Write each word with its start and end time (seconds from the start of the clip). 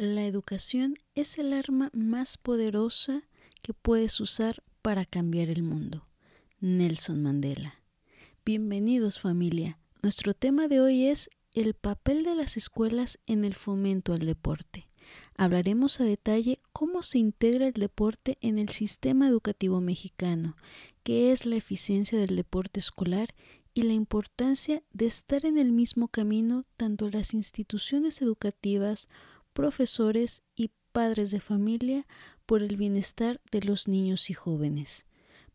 La 0.00 0.24
educación 0.24 0.96
es 1.14 1.36
el 1.36 1.52
arma 1.52 1.90
más 1.92 2.38
poderosa 2.38 3.24
que 3.60 3.74
puedes 3.74 4.18
usar 4.20 4.62
para 4.80 5.04
cambiar 5.04 5.50
el 5.50 5.62
mundo. 5.62 6.06
Nelson 6.58 7.22
Mandela. 7.22 7.82
Bienvenidos 8.42 9.20
familia. 9.20 9.78
Nuestro 10.02 10.32
tema 10.32 10.68
de 10.68 10.80
hoy 10.80 11.04
es 11.04 11.28
el 11.52 11.74
papel 11.74 12.22
de 12.22 12.34
las 12.34 12.56
escuelas 12.56 13.18
en 13.26 13.44
el 13.44 13.54
fomento 13.54 14.14
al 14.14 14.20
deporte. 14.20 14.88
Hablaremos 15.36 16.00
a 16.00 16.04
detalle 16.04 16.60
cómo 16.72 17.02
se 17.02 17.18
integra 17.18 17.66
el 17.66 17.74
deporte 17.74 18.38
en 18.40 18.58
el 18.58 18.70
sistema 18.70 19.28
educativo 19.28 19.82
mexicano, 19.82 20.56
qué 21.02 21.30
es 21.30 21.44
la 21.44 21.56
eficiencia 21.56 22.18
del 22.18 22.36
deporte 22.36 22.80
escolar 22.80 23.34
y 23.74 23.82
la 23.82 23.92
importancia 23.92 24.82
de 24.94 25.04
estar 25.04 25.44
en 25.44 25.58
el 25.58 25.72
mismo 25.72 26.08
camino 26.08 26.64
tanto 26.78 27.10
las 27.10 27.34
instituciones 27.34 28.22
educativas 28.22 29.06
profesores 29.60 30.42
y 30.56 30.70
padres 30.90 31.32
de 31.32 31.40
familia 31.42 32.06
por 32.46 32.62
el 32.62 32.78
bienestar 32.78 33.42
de 33.52 33.60
los 33.60 33.88
niños 33.88 34.30
y 34.30 34.32
jóvenes. 34.32 35.04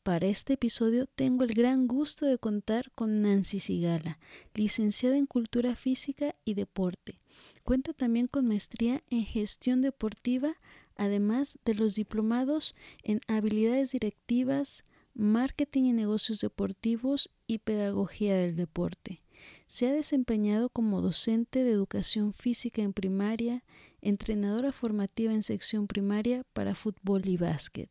Para 0.03 0.27
este 0.27 0.53
episodio 0.53 1.07
tengo 1.07 1.43
el 1.43 1.55
gran 1.55 1.87
gusto 1.87 2.27
de 2.27 2.37
contar 2.37 2.91
con 2.91 3.23
Nancy 3.23 3.59
Sigala, 3.59 4.19
licenciada 4.53 5.17
en 5.17 5.25
Cultura 5.25 5.75
Física 5.75 6.35
y 6.45 6.53
Deporte. 6.53 7.17
Cuenta 7.63 7.93
también 7.93 8.27
con 8.27 8.47
maestría 8.47 9.01
en 9.09 9.25
Gestión 9.25 9.81
Deportiva, 9.81 10.53
además 10.95 11.57
de 11.65 11.73
los 11.73 11.95
diplomados 11.95 12.75
en 13.01 13.21
Habilidades 13.27 13.93
Directivas, 13.93 14.83
Marketing 15.15 15.85
y 15.85 15.93
Negocios 15.93 16.41
Deportivos 16.41 17.31
y 17.47 17.57
Pedagogía 17.57 18.35
del 18.35 18.55
Deporte. 18.55 19.25
Se 19.67 19.87
ha 19.87 19.93
desempeñado 19.93 20.69
como 20.69 21.01
docente 21.01 21.63
de 21.63 21.71
educación 21.71 22.33
física 22.33 22.81
en 22.81 22.93
primaria, 22.93 23.63
entrenadora 24.05 24.71
formativa 24.71 25.33
en 25.33 25.43
sección 25.43 25.87
primaria 25.87 26.45
para 26.53 26.75
fútbol 26.75 27.27
y 27.27 27.37
básquet. 27.37 27.89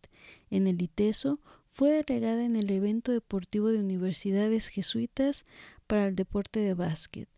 En 0.48 0.68
el 0.68 0.80
ITESO 0.80 1.40
fue 1.70 1.90
delegada 1.90 2.44
en 2.44 2.54
el 2.54 2.70
evento 2.70 3.10
deportivo 3.10 3.68
de 3.68 3.80
universidades 3.80 4.68
jesuitas 4.68 5.44
para 5.88 6.06
el 6.06 6.14
deporte 6.14 6.60
de 6.60 6.74
básquet. 6.74 7.28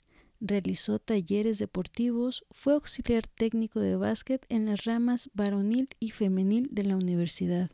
Realizó 0.41 0.99
talleres 0.99 1.59
deportivos, 1.59 2.45
fue 2.51 2.75
auxiliar 2.75 3.27
técnico 3.27 3.81
de 3.81 3.97
básquet 3.97 4.45
en 4.51 4.67
las 4.67 4.85
ramas 4.85 5.31
varonil 5.33 5.89
y 5.99 6.11
femenil 6.11 6.69
de 6.71 6.85
la 6.85 6.97
universidad. 6.97 7.71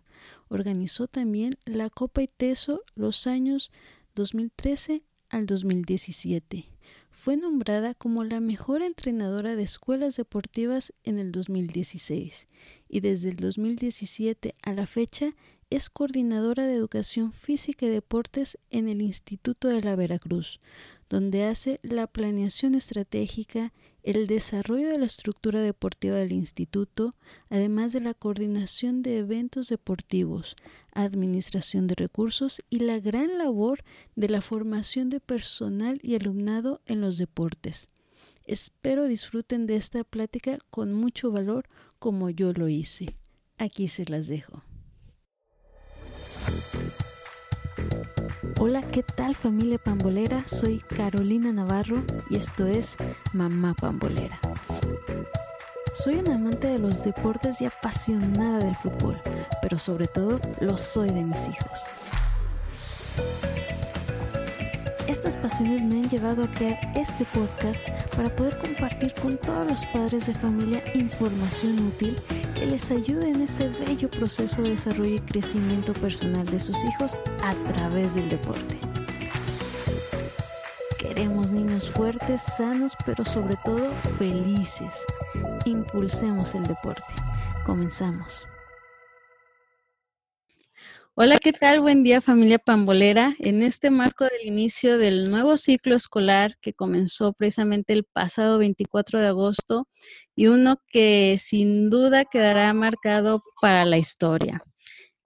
Organizó 0.48 1.08
también 1.08 1.58
la 1.64 1.90
Copa 1.90 2.22
ITESO 2.22 2.84
los 2.94 3.26
años 3.26 3.72
2013 4.14 5.02
al 5.30 5.46
2017. 5.46 6.71
Fue 7.14 7.36
nombrada 7.36 7.92
como 7.92 8.24
la 8.24 8.40
mejor 8.40 8.80
entrenadora 8.80 9.54
de 9.54 9.62
escuelas 9.62 10.16
deportivas 10.16 10.94
en 11.04 11.18
el 11.18 11.30
2016 11.30 12.48
y 12.88 13.00
desde 13.00 13.28
el 13.28 13.36
2017 13.36 14.54
a 14.62 14.72
la 14.72 14.86
fecha 14.86 15.34
es 15.68 15.90
coordinadora 15.90 16.66
de 16.66 16.74
educación 16.74 17.30
física 17.30 17.84
y 17.84 17.90
deportes 17.90 18.58
en 18.70 18.88
el 18.88 19.02
Instituto 19.02 19.68
de 19.68 19.82
la 19.82 19.94
Veracruz, 19.94 20.58
donde 21.10 21.44
hace 21.44 21.80
la 21.82 22.06
planeación 22.06 22.74
estratégica, 22.74 23.74
el 24.02 24.26
desarrollo 24.26 24.88
de 24.88 24.98
la 24.98 25.06
estructura 25.06 25.60
deportiva 25.60 26.16
del 26.16 26.32
instituto, 26.32 27.14
además 27.50 27.92
de 27.92 28.00
la 28.00 28.14
coordinación 28.14 29.02
de 29.02 29.18
eventos 29.18 29.68
deportivos, 29.68 30.56
administración 30.92 31.86
de 31.86 31.94
recursos 31.94 32.62
y 32.68 32.80
la 32.80 32.98
gran 32.98 33.38
labor 33.38 33.82
de 34.16 34.28
la 34.28 34.40
formación 34.40 35.08
de 35.08 35.20
personal 35.20 35.98
y 36.02 36.14
alumnado 36.16 36.80
en 36.86 37.00
los 37.00 37.18
deportes. 37.18 37.88
Espero 38.44 39.06
disfruten 39.06 39.66
de 39.66 39.76
esta 39.76 40.02
plática 40.02 40.58
con 40.70 40.92
mucho 40.92 41.30
valor 41.30 41.66
como 41.98 42.28
yo 42.30 42.52
lo 42.52 42.68
hice. 42.68 43.06
Aquí 43.56 43.86
se 43.86 44.04
las 44.06 44.26
dejo. 44.26 44.64
Hola, 48.58 48.82
¿qué 48.82 49.04
tal 49.04 49.36
familia 49.36 49.78
pambolera? 49.78 50.42
Soy 50.46 50.80
Carolina 50.80 51.52
Navarro 51.52 52.02
y 52.28 52.36
esto 52.36 52.66
es 52.66 52.96
Mamá 53.32 53.72
Pambolera. 53.74 54.40
Soy 55.92 56.16
una 56.16 56.34
amante 56.34 56.66
de 56.66 56.78
los 56.80 57.04
deportes 57.04 57.60
y 57.60 57.66
apasionada 57.66 58.58
del 58.58 58.74
fútbol, 58.74 59.16
pero 59.62 59.78
sobre 59.78 60.08
todo 60.08 60.40
lo 60.60 60.76
soy 60.76 61.10
de 61.10 61.22
mis 61.22 61.48
hijos. 61.48 61.70
Estas 65.06 65.36
pasiones 65.36 65.82
me 65.82 66.02
han 66.02 66.10
llevado 66.10 66.42
a 66.42 66.48
crear 66.48 66.80
este 66.96 67.24
podcast 67.26 67.84
para 68.16 68.28
poder 68.30 68.58
compartir 68.58 69.14
con 69.22 69.38
todos 69.38 69.70
los 69.70 69.84
padres 69.86 70.26
de 70.26 70.34
familia 70.34 70.82
información 70.94 71.78
útil 71.86 72.16
que 72.62 72.68
les 72.68 72.92
ayude 72.92 73.28
en 73.28 73.42
ese 73.42 73.68
bello 73.84 74.08
proceso 74.08 74.62
de 74.62 74.70
desarrollo 74.70 75.16
y 75.16 75.18
crecimiento 75.18 75.92
personal 75.94 76.46
de 76.46 76.60
sus 76.60 76.76
hijos 76.84 77.18
a 77.42 77.54
través 77.72 78.14
del 78.14 78.28
deporte. 78.28 78.78
Queremos 80.96 81.50
niños 81.50 81.90
fuertes, 81.90 82.40
sanos, 82.40 82.92
pero 83.04 83.24
sobre 83.24 83.56
todo 83.64 83.90
felices. 84.16 84.94
Impulsemos 85.64 86.54
el 86.54 86.64
deporte. 86.64 87.02
Comenzamos. 87.66 88.46
Hola, 91.14 91.38
¿qué 91.38 91.52
tal? 91.52 91.82
Buen 91.82 92.04
día 92.04 92.22
familia 92.22 92.58
pambolera. 92.58 93.36
En 93.38 93.62
este 93.62 93.90
marco 93.90 94.24
del 94.24 94.46
inicio 94.46 94.96
del 94.96 95.30
nuevo 95.30 95.58
ciclo 95.58 95.94
escolar 95.94 96.56
que 96.62 96.72
comenzó 96.72 97.34
precisamente 97.34 97.92
el 97.92 98.04
pasado 98.04 98.56
24 98.56 99.20
de 99.20 99.26
agosto 99.26 99.86
y 100.34 100.46
uno 100.46 100.76
que 100.88 101.36
sin 101.38 101.90
duda 101.90 102.24
quedará 102.24 102.72
marcado 102.72 103.42
para 103.60 103.84
la 103.84 103.98
historia. 103.98 104.64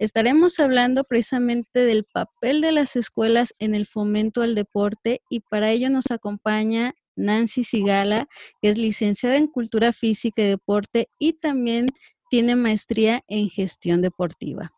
Estaremos 0.00 0.58
hablando 0.58 1.04
precisamente 1.04 1.78
del 1.78 2.02
papel 2.02 2.62
de 2.62 2.72
las 2.72 2.96
escuelas 2.96 3.54
en 3.60 3.76
el 3.76 3.86
fomento 3.86 4.42
al 4.42 4.56
deporte 4.56 5.20
y 5.30 5.38
para 5.38 5.70
ello 5.70 5.88
nos 5.88 6.10
acompaña 6.10 6.94
Nancy 7.14 7.62
Sigala, 7.62 8.26
que 8.60 8.70
es 8.70 8.76
licenciada 8.76 9.36
en 9.36 9.46
Cultura 9.46 9.92
Física 9.92 10.42
y 10.42 10.48
Deporte 10.48 11.10
y 11.20 11.34
también 11.34 11.86
tiene 12.28 12.56
maestría 12.56 13.22
en 13.28 13.48
Gestión 13.48 14.02
Deportiva. 14.02 14.75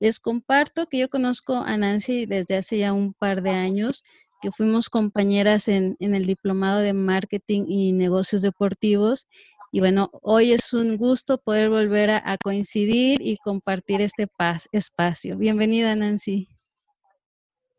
Les 0.00 0.18
comparto 0.18 0.86
que 0.86 0.98
yo 0.98 1.10
conozco 1.10 1.56
a 1.56 1.76
Nancy 1.76 2.24
desde 2.24 2.56
hace 2.56 2.78
ya 2.78 2.94
un 2.94 3.12
par 3.12 3.42
de 3.42 3.50
años, 3.50 4.02
que 4.40 4.50
fuimos 4.50 4.88
compañeras 4.88 5.68
en, 5.68 5.96
el 6.00 6.24
diplomado 6.24 6.80
de 6.80 6.94
marketing 6.94 7.66
y 7.68 7.92
negocios 7.92 8.40
deportivos. 8.40 9.28
Y 9.70 9.80
bueno, 9.80 10.10
hoy 10.22 10.52
es 10.52 10.72
un 10.72 10.96
gusto 10.96 11.36
poder 11.36 11.68
volver 11.68 12.08
a, 12.10 12.38
coincidir 12.42 13.20
y 13.20 13.36
compartir 13.44 14.00
este 14.00 14.26
espacio. 14.72 15.32
Bienvenida, 15.36 15.94
Nancy. 15.94 16.48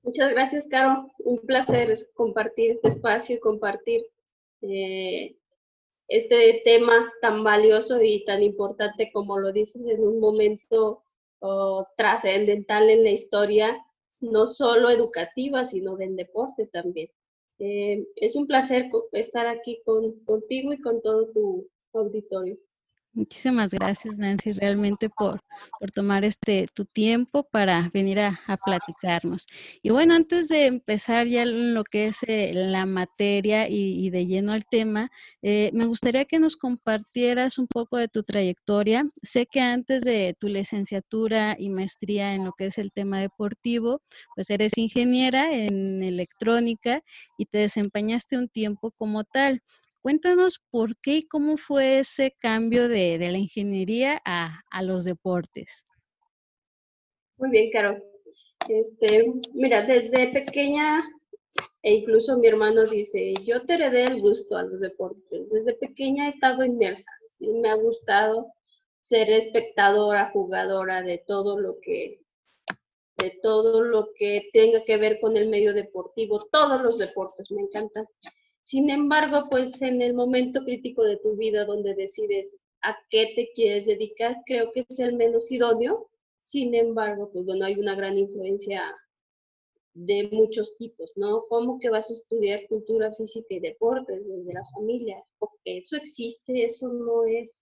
Muchas 0.04 0.30
gracias, 0.30 0.68
Caro. 0.68 1.12
Un 1.18 1.40
placer 1.40 1.98
compartir 2.14 2.70
este 2.70 2.90
espacio 2.90 3.38
y 3.38 3.40
compartir 3.40 4.02
eh, 4.62 5.36
este 6.08 6.62
tema 6.64 7.12
tan 7.20 7.44
valioso 7.44 8.00
y 8.00 8.24
tan 8.26 8.44
importante 8.44 9.10
como 9.12 9.40
lo 9.40 9.52
dices 9.52 9.82
en 9.88 10.04
un 10.04 10.20
momento 10.20 11.04
trascendental 11.98 12.90
en 12.90 13.04
la 13.04 13.12
historia, 13.12 13.86
no 14.20 14.46
solo 14.46 14.90
educativa, 14.90 15.66
sino 15.66 15.96
del 15.96 16.16
deporte 16.16 16.68
también. 16.68 17.10
Eh, 17.60 18.08
es 18.16 18.36
un 18.36 18.48
placer 18.48 18.90
estar 19.12 19.48
aquí 19.48 19.82
contigo 20.26 20.74
y 20.74 20.82
con 20.82 21.02
todo 21.02 21.32
tu 21.32 21.70
auditorio. 21.94 22.58
Muchísimas 23.14 23.74
gracias, 23.74 24.18
Nancy, 24.18 24.54
realmente 24.54 25.10
por, 25.10 25.42
por 25.82 25.92
tomar 25.92 26.24
este 26.24 26.66
tu 26.74 26.86
tiempo 26.86 27.44
para 27.44 27.90
venir 27.94 28.22
a, 28.22 28.40
platicarnos. 28.64 29.48
Y 29.84 29.90
bueno, 29.90 30.14
antes 30.14 30.48
de 30.48 30.68
empezar 30.68 31.28
ya 31.28 31.44
lo 31.46 31.84
que 31.84 32.08
es 32.08 32.24
eh, 32.26 32.52
la 32.54 32.86
materia 32.86 33.68
y, 33.70 34.10
de 34.12 34.28
lleno 34.28 34.54
al 34.54 34.64
tema, 34.66 35.12
eh, 35.42 35.72
me 35.74 35.86
gustaría 35.88 36.24
que 36.24 36.40
nos 36.40 36.56
compartieras 36.56 37.58
un 37.58 37.68
poco 37.68 37.98
de 37.98 38.08
tu 38.08 38.24
trayectoria. 38.24 39.06
Sé 39.22 39.46
que 39.46 39.60
antes 39.60 40.04
de 40.04 40.34
tu 40.40 40.48
licenciatura 40.48 41.58
y 41.60 41.70
maestría 41.70 42.34
en 42.34 42.46
lo 42.46 42.54
que 42.54 42.68
es 42.68 42.78
el 42.78 42.94
tema 42.94 43.20
deportivo, 43.20 44.02
pues 44.36 44.50
eres 44.50 44.78
ingeniera 44.78 45.52
en 45.54 46.02
electrónica 46.02 47.04
y 47.38 47.46
te 47.46 47.58
desempeñaste 47.58 48.38
un 48.38 48.48
tiempo 48.48 48.92
como 48.92 49.26
tal. 49.26 49.62
Cuéntanos 50.02 50.60
por 50.72 50.98
qué 50.98 51.18
y 51.18 51.28
cómo 51.28 51.58
fue 51.58 52.00
ese 52.00 52.36
cambio 52.40 52.88
de, 52.88 53.20
la 53.20 53.38
ingeniería 53.38 54.20
a, 54.26 54.64
los 54.82 55.06
deportes. 55.06 55.86
Muy 57.38 57.52
bien, 57.52 57.70
Caro. 57.72 58.02
Este, 58.68 59.32
mira, 59.54 59.86
desde 59.86 60.30
pequeña, 60.30 61.04
e 61.84 61.94
incluso 61.94 62.38
mi 62.38 62.48
hermano 62.48 62.86
dice, 62.86 63.34
yo 63.46 63.64
te 63.64 63.76
heredé 63.76 64.06
el 64.06 64.22
gusto 64.22 64.58
a 64.58 64.64
los 64.64 64.80
deportes. 64.80 65.50
Desde 65.50 65.74
pequeña 65.76 66.26
he 66.26 66.30
estado 66.30 66.66
inmersa. 66.66 67.10
Me 67.40 67.70
ha 67.70 67.76
gustado 67.76 68.52
ser 69.02 69.30
espectadora, 69.30 70.32
jugadora 70.32 71.04
de 71.04 71.24
todo 71.28 71.60
lo 71.60 71.80
que 71.80 72.22
de 73.18 73.38
todo 73.44 73.84
lo 73.84 74.10
que 74.16 74.50
tenga 74.52 74.84
que 74.84 74.98
ver 74.98 75.20
con 75.20 75.38
el 75.38 75.48
medio 75.48 75.76
deportivo, 75.76 76.40
todos 76.52 76.82
los 76.82 76.98
deportes 76.98 77.52
me 77.52 77.62
encantan. 77.62 78.06
Sin 78.72 78.90
embargo, 78.90 79.50
pues 79.50 79.82
en 79.82 80.02
el 80.02 80.14
momento 80.14 80.64
crítico 80.64 81.04
de 81.04 81.18
tu 81.18 81.36
vida 81.36 81.66
donde 81.66 81.94
decides 81.94 82.56
a 82.82 82.96
qué 83.10 83.34
te 83.36 83.52
quieres 83.54 83.86
dedicar, 83.86 84.38
creo 84.46 84.72
que 84.72 84.86
es 84.88 84.98
el 85.00 85.14
menos 85.14 85.52
idóneo. 85.52 86.10
Sin 86.40 86.74
embargo, 86.74 87.30
pues 87.34 87.44
bueno, 87.44 87.66
hay 87.66 87.76
una 87.76 87.96
gran 87.96 88.18
influencia 88.18 88.82
de 89.94 90.30
muchos 90.32 90.78
tipos, 90.78 91.12
¿no? 91.18 91.42
¿Cómo 91.50 91.80
que 91.80 91.90
vas 91.90 92.10
a 92.12 92.14
estudiar 92.14 92.66
cultura 92.70 93.14
física 93.14 93.48
y 93.50 93.60
deportes 93.60 94.26
desde 94.26 94.54
la 94.54 94.64
familia? 94.74 95.22
Porque 95.38 95.80
eso 95.80 95.98
existe, 95.98 96.64
eso 96.64 96.88
no 96.88 97.26
es 97.26 97.60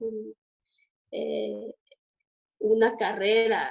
eh, 1.10 1.74
una 2.60 2.96
carrera 2.98 3.68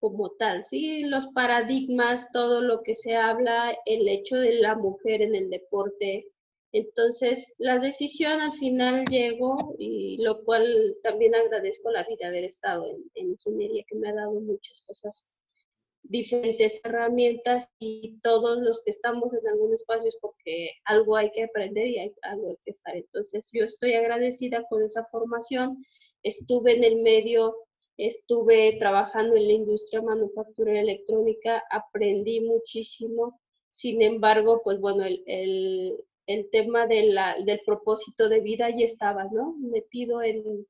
como 0.00 0.30
tal, 0.30 0.64
¿sí? 0.64 1.04
Los 1.04 1.28
paradigmas, 1.28 2.32
todo 2.32 2.60
lo 2.60 2.82
que 2.82 2.96
se 2.96 3.14
habla, 3.14 3.78
el 3.86 4.08
hecho 4.08 4.34
de 4.38 4.54
la 4.54 4.74
mujer 4.74 5.22
en 5.22 5.36
el 5.36 5.50
deporte. 5.50 6.26
Entonces, 6.72 7.54
la 7.58 7.78
decisión 7.78 8.40
al 8.40 8.52
final 8.52 9.04
llegó 9.06 9.74
y 9.78 10.22
lo 10.22 10.44
cual 10.44 10.96
también 11.02 11.34
agradezco 11.34 11.90
la 11.90 12.04
vida 12.04 12.18
de 12.20 12.26
haber 12.26 12.44
estado 12.44 12.86
en, 12.86 13.10
en 13.14 13.30
ingeniería, 13.30 13.84
que 13.88 13.96
me 13.96 14.10
ha 14.10 14.14
dado 14.14 14.40
muchas 14.40 14.82
cosas 14.86 15.32
diferentes 16.02 16.80
herramientas 16.84 17.72
y 17.78 18.18
todos 18.22 18.60
los 18.60 18.82
que 18.82 18.90
estamos 18.90 19.32
en 19.34 19.46
algún 19.46 19.72
espacio 19.72 20.08
es 20.08 20.16
porque 20.20 20.72
algo 20.84 21.16
hay 21.16 21.30
que 21.30 21.44
aprender 21.44 21.86
y 21.86 21.98
algo 22.22 22.48
hay 22.48 22.56
que 22.64 22.70
estar. 22.72 22.96
Entonces 22.96 23.48
yo 23.52 23.64
estoy 23.64 23.94
agradecida 23.94 24.64
con 24.68 24.82
esa 24.82 25.04
formación. 25.06 25.84
Estuve 26.22 26.76
en 26.76 26.84
el 26.84 27.02
medio, 27.02 27.54
estuve 27.96 28.76
trabajando 28.78 29.36
en 29.36 29.46
la 29.46 29.52
industria 29.52 30.02
manufacturera 30.02 30.80
electrónica, 30.80 31.62
aprendí 31.70 32.40
muchísimo. 32.40 33.40
Sin 33.70 34.02
embargo, 34.02 34.62
pues 34.64 34.80
bueno, 34.80 35.04
el, 35.04 35.96
el 36.32 36.48
tema 36.50 36.86
de 36.86 37.14
del 37.44 37.60
propósito 37.66 38.28
de 38.28 38.40
vida 38.40 38.70
ya 38.70 38.84
estaba, 38.84 39.24
¿no? 39.32 39.54
Metido 39.58 40.22
en, 40.22 40.66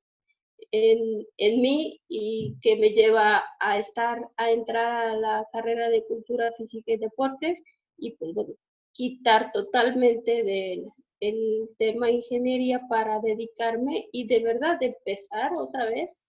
en, 0.71 1.27
en, 1.37 1.61
mí 1.61 2.01
y 2.09 2.57
que 2.63 2.77
me 2.77 2.91
lleva 2.91 3.45
a 3.61 3.79
estar, 3.79 4.29
a 4.37 4.51
entrar 4.51 5.11
a 5.11 5.17
la 5.17 5.47
carrera 5.53 5.91
de 5.91 6.07
cultura 6.07 6.53
física 6.57 6.93
y 6.93 6.97
deportes 6.97 7.63
y 7.99 8.13
pues 8.17 8.33
bueno, 8.35 8.55
quitar 8.93 9.53
totalmente 9.53 10.43
del 10.43 10.87
el 11.21 11.69
tema 11.79 12.11
ingeniería 12.11 12.81
para 12.89 13.21
dedicarme 13.21 14.09
y 14.11 14.27
de 14.27 14.41
verdad 14.41 14.83
empezar 14.83 15.53
otra 15.55 15.85
vez 15.85 16.23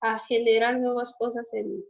a 0.00 0.18
generar 0.26 0.80
nuevas 0.80 1.14
cosas 1.16 1.54
en, 1.54 1.84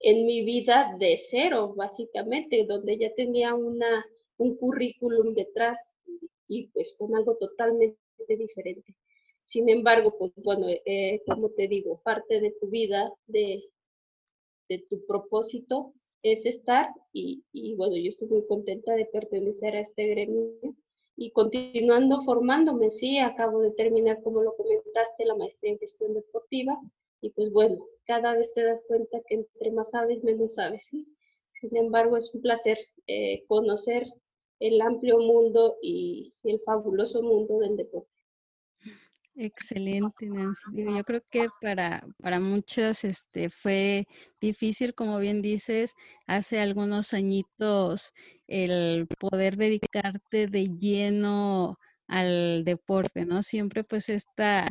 en 0.00 0.26
mi 0.26 0.44
vida 0.44 0.96
de 0.98 1.16
cero, 1.16 1.74
básicamente, 1.76 2.64
donde 2.66 2.98
ya 2.98 3.14
tenía 3.14 3.54
una, 3.54 4.04
un 4.42 4.56
currículum 4.56 5.34
detrás 5.34 5.96
y 6.46 6.68
pues 6.68 6.94
con 6.98 7.14
algo 7.14 7.36
totalmente 7.36 7.98
diferente. 8.28 8.94
Sin 9.44 9.68
embargo, 9.68 10.16
pues 10.18 10.32
bueno, 10.36 10.66
eh, 10.68 11.22
como 11.26 11.50
te 11.50 11.68
digo, 11.68 12.00
parte 12.02 12.40
de 12.40 12.52
tu 12.60 12.68
vida, 12.68 13.12
de, 13.26 13.62
de 14.68 14.78
tu 14.88 15.04
propósito 15.06 15.94
es 16.22 16.46
estar 16.46 16.88
y, 17.12 17.44
y, 17.52 17.74
bueno, 17.74 17.96
yo 17.96 18.08
estoy 18.08 18.28
muy 18.28 18.46
contenta 18.46 18.94
de 18.94 19.06
pertenecer 19.06 19.74
a 19.74 19.80
este 19.80 20.06
gremio 20.06 20.52
y 21.16 21.32
continuando 21.32 22.22
formándome, 22.22 22.90
sí, 22.90 23.18
acabo 23.18 23.60
de 23.60 23.72
terminar, 23.72 24.22
como 24.22 24.42
lo 24.42 24.56
comentaste, 24.56 25.24
la 25.24 25.34
maestría 25.34 25.72
en 25.72 25.78
gestión 25.78 26.14
deportiva 26.14 26.78
y 27.20 27.30
pues 27.30 27.52
bueno, 27.52 27.84
cada 28.06 28.34
vez 28.34 28.52
te 28.54 28.62
das 28.62 28.82
cuenta 28.86 29.20
que 29.26 29.34
entre 29.36 29.70
más 29.72 29.90
sabes, 29.90 30.24
menos 30.24 30.54
sabes, 30.54 30.86
¿sí? 30.86 31.06
Sin 31.52 31.76
embargo, 31.76 32.16
es 32.16 32.32
un 32.34 32.40
placer 32.40 32.78
eh, 33.06 33.44
conocer 33.46 34.06
el 34.62 34.80
amplio 34.80 35.18
mundo 35.18 35.76
y 35.82 36.32
el 36.44 36.60
fabuloso 36.60 37.20
mundo 37.20 37.58
del 37.58 37.76
deporte. 37.76 38.16
Excelente, 39.34 40.26
Nancy. 40.26 40.62
yo 40.74 41.02
creo 41.04 41.22
que 41.30 41.48
para, 41.60 42.06
para 42.22 42.38
muchos 42.38 43.02
este, 43.02 43.50
fue 43.50 44.06
difícil, 44.40 44.94
como 44.94 45.18
bien 45.18 45.42
dices, 45.42 45.94
hace 46.26 46.60
algunos 46.60 47.12
añitos 47.12 48.12
el 48.46 49.08
poder 49.18 49.56
dedicarte 49.56 50.46
de 50.46 50.68
lleno 50.78 51.78
al 52.06 52.62
deporte, 52.64 53.24
¿no? 53.24 53.42
Siempre 53.42 53.84
pues 53.84 54.10
está, 54.10 54.66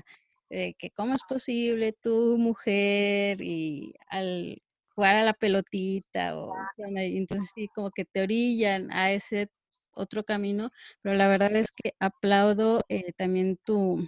eh, 0.50 0.76
que 0.78 0.92
cómo 0.92 1.16
es 1.16 1.22
posible 1.28 1.94
tú, 2.02 2.38
mujer, 2.38 3.42
y 3.42 3.96
al 4.08 4.62
jugar 4.96 5.16
a 5.16 5.24
la 5.24 5.34
pelotita, 5.34 6.38
o 6.38 6.54
entonces 6.78 7.52
sí, 7.56 7.68
como 7.74 7.90
que 7.90 8.06
te 8.06 8.22
orillan 8.22 8.92
a 8.92 9.12
ese 9.12 9.50
otro 9.96 10.24
camino, 10.24 10.72
pero 11.02 11.16
la 11.16 11.28
verdad 11.28 11.56
es 11.56 11.72
que 11.72 11.94
aplaudo 12.00 12.82
eh, 12.90 13.14
también 13.18 13.58
tu 13.66 14.08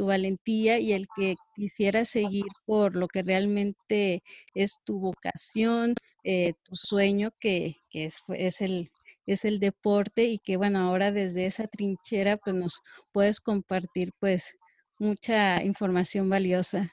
tu 0.00 0.06
valentía 0.06 0.78
y 0.78 0.94
el 0.94 1.06
que 1.14 1.34
quisiera 1.54 2.06
seguir 2.06 2.46
por 2.64 2.96
lo 2.96 3.06
que 3.06 3.22
realmente 3.22 4.22
es 4.54 4.78
tu 4.84 4.98
vocación, 4.98 5.94
eh, 6.24 6.54
tu 6.62 6.74
sueño, 6.74 7.32
que, 7.38 7.76
que 7.90 8.06
es, 8.06 8.20
es, 8.28 8.62
el, 8.62 8.90
es 9.26 9.44
el 9.44 9.60
deporte 9.60 10.24
y 10.24 10.38
que 10.38 10.56
bueno, 10.56 10.78
ahora 10.78 11.12
desde 11.12 11.44
esa 11.44 11.66
trinchera 11.66 12.38
pues 12.38 12.56
nos 12.56 12.80
puedes 13.12 13.40
compartir 13.40 14.12
pues 14.18 14.56
mucha 14.98 15.62
información 15.62 16.30
valiosa. 16.30 16.90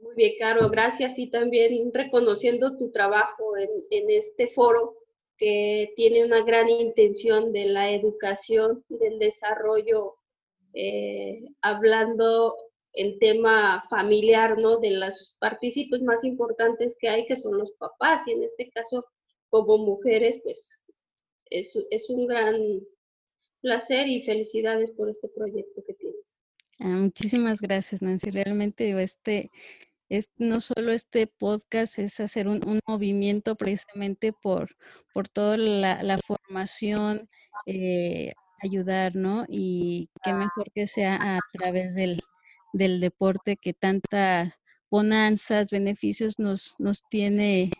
Muy 0.00 0.14
bien, 0.14 0.32
Caro, 0.38 0.70
gracias 0.70 1.18
y 1.18 1.28
también 1.28 1.90
reconociendo 1.92 2.76
tu 2.76 2.92
trabajo 2.92 3.56
en, 3.56 3.68
en 3.90 4.10
este 4.10 4.46
foro 4.46 5.01
que 5.38 5.92
tiene 5.96 6.24
una 6.24 6.42
gran 6.44 6.68
intención 6.68 7.52
de 7.52 7.66
la 7.66 7.92
educación, 7.92 8.84
del 8.88 9.18
desarrollo 9.18 10.14
eh, 10.74 11.44
hablando 11.60 12.56
el 12.94 13.18
tema 13.18 13.84
familiar, 13.88 14.58
¿no? 14.58 14.78
De 14.78 14.90
los 14.90 15.34
partícipes 15.40 16.02
más 16.02 16.24
importantes 16.24 16.96
que 16.98 17.08
hay, 17.08 17.26
que 17.26 17.36
son 17.36 17.58
los 17.58 17.72
papás, 17.72 18.26
y 18.26 18.32
en 18.32 18.42
este 18.42 18.70
caso, 18.70 19.04
como 19.48 19.78
mujeres, 19.78 20.40
pues 20.42 20.78
es, 21.50 21.72
es 21.90 22.10
un 22.10 22.26
gran 22.26 22.56
placer 23.60 24.08
y 24.08 24.22
felicidades 24.22 24.90
por 24.92 25.08
este 25.08 25.28
proyecto 25.28 25.82
que 25.86 25.94
tienes. 25.94 26.40
Ah, 26.78 26.88
muchísimas 26.88 27.60
gracias, 27.60 28.02
Nancy. 28.02 28.30
Realmente 28.30 29.00
este, 29.02 29.50
es, 30.12 30.28
no 30.36 30.60
solo 30.60 30.92
este 30.92 31.26
podcast, 31.26 31.98
es 31.98 32.20
hacer 32.20 32.46
un, 32.46 32.80
movimiento 32.86 33.56
precisamente 33.56 34.32
por, 34.32 34.76
por 35.14 35.28
toda 35.28 35.56
la, 35.56 36.02
la 36.02 36.18
formación 36.18 37.30
eh, 37.66 38.34
ayudar, 38.62 39.16
¿no? 39.16 39.46
Y 39.48 40.10
qué 40.22 40.34
mejor 40.34 40.70
que 40.74 40.86
sea 40.86 41.16
a 41.36 41.40
través 41.52 41.94
del, 41.94 42.20
del 42.74 43.00
deporte 43.00 43.56
que 43.56 43.72
tantas 43.72 44.60
bonanzas, 44.90 45.70
beneficios 45.70 46.38
nos, 46.38 46.74
nos 46.78 47.08
tiene 47.08 47.70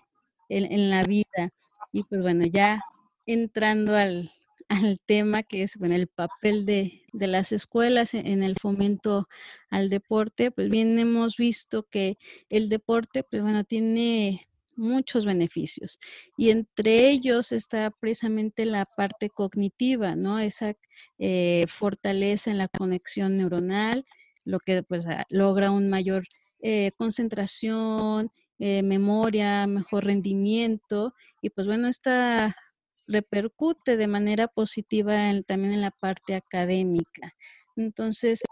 en, 0.48 0.72
en, 0.72 0.88
la 0.88 1.04
vida. 1.04 1.50
Y 1.92 2.02
pues 2.04 2.22
bueno, 2.22 2.46
ya 2.46 2.80
entrando 3.26 3.94
al, 3.94 4.32
al 4.68 4.98
tema 5.06 5.42
que 5.42 5.62
es 5.62 5.76
bueno, 5.76 5.94
el 5.94 6.08
papel 6.08 6.66
de, 6.66 7.02
de, 7.12 7.26
las 7.26 7.52
escuelas 7.52 8.14
en 8.14 8.42
el 8.42 8.56
fomento 8.56 9.28
al 9.70 9.88
deporte, 9.88 10.50
pues 10.50 10.70
bien 10.70 10.98
hemos 10.98 11.36
visto 11.36 11.84
que 11.84 12.18
el 12.48 12.68
deporte, 12.68 13.24
pues 13.24 13.42
bueno, 13.42 13.64
tiene 13.64 14.46
muchos 14.76 15.26
beneficios 15.26 15.98
y 16.36 16.50
entre 16.50 17.10
ellos 17.10 17.52
está 17.52 17.90
precisamente 17.90 18.64
la 18.66 18.84
parte 18.84 19.28
cognitiva, 19.30 20.16
¿no? 20.16 20.38
Esa 20.38 20.74
eh, 21.18 21.66
fortaleza 21.68 22.50
en 22.50 22.58
la 22.58 22.68
conexión 22.68 23.36
neuronal, 23.36 24.06
lo 24.44 24.60
que 24.60 24.82
pues 24.82 25.06
ah, 25.06 25.24
logra 25.28 25.70
un 25.70 25.88
mayor 25.88 26.24
eh, 26.60 26.92
concentración, 26.96 28.30
eh, 28.58 28.82
memoria, 28.82 29.66
mejor 29.66 30.04
rendimiento 30.04 31.14
y 31.40 31.50
pues 31.50 31.66
bueno, 31.66 31.88
esta 31.88 32.56
repercute 33.06 33.96
de 33.96 34.06
manera 34.06 34.48
positiva 34.48 35.16
también 35.46 35.74
en 35.74 35.80
la 35.80 35.90
parte 35.90 36.34
académica. 36.34 37.34
Entonces, 37.76 38.42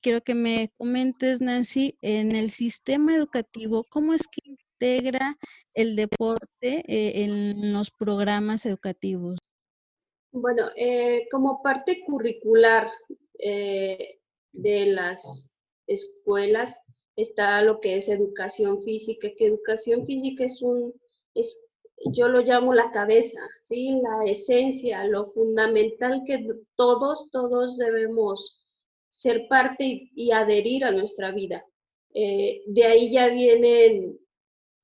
quiero 0.00 0.22
que 0.22 0.34
me 0.34 0.70
comentes, 0.76 1.40
Nancy, 1.40 1.98
en 2.02 2.34
el 2.34 2.50
sistema 2.50 3.14
educativo, 3.16 3.84
¿cómo 3.88 4.14
es 4.14 4.22
que 4.28 4.40
integra 4.44 5.36
el 5.74 5.96
deporte 5.96 6.84
eh, 6.86 7.24
en 7.24 7.72
los 7.72 7.90
programas 7.90 8.66
educativos? 8.66 9.38
Bueno, 10.32 10.70
eh, 10.76 11.28
como 11.30 11.62
parte 11.62 12.02
curricular 12.06 12.90
eh, 13.38 14.18
de 14.52 14.86
las 14.86 15.54
escuelas 15.86 16.76
está 17.16 17.62
lo 17.62 17.80
que 17.80 17.96
es 17.96 18.08
educación 18.08 18.82
física, 18.82 19.28
que 19.36 19.46
educación 19.46 20.04
física 20.04 20.44
es 20.44 20.60
un, 20.62 20.92
es, 21.34 21.70
yo 22.12 22.28
lo 22.28 22.40
llamo 22.40 22.74
la 22.74 22.90
cabeza, 22.90 23.40
¿sí? 23.62 24.00
la 24.02 24.30
esencia, 24.30 25.04
lo 25.04 25.24
fundamental 25.24 26.22
que 26.26 26.46
todos, 26.76 27.30
todos 27.30 27.76
debemos 27.76 28.64
ser 29.10 29.46
parte 29.48 30.10
y, 30.14 30.32
adherir 30.32 30.84
a 30.84 30.90
nuestra 30.90 31.30
vida. 31.30 31.64
de 32.12 32.84
ahí 32.84 33.10
ya 33.10 33.28
vienen 33.28 34.18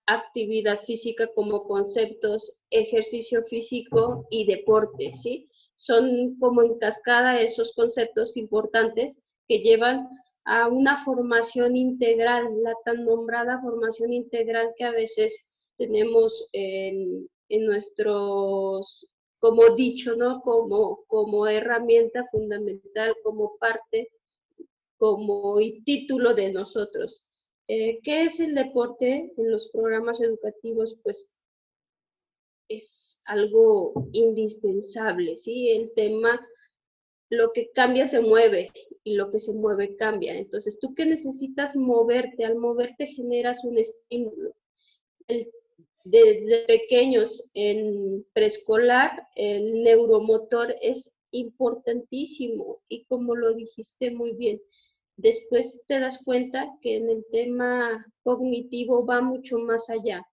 actividad 0.07 0.81
física 0.85 1.29
como 1.35 1.65
conceptos, 1.65 2.61
ejercicio 2.71 3.43
físico 3.45 4.27
y 4.31 4.47
deporte, 4.47 5.13
¿sí? 5.13 5.49
Son 5.77 6.37
como 6.39 6.63
en 6.63 6.79
cascada 6.79 7.41
esos 7.41 7.75
conceptos 7.75 8.37
importantes 8.37 9.23
que 9.49 9.59
llevan 9.59 10.09
a 10.45 10.69
una 10.69 11.03
formación 11.05 11.77
integral, 11.77 12.45
la 12.63 12.75
tan 12.85 13.05
nombrada 13.05 13.61
formación 13.61 14.13
integral 14.13 14.73
que 14.77 14.85
a 14.85 14.91
veces 14.91 15.50
tenemos 15.81 16.51
en, 16.53 17.27
en 17.49 17.65
nuestros, 17.65 19.11
como 19.39 19.75
dicho, 19.75 20.15
¿no? 20.15 20.43
Como, 20.43 21.05
como 21.07 21.47
herramienta 21.47 22.27
fundamental, 22.31 23.15
como 23.25 23.57
parte, 23.57 24.11
como 24.99 25.57
título 25.87 26.35
de 26.35 26.53
nosotros. 26.53 27.25
Eh, 27.67 27.99
¿Qué 28.03 28.25
es 28.25 28.41
el 28.41 28.55
deporte 28.55 29.33
en 29.35 29.51
los 29.51 29.71
programas 29.71 30.21
educativos? 30.21 30.99
Pues 31.03 31.33
es 32.69 33.23
algo 33.25 34.11
indispensable, 34.13 35.39
¿sí? 35.39 35.71
El 35.71 35.93
tema, 35.95 36.47
lo 37.31 37.53
que 37.53 37.71
cambia 37.71 38.07
se 38.07 38.21
mueve 38.21 38.71
y 39.03 39.15
lo 39.15 39.31
que 39.31 39.39
se 39.39 39.55
mueve 39.55 39.97
cambia. 39.97 40.37
Entonces, 40.37 40.79
tú 40.79 40.95
que 40.95 41.07
necesitas 41.07 41.75
moverte, 41.75 42.45
al 42.45 42.57
moverte 42.57 43.07
generas 43.07 43.65
un 43.65 43.79
estímulo. 43.79 44.55
Desde 46.05 46.65
pequeños 46.67 47.51
en 47.55 48.25
preescolar, 48.33 49.29
el 49.37 49.83
neuromotor 49.83 50.75
es 50.81 51.13
importantísimo 51.31 52.83
y 52.89 53.05
como 53.05 53.37
lo 53.37 53.55
dijiste 53.55 54.11
muy 54.11 54.33
bien, 54.33 54.61
después 55.17 55.83
te 55.87 56.01
das 56.01 56.23
cuenta 56.25 56.69
que 56.81 56.97
en 56.97 57.11
el 57.11 57.25
tema 57.31 58.07
cognitivo 58.23 59.05
va 59.05 59.21
mucho 59.21 59.59
más 59.59 59.89
allá. 59.91 60.27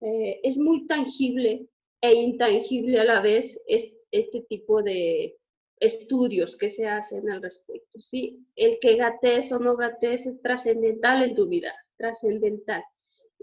Eh, 0.00 0.40
es 0.42 0.56
muy 0.56 0.86
tangible 0.86 1.68
e 2.00 2.14
intangible 2.14 3.00
a 3.00 3.04
la 3.04 3.20
vez 3.20 3.60
este 3.66 4.40
tipo 4.48 4.82
de 4.82 5.36
estudios 5.80 6.56
que 6.56 6.70
se 6.70 6.86
hacen 6.86 7.28
al 7.30 7.42
respecto. 7.42 8.00
¿sí? 8.00 8.44
El 8.56 8.78
que 8.80 8.96
gatees 8.96 9.52
o 9.52 9.58
no 9.58 9.76
gatees 9.76 10.26
es 10.26 10.40
trascendental 10.42 11.22
en 11.22 11.34
tu 11.34 11.48
vida, 11.48 11.74
trascendental. 11.96 12.82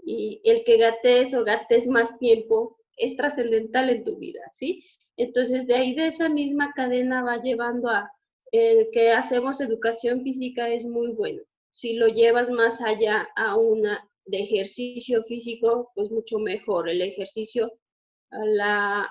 Y 0.04 0.40
el 0.44 0.64
que 0.64 0.76
gatees 0.76 1.34
o 1.34 1.44
gatees 1.44 1.86
más 1.86 2.18
tiempo 2.18 2.78
es 2.96 3.16
trascendental 3.16 3.90
en 3.90 4.04
tu 4.04 4.16
vida, 4.18 4.40
¿sí? 4.52 4.84
Entonces, 5.16 5.66
de 5.66 5.74
ahí 5.74 5.94
de 5.94 6.06
esa 6.06 6.28
misma 6.28 6.72
cadena 6.74 7.22
va 7.22 7.42
llevando 7.42 7.88
a 7.88 8.10
que 8.50 9.12
hacemos 9.12 9.60
educación 9.60 10.22
física 10.22 10.68
es 10.68 10.84
muy 10.86 11.12
bueno. 11.12 11.42
Si 11.70 11.94
lo 11.94 12.08
llevas 12.08 12.50
más 12.50 12.80
allá 12.80 13.28
a 13.36 13.56
una 13.56 14.08
de 14.26 14.40
ejercicio 14.40 15.22
físico, 15.24 15.90
pues 15.94 16.10
mucho 16.10 16.38
mejor. 16.38 16.88
El 16.88 17.00
ejercicio, 17.02 17.72
la 18.30 19.08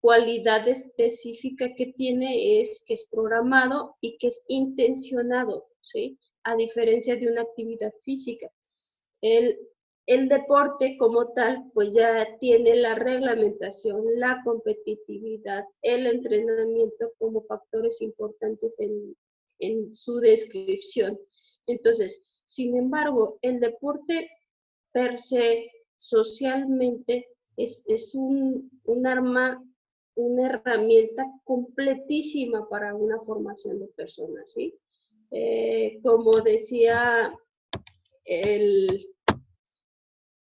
cualidad 0.00 0.66
específica 0.66 1.74
que 1.74 1.92
tiene 1.92 2.60
es 2.60 2.82
que 2.86 2.94
es 2.94 3.06
programado 3.10 3.96
y 4.00 4.16
que 4.18 4.28
es 4.28 4.44
intencionado, 4.48 5.66
¿sí? 5.82 6.18
A 6.44 6.56
diferencia 6.56 7.16
de 7.16 7.30
una 7.30 7.42
actividad 7.42 7.92
física. 8.02 8.50
El, 9.20 9.58
el 10.10 10.28
deporte 10.28 10.96
como 10.98 11.32
tal, 11.34 11.70
pues 11.72 11.94
ya 11.94 12.26
tiene 12.40 12.74
la 12.74 12.96
reglamentación, 12.96 14.02
la 14.16 14.40
competitividad, 14.44 15.64
el 15.82 16.04
entrenamiento 16.04 17.12
como 17.16 17.42
factores 17.44 18.02
importantes 18.02 18.74
en, 18.80 19.16
en 19.60 19.94
su 19.94 20.18
descripción. 20.18 21.16
Entonces, 21.66 22.42
sin 22.44 22.76
embargo, 22.76 23.38
el 23.42 23.60
deporte 23.60 24.28
per 24.90 25.16
se, 25.16 25.70
socialmente, 25.96 27.28
es, 27.56 27.84
es 27.86 28.12
un, 28.12 28.68
un 28.86 29.06
arma 29.06 29.64
una 30.16 30.48
herramienta 30.48 31.24
completísima 31.44 32.68
para 32.68 32.96
una 32.96 33.20
formación 33.20 33.78
de 33.78 33.86
personas. 33.86 34.52
Eh, 35.30 36.00
como 36.02 36.40
decía 36.40 37.32
el 38.24 39.06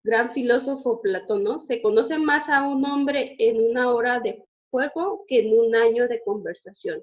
gran 0.04 0.34
filósofo 0.34 1.02
Platón, 1.02 1.44
¿no? 1.44 1.60
Se 1.60 1.82
conoce 1.82 2.18
más 2.20 2.50
a 2.50 2.68
un 2.68 2.86
hombre 2.86 3.36
en 3.40 3.62
una 3.70 3.92
hora 3.94 4.20
de 4.20 4.44
juego 4.70 5.24
que 5.28 5.40
en 5.42 5.58
un 5.58 5.76
año 5.76 6.08
de 6.08 6.22
conversación. 6.24 7.02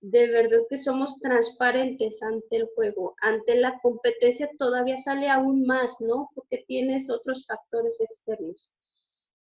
De 0.00 0.30
verdad 0.30 0.60
que 0.70 0.78
somos 0.78 1.18
transparentes 1.18 2.22
ante 2.22 2.56
el 2.56 2.68
juego, 2.74 3.14
ante 3.20 3.54
la 3.56 3.78
competencia 3.80 4.48
todavía 4.58 4.96
sale 4.96 5.28
aún 5.28 5.66
más, 5.66 5.96
¿no? 6.00 6.30
Porque 6.34 6.64
tienes 6.66 7.10
otros 7.10 7.44
factores 7.46 8.00
externos. 8.00 8.74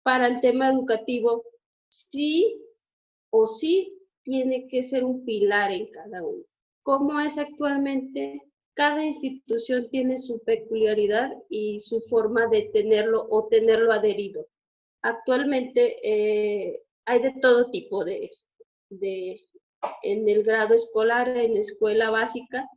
Para 0.03 0.27
el 0.27 0.41
tema 0.41 0.69
educativo, 0.69 1.43
sí 1.89 2.61
o 3.31 3.47
sí 3.47 3.97
tiene 4.23 4.67
que 4.67 4.83
ser 4.83 5.03
un 5.03 5.25
pilar 5.25 5.71
en 5.71 5.89
cada 5.89 6.21
uno. 6.21 6.43
¿Cómo 6.83 7.19
es 7.19 7.37
actualmente? 7.37 8.41
Cada 8.75 9.03
institución 9.03 9.89
tiene 9.89 10.17
su 10.17 10.43
peculiaridad 10.43 11.31
y 11.49 11.79
su 11.79 12.01
forma 12.01 12.47
de 12.47 12.69
tenerlo 12.73 13.27
o 13.29 13.47
tenerlo 13.47 13.91
adherido. 13.91 14.47
Actualmente 15.01 15.97
eh, 16.03 16.81
hay 17.05 17.21
de 17.21 17.33
todo 17.41 17.69
tipo 17.69 18.03
de, 18.03 18.31
de, 18.89 19.41
en 20.01 20.27
el 20.27 20.43
grado 20.43 20.73
escolar, 20.73 21.27
en 21.29 21.53
la 21.53 21.59
escuela 21.59 22.09
básica, 22.09 22.67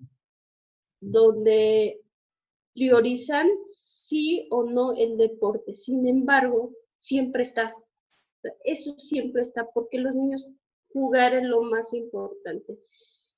donde 1.00 2.00
priorizan 2.74 3.48
sí 3.66 4.48
o 4.50 4.64
no 4.64 4.94
el 4.94 5.16
deporte. 5.16 5.72
Sin 5.72 6.06
embargo, 6.06 6.72
siempre 6.98 7.42
está 7.42 7.74
eso 8.64 8.98
siempre 8.98 9.42
está, 9.42 9.68
porque 9.72 9.98
los 9.98 10.14
niños 10.14 10.50
jugar 10.92 11.34
es 11.34 11.44
lo 11.44 11.62
más 11.62 11.92
importante. 11.92 12.78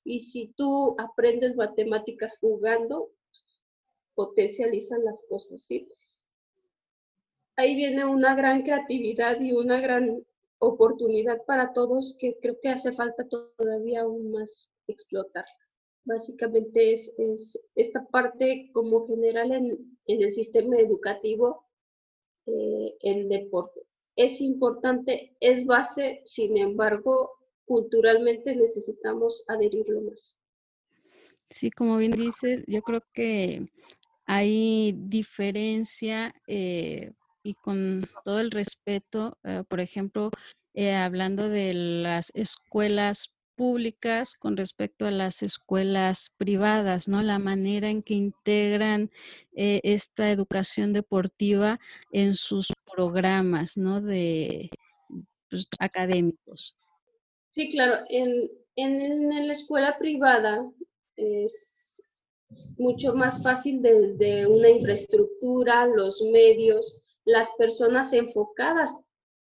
Y 0.09 0.21
si 0.21 0.47
tú 0.57 0.95
aprendes 0.97 1.55
matemáticas 1.55 2.35
jugando, 2.39 3.11
potencializan 4.15 5.05
las 5.05 5.23
cosas, 5.29 5.61
¿sí? 5.61 5.87
Ahí 7.55 7.75
viene 7.75 8.05
una 8.05 8.33
gran 8.33 8.63
creatividad 8.63 9.39
y 9.39 9.53
una 9.53 9.79
gran 9.79 10.25
oportunidad 10.57 11.45
para 11.45 11.73
todos 11.73 12.15
que 12.17 12.39
creo 12.41 12.57
que 12.59 12.69
hace 12.69 12.91
falta 12.93 13.27
todavía 13.27 14.01
aún 14.01 14.31
más 14.31 14.67
explotar. 14.87 15.45
Básicamente 16.05 16.93
es, 16.93 17.13
esta 17.75 18.03
parte 18.07 18.71
como 18.73 19.05
general 19.05 19.51
en, 19.51 19.99
el 20.07 20.33
sistema 20.33 20.77
educativo, 20.77 21.67
eh, 22.47 22.97
el 23.01 23.29
deporte 23.29 23.81
es 24.15 24.41
importante, 24.41 25.37
es 25.39 25.67
base, 25.67 26.23
sin 26.25 26.57
embargo, 26.57 27.38
culturalmente 27.69 28.55
necesitamos 28.55 29.43
adherirlo 29.47 30.01
más. 30.01 30.39
Sí, 31.51 31.69
como 31.69 31.97
bien 31.97 32.13
dices, 32.13 32.63
yo 32.65 32.81
creo 32.81 33.03
que 33.13 33.63
hay 34.25 34.95
diferencia 34.97 36.33
eh, 36.47 37.11
y 37.43 37.53
con 37.53 38.09
todo 38.25 38.39
el 38.39 38.49
respeto, 38.49 39.37
eh, 39.43 39.63
por 39.69 39.81
ejemplo, 39.81 40.31
eh, 40.73 40.95
hablando 40.95 41.47
de 41.47 41.75
las 41.75 42.31
escuelas 42.33 43.35
públicas 43.55 44.33
con 44.39 44.57
respecto 44.57 45.05
a 45.05 45.11
las 45.11 45.43
escuelas 45.43 46.31
privadas, 46.37 47.07
¿no? 47.07 47.21
La 47.21 47.37
manera 47.37 47.91
en 47.91 48.01
que 48.01 48.15
integran 48.15 49.11
esta 49.53 50.31
educación 50.31 50.91
deportiva 50.93 51.79
en 52.11 52.33
sus 52.33 52.73
programas, 52.95 53.77
¿no? 53.77 54.01
De 54.01 54.71
pues, 55.51 55.67
académicos. 55.79 56.78
Sí, 57.51 57.71
claro. 57.71 58.05
En, 58.09 58.49
en, 58.75 59.47
la 59.47 59.53
escuela 59.53 59.97
privada 59.97 60.69
es 61.15 62.07
mucho 62.77 63.13
más 63.13 63.41
fácil 63.43 63.81
desde 63.81 64.47
una 64.47 64.69
infraestructura, 64.69 65.87
los 65.87 66.21
medios, 66.31 67.03
las 67.25 67.49
personas 67.57 68.13
enfocadas 68.13 68.95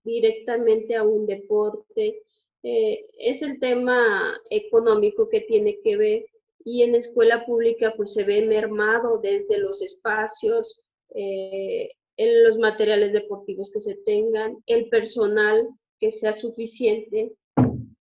directamente 0.05 0.95
a 0.95 1.03
un 1.03 1.27
deporte. 1.27 2.23
Eh, 2.63 3.01
es 3.19 3.43
el 3.43 3.59
tema 3.59 4.39
económico 4.51 5.29
que 5.29 5.43
tiene 5.43 5.79
que 5.83 5.97
ver 5.97 6.27
y 6.65 6.83
en 6.83 6.93
la 6.93 6.99
escuela 6.99 7.45
pública 7.45 7.93
pues 7.97 8.15
se 8.15 8.25
ve 8.25 8.47
mermado 8.47 9.19
desde 9.23 9.59
los 9.59 9.83
espacios, 9.83 10.81
eh, 11.15 11.91
en 12.17 12.45
los 12.45 12.59
materiales 12.59 13.13
deportivos 13.13 13.71
que 13.73 13.81
se 13.81 13.97
tengan, 13.97 14.57
el 14.67 14.89
personal 14.89 15.69
que 16.01 16.11
sea 16.13 16.33
suficiente 16.33 17.33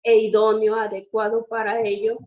e 0.07 0.15
idóneo, 0.19 0.75
adecuado 0.75 1.45
para 1.47 1.81
ello. 1.81 2.17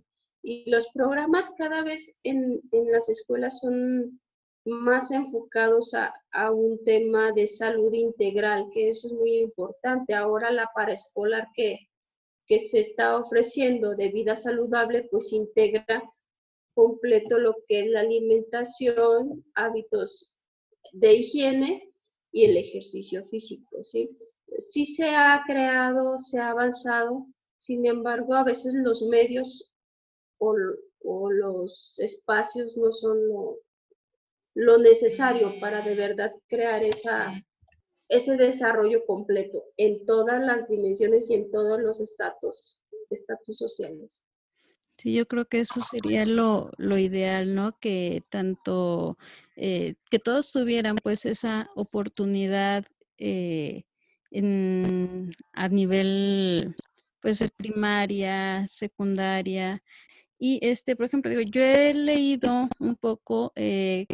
Y 0.42 0.70
los 0.70 0.86
programas 0.92 1.50
cada 1.56 1.82
vez 1.82 2.20
en, 2.24 2.60
las 2.72 3.08
escuelas 3.08 3.58
son 3.60 4.20
más 4.66 5.10
enfocados 5.10 5.94
a, 5.94 6.12
a, 6.32 6.50
un 6.50 6.84
tema 6.84 7.32
de 7.32 7.46
salud 7.46 7.92
integral, 7.94 8.66
que 8.74 8.90
eso 8.90 9.06
es 9.06 9.14
muy 9.14 9.38
importante. 9.38 10.14
Ahora 10.14 10.50
la 10.50 10.68
paraescolar 10.74 11.48
que, 11.54 11.78
que 12.46 12.58
se 12.58 12.80
está 12.80 13.16
ofreciendo 13.16 13.96
de 13.96 14.08
vida 14.08 14.36
saludable, 14.36 15.08
pues 15.10 15.32
integra 15.32 16.02
completo 16.74 17.38
lo 17.38 17.54
que 17.66 17.80
es 17.80 17.90
la 17.90 18.00
alimentación, 18.00 19.42
hábitos 19.54 20.36
de 20.92 21.14
higiene 21.14 21.90
y 22.30 22.44
el 22.44 22.58
ejercicio 22.58 23.24
físico, 23.24 23.82
¿sí? 23.84 24.10
Sí 24.58 24.84
se 24.84 25.08
ha 25.14 25.42
creado, 25.46 26.18
se 26.20 26.38
ha 26.38 26.50
avanzado, 26.50 27.26
sin 27.60 27.86
embargo, 27.86 28.34
a 28.34 28.42
veces 28.42 28.74
los 28.74 29.02
medios 29.02 29.72
o 30.38 30.56
o 31.02 31.30
los 31.30 31.98
espacios 31.98 32.76
no 32.76 32.92
son 32.92 33.18
lo, 34.54 34.78
necesario 34.78 35.52
para 35.60 35.80
de 35.82 35.94
verdad 35.94 36.32
crear 36.48 36.82
esa, 36.82 37.32
ese 38.08 38.36
desarrollo 38.36 39.04
completo 39.06 39.64
en 39.76 40.04
todas 40.04 40.42
las 40.42 40.68
dimensiones 40.68 41.30
y 41.30 41.34
en 41.34 41.50
todos 41.50 41.80
los 41.80 42.00
estatus, 42.00 42.78
estatus 43.08 43.58
sociales. 43.58 44.22
Sí, 44.98 45.14
yo 45.14 45.26
creo 45.26 45.46
que 45.46 45.60
eso 45.60 45.80
sería 45.80 46.26
lo, 46.26 46.70
lo 46.76 46.98
ideal, 46.98 47.54
¿no? 47.54 47.78
Que 47.80 48.22
tanto, 48.28 49.16
eh, 49.56 49.94
que 50.10 50.18
todos 50.18 50.52
tuvieran 50.52 50.96
pues 51.02 51.24
esa 51.24 51.70
oportunidad 51.74 52.84
eh, 53.16 53.84
en, 54.30 55.32
a 55.54 55.68
nivel 55.68 56.76
pues 57.20 57.42
primaria, 57.56 58.66
secundaria. 58.66 59.82
Y 60.38 60.58
este, 60.62 60.96
por 60.96 61.06
ejemplo, 61.06 61.30
digo, 61.30 61.42
yo 61.42 61.62
he 61.62 61.94
leído 61.94 62.68
un 62.78 62.96
poco 62.96 63.52
eh, 63.56 64.06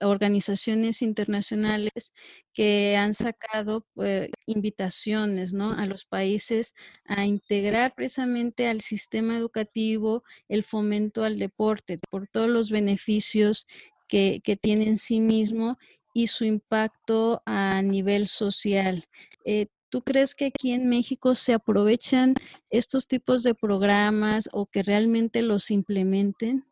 organizaciones 0.00 1.02
internacionales 1.02 2.12
que 2.52 2.96
han 2.96 3.14
sacado 3.14 3.86
pues, 3.94 4.30
invitaciones 4.46 5.52
¿no? 5.52 5.72
a 5.72 5.86
los 5.86 6.04
países 6.04 6.74
a 7.04 7.24
integrar 7.26 7.94
precisamente 7.94 8.68
al 8.68 8.80
sistema 8.80 9.36
educativo 9.36 10.24
el 10.48 10.64
fomento 10.64 11.24
al 11.24 11.38
deporte 11.38 11.98
por 12.10 12.28
todos 12.28 12.50
los 12.50 12.70
beneficios 12.70 13.66
que, 14.08 14.40
que 14.44 14.56
tiene 14.56 14.88
en 14.88 14.98
sí 14.98 15.20
mismo 15.20 15.78
y 16.14 16.28
su 16.28 16.44
impacto 16.44 17.42
a 17.44 17.82
nivel 17.82 18.26
social. 18.28 19.04
Eh, 19.44 19.66
¿Tú 19.88 20.02
crees 20.02 20.34
que 20.34 20.46
aquí 20.46 20.72
en 20.72 20.88
México 20.88 21.34
se 21.34 21.52
aprovechan 21.52 22.34
estos 22.70 23.06
tipos 23.06 23.42
de 23.42 23.54
programas 23.54 24.48
o 24.52 24.66
que 24.66 24.82
realmente 24.82 25.42
los 25.42 25.70
implementen? 25.70 26.64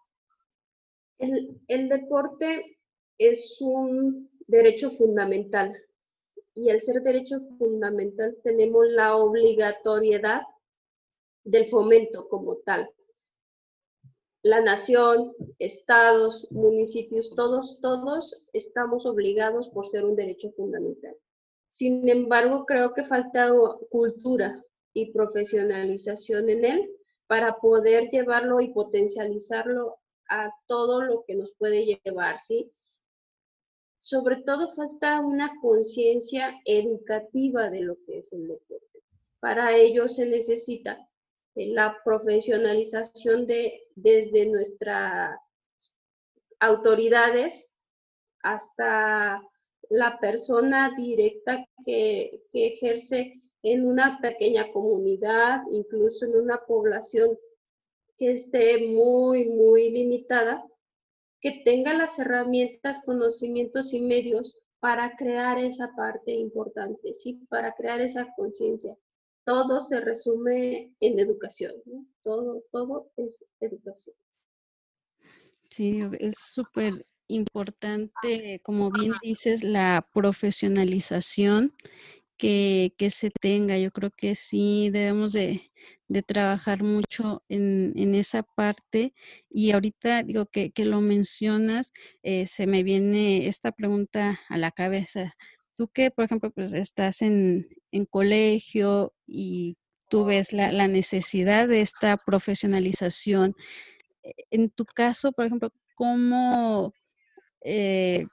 El, 1.18 1.88
deporte 1.88 2.78
es 3.18 3.56
un 3.60 4.28
derecho 4.48 4.90
fundamental 4.90 5.72
y 6.54 6.70
al 6.70 6.82
ser 6.82 7.02
derecho 7.02 7.38
fundamental 7.56 8.36
tenemos 8.42 8.86
la 8.88 9.16
obligatoriedad 9.16 10.42
del 11.44 11.66
fomento 11.66 12.28
como 12.28 12.56
tal. 12.56 12.90
La 14.42 14.60
nación, 14.60 15.32
estados, 15.58 16.48
municipios, 16.50 17.32
todos, 17.34 17.80
todos 17.80 18.48
estamos 18.52 19.06
obligados 19.06 19.68
por 19.68 19.86
ser 19.86 20.04
un 20.04 20.16
derecho 20.16 20.50
fundamental. 20.52 21.16
Sin 21.74 22.08
embargo, 22.08 22.66
creo 22.66 22.94
que 22.94 23.02
falta 23.02 23.52
cultura 23.90 24.62
y 24.92 25.12
profesionalización 25.12 26.48
en 26.48 26.64
él 26.64 26.90
para 27.26 27.56
poder 27.56 28.08
llevarlo 28.10 28.60
y 28.60 28.72
potencializarlo 28.72 29.96
a 30.28 30.52
todo 30.68 31.02
lo 31.02 31.24
que 31.26 31.34
nos 31.34 31.52
puede 31.58 31.84
llevar, 31.84 32.38
¿sí? 32.38 32.70
sobre 33.98 34.36
todo 34.36 34.72
falta 34.76 35.18
una 35.18 35.50
conciencia 35.60 36.54
educativa 36.64 37.70
de 37.70 37.80
lo 37.80 37.96
que 38.06 38.18
es 38.18 38.32
el 38.32 38.46
deporte. 38.46 39.00
Para 39.40 39.74
ello 39.74 40.06
se 40.06 40.26
necesita 40.26 41.08
la 41.56 41.96
profesionalización 42.04 43.46
de 43.46 43.82
desde 43.96 44.46
nuestras 44.46 45.36
autoridades 46.60 47.74
hasta 48.44 49.42
la 49.90 50.18
persona 50.20 50.92
directa 50.96 51.66
que, 51.84 52.42
que 52.50 52.68
ejerce 52.68 53.34
en 53.62 53.86
una 53.86 54.18
pequeña 54.20 54.70
comunidad, 54.72 55.62
incluso 55.70 56.26
en 56.26 56.36
una 56.36 56.58
población 56.66 57.38
que 58.18 58.32
esté 58.32 58.78
muy, 58.88 59.46
muy 59.46 59.90
limitada, 59.90 60.64
que 61.40 61.62
tenga 61.64 61.94
las 61.94 62.18
herramientas, 62.18 63.00
conocimientos 63.04 63.92
y 63.92 64.00
medios 64.00 64.60
para 64.80 65.16
crear 65.16 65.58
esa 65.58 65.90
parte 65.96 66.32
importante, 66.32 67.14
¿sí? 67.14 67.40
para 67.48 67.74
crear 67.74 68.00
esa 68.00 68.32
conciencia. 68.36 68.96
Todo 69.44 69.80
se 69.80 70.00
resume 70.00 70.94
en 71.00 71.18
educación, 71.18 71.72
todo, 72.22 72.62
todo 72.70 73.10
es 73.16 73.44
educación. 73.60 74.14
Sí, 75.70 76.00
es 76.18 76.34
súper 76.38 77.06
importante, 77.28 78.60
como 78.62 78.90
bien 78.90 79.12
dices, 79.22 79.62
la 79.62 80.06
profesionalización 80.12 81.72
que, 82.36 82.94
que, 82.98 83.10
se 83.10 83.30
tenga. 83.30 83.78
Yo 83.78 83.90
creo 83.90 84.10
que 84.10 84.34
sí 84.34 84.90
debemos 84.90 85.32
de, 85.32 85.70
de 86.08 86.22
trabajar 86.22 86.82
mucho 86.82 87.42
en, 87.48 87.92
en, 87.96 88.14
esa 88.14 88.42
parte. 88.42 89.14
Y 89.50 89.72
ahorita 89.72 90.22
digo 90.22 90.46
que, 90.46 90.70
que 90.72 90.84
lo 90.84 91.00
mencionas, 91.00 91.92
eh, 92.22 92.46
se 92.46 92.66
me 92.66 92.82
viene 92.82 93.46
esta 93.48 93.72
pregunta 93.72 94.40
a 94.48 94.56
la 94.58 94.70
cabeza. 94.72 95.34
Tú 95.76 95.88
que, 95.88 96.10
por 96.10 96.24
ejemplo, 96.24 96.50
pues 96.52 96.74
estás 96.74 97.22
en, 97.22 97.68
en 97.92 98.06
colegio 98.06 99.14
y 99.26 99.76
tú 100.08 100.24
ves 100.24 100.52
la, 100.52 100.70
la, 100.72 100.88
necesidad 100.88 101.68
de 101.68 101.80
esta 101.80 102.16
profesionalización. 102.16 103.54
Eh, 104.22 104.34
en 104.50 104.70
tu 104.70 104.84
caso, 104.84 105.32
por 105.32 105.46
ejemplo, 105.46 105.72
¿cómo... 105.94 106.92
Eh, 107.64 108.26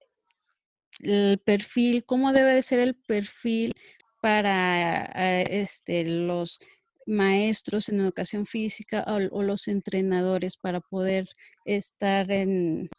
el 0.99 1.39
perfil, 1.39 2.05
cómo 2.05 2.31
debe 2.33 2.53
de 2.53 2.61
ser 2.61 2.79
el 2.79 2.95
perfil 2.95 3.73
para 4.21 5.05
eh, 5.15 5.45
este, 5.49 6.03
los 6.03 6.59
maestros 7.07 7.89
en 7.89 7.99
educación 7.99 8.45
física 8.45 9.03
o, 9.07 9.41
los 9.41 9.67
entrenadores 9.67 10.57
para 10.57 10.79
poder 10.79 11.27
estar 11.65 12.31
en 12.31 12.89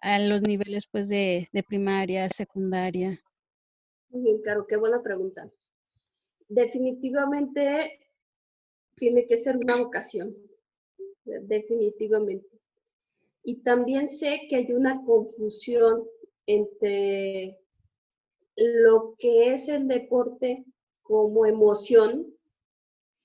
a 0.00 0.18
los 0.18 0.42
niveles 0.42 0.88
pues 0.90 1.08
de, 1.08 1.48
de 1.52 1.62
primaria, 1.62 2.28
secundaria. 2.28 3.20
Muy 4.08 4.22
bien, 4.22 4.42
Caro, 4.42 4.66
qué 4.66 4.76
buena 4.76 5.00
pregunta. 5.00 5.48
Definitivamente 6.48 8.00
tiene 8.96 9.26
que 9.26 9.36
ser 9.36 9.56
una 9.56 9.76
vocación, 9.76 10.36
definitivamente. 11.24 12.51
Y 13.44 13.62
también 13.62 14.08
sé 14.08 14.42
que 14.48 14.56
hay 14.56 14.72
una 14.72 15.04
confusión 15.04 16.04
entre 16.46 17.58
lo 18.56 19.14
que 19.18 19.52
es 19.52 19.68
el 19.68 19.88
deporte 19.88 20.64
como 21.02 21.46
emoción 21.46 22.26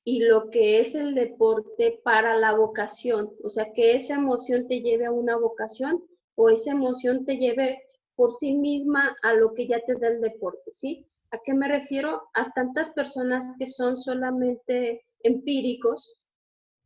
y 0.04 0.20
lo 0.20 0.50
que 0.50 0.80
es 0.80 0.96
el 0.96 1.14
deporte 1.16 2.00
para 2.04 2.38
la 2.38 2.56
vocación. 2.56 3.34
O 3.44 3.50
sea, 3.50 3.74
que 3.74 3.94
esa 3.94 4.16
emoción 4.16 4.68
te 4.68 4.82
lleve 4.82 5.06
a 5.06 5.12
una 5.12 5.38
vocación 5.38 6.04
o 6.36 6.50
esa 6.50 6.72
emoción 6.72 7.26
te 7.26 7.38
lleve 7.38 7.82
por 8.16 8.32
sí 8.34 8.56
misma 8.56 9.16
a 9.22 9.34
lo 9.34 9.54
que 9.54 9.68
ya 9.68 9.80
te 9.82 9.96
da 9.96 10.08
el 10.08 10.22
deporte, 10.22 10.72
¿sí? 10.72 11.06
¿A 11.32 11.40
qué 11.44 11.54
me 11.54 11.68
refiero? 11.68 12.24
A 12.34 12.52
tantas 12.54 12.90
personas 12.92 13.44
que 13.60 13.68
son 13.68 13.98
solamente 13.98 15.06
empíricos 15.24 16.24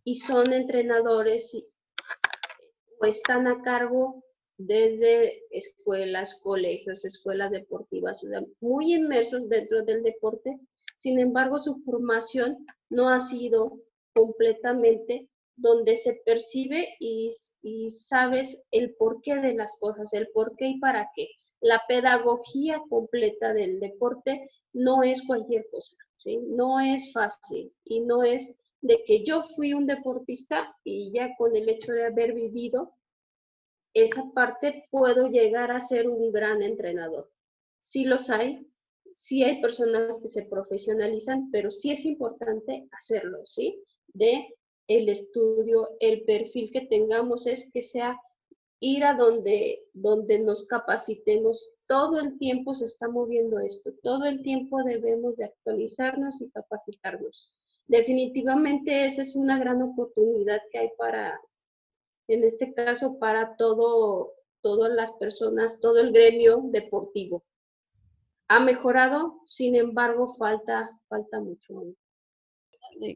y 0.04 0.16
son 0.16 0.52
entrenadores 0.52 1.56
o 3.02 3.06
están 3.06 3.48
a 3.48 3.62
cargo 3.62 4.24
desde 4.58 5.42
escuelas, 5.50 6.36
colegios, 6.44 7.04
escuelas 7.04 7.52
deportivas, 7.52 8.22
muy 8.60 8.94
inmersos 8.94 9.50
dentro 9.50 9.84
del 9.84 10.04
deporte. 10.04 10.60
Sin 10.98 11.20
embargo, 11.20 11.60
su 11.60 11.82
formación 11.84 12.66
no 12.90 13.10
ha 13.10 13.20
sido 13.20 13.80
completamente 14.14 15.30
donde 15.56 15.98
se 15.98 16.22
percibe 16.26 16.96
y, 17.00 17.32
sabes 17.90 18.64
el 18.72 18.96
porqué 18.96 19.36
de 19.36 19.54
las 19.54 19.76
cosas, 19.80 20.14
el 20.14 20.28
por 20.34 20.56
qué 20.56 20.68
y 20.68 20.80
para 20.80 21.10
qué. 21.16 21.28
La 21.60 21.82
pedagogía 21.88 22.82
completa 22.90 23.54
del 23.54 23.80
deporte 23.80 24.50
no 24.74 25.04
es 25.04 25.22
cualquier 25.28 25.66
cosa, 25.72 25.96
no 26.50 26.80
es 26.80 27.12
fácil 27.14 27.72
y 27.84 28.00
no 28.02 28.24
es 28.24 28.56
de 28.82 29.04
que 29.06 29.24
yo 29.24 29.44
fui 29.44 29.74
un 29.74 29.86
deportista 29.86 30.76
y 30.84 31.12
ya 31.14 31.36
con 31.38 31.56
el 31.56 31.70
hecho 31.70 31.92
de 31.92 32.06
haber 32.06 32.34
vivido 32.34 32.96
esa 33.94 34.32
parte 34.34 34.88
puedo 34.90 35.28
llegar 35.28 35.72
a 35.72 35.82
ser 35.82 36.08
un 36.08 36.32
gran 36.32 36.62
entrenador. 36.62 37.30
Sí 37.80 38.06
los 38.06 38.30
hay, 38.30 38.68
sí 39.14 39.44
hay 39.44 39.62
personas 39.62 40.20
que 40.20 40.28
se 40.28 40.46
profesionalizan, 40.46 41.52
pero 41.52 41.72
sí 41.72 41.92
es 41.92 42.06
importante 42.06 42.88
hacerlo, 42.92 43.46
¿sí? 43.46 43.84
De 44.08 44.56
el 44.88 45.10
estudio, 45.10 45.90
el 46.00 46.24
perfil 46.24 46.72
que 46.72 46.82
tengamos 46.82 47.48
es 47.48 47.70
que 47.72 47.82
sea 47.82 48.18
ir 48.80 49.04
a 49.04 49.14
donde, 49.14 49.84
donde 49.94 50.40
nos 50.40 50.66
capacitemos. 50.68 51.70
Todo 51.88 52.20
el 52.20 52.38
tiempo 52.38 52.74
se 52.74 52.86
está 52.86 53.10
moviendo 53.10 53.60
esto, 53.60 53.92
todo 54.02 54.26
el 54.26 54.42
tiempo 54.42 54.84
debemos 54.84 55.36
de 55.38 55.46
actualizarnos 55.46 56.42
y 56.42 56.50
capacitarnos. 56.50 57.54
Definitivamente 57.88 59.06
esa 59.06 59.22
es 59.22 59.36
una 59.36 59.60
gran 59.60 59.82
oportunidad 59.82 60.62
que 60.72 60.80
hay 60.80 60.90
para, 60.98 61.40
en 62.28 62.44
este 62.44 62.74
caso 62.74 63.20
para 63.20 63.56
todo, 63.58 64.34
todas 64.62 64.94
las 64.94 65.12
personas, 65.14 65.80
todo 65.82 66.00
el 66.00 66.12
gremio 66.12 66.62
deportivo. 66.72 67.44
Ha 68.48 68.60
mejorado, 68.60 69.42
sin 69.46 69.76
embargo, 69.76 70.36
falta, 70.36 70.90
falta 71.08 71.40
mucho. 71.40 71.84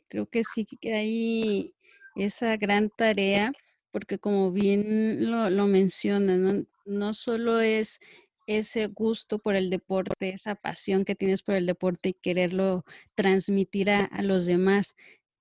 Creo 0.07 0.25
que 0.27 0.43
sí 0.43 0.65
que 0.65 0.93
hay 0.93 1.73
esa 2.15 2.55
gran 2.57 2.89
tarea 2.89 3.51
porque 3.91 4.19
como 4.19 4.51
bien 4.51 5.31
lo, 5.31 5.49
lo 5.49 5.67
mencionas, 5.67 6.37
¿no? 6.37 6.65
no 6.85 7.13
solo 7.13 7.61
es 7.61 7.99
ese 8.47 8.87
gusto 8.87 9.39
por 9.39 9.55
el 9.55 9.69
deporte, 9.69 10.29
esa 10.29 10.55
pasión 10.55 11.05
que 11.05 11.15
tienes 11.15 11.41
por 11.41 11.55
el 11.55 11.65
deporte 11.65 12.09
y 12.09 12.13
quererlo 12.13 12.85
transmitir 13.15 13.89
a, 13.89 14.09
los 14.21 14.45
demás, 14.45 14.95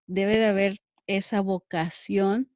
debe 0.06 0.36
de 0.36 0.46
haber 0.46 0.80
esa 1.06 1.40
vocación 1.40 2.50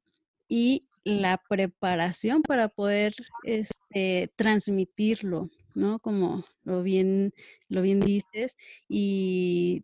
y 0.47 0.87
la 1.03 1.41
preparación 1.49 2.41
para 2.41 2.69
poder 2.69 3.13
este, 3.43 4.31
transmitirlo, 4.35 5.49
¿no? 5.75 5.99
Como 5.99 6.43
lo 6.63 6.83
bien, 6.83 7.33
lo 7.67 7.81
bien 7.81 7.99
dices. 7.99 8.57
Y 8.87 9.83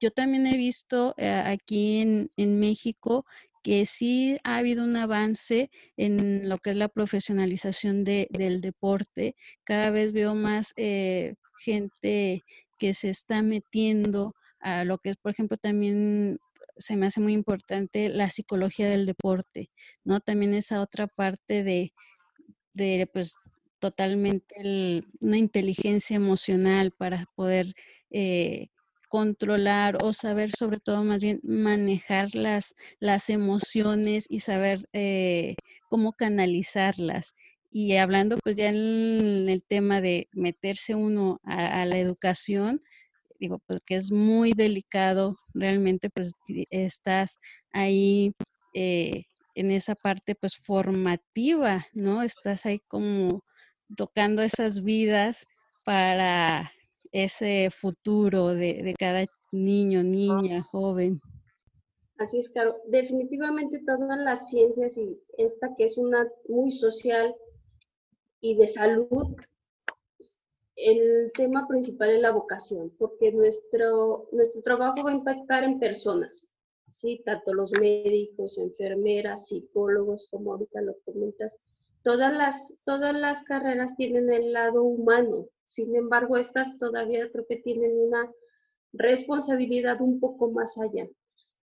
yo 0.00 0.10
también 0.10 0.46
he 0.46 0.56
visto 0.56 1.14
eh, 1.16 1.28
aquí 1.30 2.28
en 2.36 2.60
México 2.60 3.24
que 3.64 3.86
sí 3.86 4.38
ha 4.44 4.58
habido 4.58 4.84
un 4.84 4.94
avance 4.94 5.70
en 5.96 6.48
lo 6.50 6.58
que 6.58 6.70
es 6.70 6.76
la 6.76 6.88
profesionalización 6.88 8.04
de, 8.04 8.28
del 8.30 8.60
deporte. 8.60 9.36
Cada 9.64 9.90
vez 9.90 10.12
veo 10.12 10.34
más 10.34 10.74
eh, 10.76 11.34
gente 11.58 12.44
que 12.78 12.92
se 12.92 13.08
está 13.08 13.42
metiendo 13.42 14.34
a 14.60 14.84
lo 14.84 14.98
que 14.98 15.10
es, 15.10 15.16
por 15.16 15.32
ejemplo, 15.32 15.56
también 15.56 16.38
se 16.76 16.96
me 16.96 17.06
hace 17.06 17.20
muy 17.20 17.32
importante 17.32 18.10
la 18.10 18.28
psicología 18.28 18.90
del 18.90 19.06
deporte, 19.06 19.70
¿no? 20.04 20.20
También 20.20 20.52
esa 20.54 20.82
otra 20.82 21.06
parte 21.06 21.64
de, 21.64 21.94
de 22.74 23.08
pues, 23.12 23.34
totalmente 23.78 24.54
una 25.22 25.38
inteligencia 25.38 26.16
emocional 26.16 26.90
para 26.90 27.26
poder 27.34 27.74
eh, 28.10 28.68
controlar 29.14 30.02
o 30.02 30.12
saber 30.12 30.50
sobre 30.58 30.80
todo 30.80 31.04
más 31.04 31.20
bien 31.20 31.38
manejar 31.44 32.34
las, 32.34 32.74
las 32.98 33.30
emociones 33.30 34.26
y 34.28 34.40
saber 34.40 34.88
eh, 34.92 35.54
cómo 35.88 36.14
canalizarlas. 36.14 37.36
Y 37.70 37.94
hablando 37.94 38.38
pues 38.42 38.56
ya 38.56 38.70
en 38.70 39.48
el 39.48 39.62
tema 39.62 40.00
de 40.00 40.26
meterse 40.32 40.96
uno 40.96 41.38
a, 41.44 41.84
la 41.86 41.96
educación, 41.96 42.82
digo, 43.38 43.60
porque 43.68 43.94
es 43.94 44.10
muy 44.10 44.52
delicado, 44.52 45.36
realmente 45.52 46.10
pues 46.10 46.32
estás 46.70 47.38
ahí 47.72 48.32
eh, 48.74 49.26
en 49.54 49.70
esa 49.70 49.94
parte 49.94 50.34
pues 50.34 50.56
formativa, 50.56 51.86
¿no? 51.92 52.24
Estás 52.24 52.66
ahí 52.66 52.80
como 52.88 53.44
tocando 53.96 54.42
esas 54.42 54.82
vidas 54.82 55.46
para 55.84 56.72
ese 57.14 57.70
futuro 57.70 58.48
de, 58.48 58.82
de 58.82 58.94
cada 58.98 59.24
niño, 59.52 60.02
niña, 60.02 60.62
joven. 60.62 61.20
Así 62.18 62.38
es, 62.38 62.50
claro. 62.50 62.76
Definitivamente 62.88 63.80
todas 63.86 64.18
las 64.18 64.48
ciencias 64.50 64.96
y 64.98 65.18
esta 65.38 65.74
que 65.76 65.84
es 65.84 65.96
una 65.96 66.28
muy 66.48 66.72
social 66.72 67.34
y 68.40 68.56
de 68.56 68.66
salud, 68.66 69.36
el 70.76 71.30
tema 71.34 71.68
principal 71.68 72.10
es 72.10 72.20
la 72.20 72.32
vocación, 72.32 72.92
porque 72.98 73.30
nuestro, 73.30 74.28
nuestro 74.32 74.60
trabajo 74.60 75.04
va 75.04 75.10
a 75.10 75.14
impactar 75.14 75.62
en 75.62 75.78
personas, 75.78 76.48
¿sí? 76.90 77.22
Tanto 77.24 77.54
los 77.54 77.70
médicos, 77.78 78.58
enfermeras, 78.58 79.46
psicólogos, 79.46 80.26
como 80.30 80.52
ahorita 80.52 80.82
lo 80.82 80.96
comentas, 81.04 81.56
todas 82.04 82.32
las, 82.32 82.76
todas 82.84 83.14
las 83.16 83.42
carreras 83.42 83.96
tienen 83.96 84.30
el 84.30 84.52
lado 84.52 84.84
humano, 84.84 85.48
sin 85.64 85.96
embargo, 85.96 86.36
estas 86.36 86.78
todavía 86.78 87.28
creo 87.32 87.46
que 87.48 87.56
tienen 87.56 87.90
una 87.98 88.30
responsabilidad 88.92 90.00
un 90.00 90.20
poco 90.20 90.50
más 90.52 90.78
allá. 90.78 91.08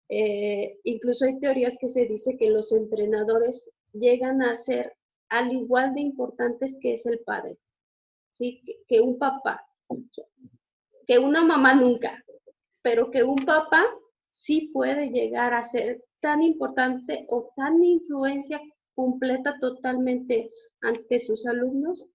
Eh, 0.10 0.80
incluso 0.84 1.26
hay 1.26 1.40
teorías 1.40 1.78
que 1.80 1.88
se 1.88 2.06
dice 2.06 2.36
que 2.38 2.50
los 2.50 2.72
entrenadores 2.74 3.72
llegan 3.94 4.42
a 4.42 4.56
ser 4.56 4.94
al 5.30 5.54
igual 5.54 5.94
de 5.94 6.02
importantes 6.02 6.78
que 6.82 6.96
es 6.96 7.06
el 7.06 7.20
padre, 7.20 7.58
¿sí? 8.34 8.62
que, 8.66 8.80
que 8.88 9.00
un 9.00 9.18
papá, 9.18 9.66
que 11.08 11.20
una 11.20 11.46
mamá 11.46 11.74
nunca, 11.76 12.22
pero 12.82 13.12
que 13.12 13.24
un 13.24 13.46
papá 13.46 13.86
sí 14.30 14.72
puede 14.74 15.12
llegar 15.12 15.54
a 15.54 15.64
ser 15.64 16.04
tan 16.20 16.42
importante 16.42 17.26
o 17.30 17.54
tan 17.56 17.82
influencia 17.84 18.60
completa 18.96 19.58
totalmente 19.60 20.50
ante 20.82 21.20
sus 21.20 21.46
alumnos 21.46 22.06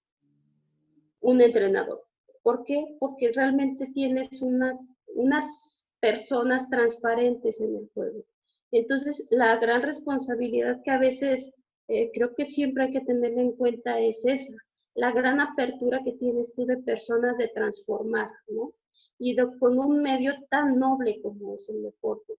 un 1.21 1.41
entrenador. 1.41 2.03
¿Por 2.43 2.65
qué? 2.65 2.97
Porque 3.01 3.33
realmente 3.33 3.89
tienes 3.93 4.41
una, 4.43 4.79
unas 5.15 5.87
personas 6.01 6.69
transparentes 6.71 7.61
en 7.61 7.77
el 7.77 7.91
juego. 7.93 8.25
Entonces, 8.71 9.27
la 9.31 9.57
gran 9.57 9.83
responsabilidad 9.83 10.81
que 10.85 10.91
a 10.91 10.99
veces 10.99 11.53
eh, 11.89 12.11
creo 12.13 12.35
que 12.35 12.45
siempre 12.45 12.85
hay 12.85 12.93
que 12.93 13.01
tener 13.01 13.33
en 13.39 13.53
cuenta 13.53 13.99
es 14.01 14.25
esa, 14.25 14.55
la 14.95 15.13
gran 15.13 15.41
apertura 15.41 16.01
que 16.05 16.13
tienes 16.13 16.55
tú 16.55 16.67
de 16.67 16.79
personas 16.79 17.39
de 17.39 17.49
transformar, 17.49 18.31
¿no? 18.49 18.73
Y 19.19 19.37
con 19.59 19.79
un 19.79 20.03
medio 20.03 20.33
tan 20.51 20.79
noble 20.79 21.21
como 21.23 21.55
es 21.55 21.69
el 21.69 21.83
deporte, 21.83 22.35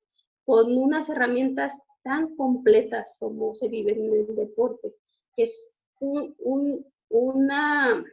con 0.46 0.78
unas 0.78 1.10
herramientas 1.10 1.80
tan 2.08 2.36
completas 2.38 3.18
como 3.20 3.54
se 3.54 3.68
vive 3.68 3.92
en 3.92 4.14
el 4.14 4.36
deporte, 4.36 4.96
que 5.36 5.44
es 5.44 5.76
un, 6.00 6.34
una 7.10 8.06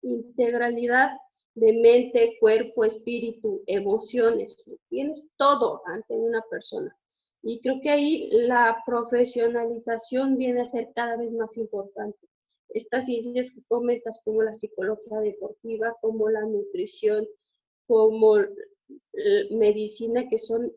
integralidad 0.00 1.10
de 1.54 1.72
mente, 1.74 2.38
cuerpo, 2.40 2.84
espíritu, 2.84 3.62
emociones. 3.66 4.56
Tienes 4.88 5.28
todo 5.36 5.82
ante 5.84 6.14
una 6.14 6.42
persona. 6.50 6.96
Y 7.42 7.60
creo 7.60 7.80
que 7.82 7.90
ahí 7.90 8.30
la 8.30 8.82
profesionalización 8.86 10.38
viene 10.38 10.62
a 10.62 10.64
ser 10.64 10.88
cada 10.94 11.18
vez 11.18 11.30
más 11.32 11.58
importante. 11.58 12.18
Estas 12.70 13.04
ciencias 13.04 13.50
que 13.50 13.62
comentas 13.68 14.22
como 14.24 14.42
la 14.42 14.54
psicología 14.54 15.20
deportiva, 15.20 15.94
como 16.00 16.30
la 16.30 16.40
nutrición, 16.46 17.28
como 17.86 18.36
medicina, 19.50 20.26
que 20.30 20.38
son 20.38 20.72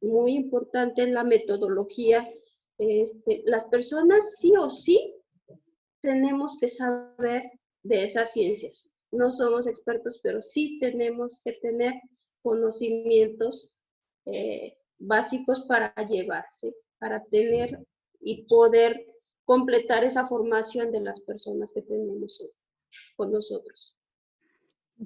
muy 0.00 0.34
importantes, 0.34 1.08
la 1.08 1.24
metodología. 1.24 2.28
Este, 2.78 3.42
las 3.46 3.64
personas 3.64 4.36
sí 4.38 4.52
o 4.58 4.70
sí 4.70 5.14
tenemos 6.00 6.56
que 6.60 6.68
saber 6.68 7.44
de 7.82 8.04
esas 8.04 8.32
ciencias. 8.32 8.88
No 9.10 9.30
somos 9.30 9.66
expertos, 9.66 10.20
pero 10.22 10.42
sí 10.42 10.78
tenemos 10.80 11.40
que 11.42 11.52
tener 11.54 11.94
conocimientos 12.42 13.76
eh, 14.26 14.76
básicos 14.98 15.64
para 15.68 15.94
llevar, 16.06 16.44
para 16.98 17.24
tener 17.24 17.84
y 18.20 18.46
poder 18.46 19.06
completar 19.44 20.04
esa 20.04 20.26
formación 20.26 20.90
de 20.90 21.00
las 21.00 21.20
personas 21.20 21.72
que 21.72 21.82
tenemos 21.82 22.40
con 23.16 23.30
nosotros. 23.30 23.95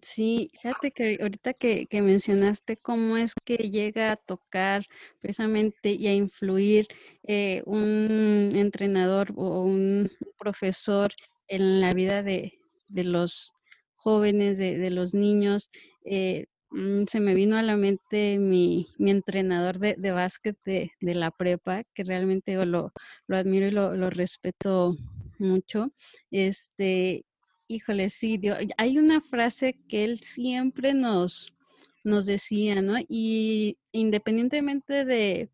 Sí, 0.03 0.53
fíjate 0.63 0.93
que 0.93 1.19
ahorita 1.21 1.53
que, 1.55 1.87
que, 1.87 2.01
mencionaste 2.01 2.77
cómo 2.77 3.17
es 3.17 3.33
que 3.45 3.57
llega 3.57 4.13
a 4.13 4.17
tocar 4.17 4.87
precisamente 5.21 5.93
y 5.93 6.07
a 6.07 6.15
influir 6.15 6.87
eh, 7.25 7.63
un 7.67 8.53
entrenador 8.55 9.33
o 9.37 9.63
un 9.65 10.09
profesor 10.39 11.13
en 11.49 11.81
la 11.81 11.93
vida 11.93 12.23
de, 12.23 12.53
de 12.89 13.05
los 13.05 13.53
jóvenes, 13.97 14.59
de, 14.59 14.79
de 14.79 14.91
los 14.91 15.13
niños. 15.13 15.71
Eh, 16.05 16.47
mm, 16.71 17.05
se 17.07 17.19
me 17.19 17.35
vino 17.35 17.57
a 17.57 17.63
la 17.63 17.77
mente 17.77 18.39
mi, 18.39 18.89
mi 18.99 19.11
entrenador 19.11 19.81
de, 19.81 19.97
de 19.99 20.13
básquet 20.13 20.57
de, 20.65 20.93
de, 21.01 21.15
la 21.17 21.33
prepa, 21.33 21.83
que 21.95 22.05
realmente 22.05 22.53
yo 22.53 22.65
lo, 22.65 22.93
lo 23.27 23.37
admiro 23.37 23.67
y 23.67 23.71
lo, 23.73 23.97
lo, 23.97 24.09
respeto 24.11 24.97
mucho. 25.39 25.93
Este, 26.31 27.25
híjole, 27.71 28.11
sí, 28.11 28.37
Dios, 28.37 28.59
hay 28.77 28.99
una 28.99 29.21
frase 29.21 29.79
que 29.89 30.03
él 30.03 30.21
siempre 30.21 30.93
nos, 30.93 31.55
nos 32.03 32.27
decía, 32.27 32.83
¿no? 32.83 32.95
Y 33.09 33.79
independientemente 33.93 35.05
de, 35.05 35.51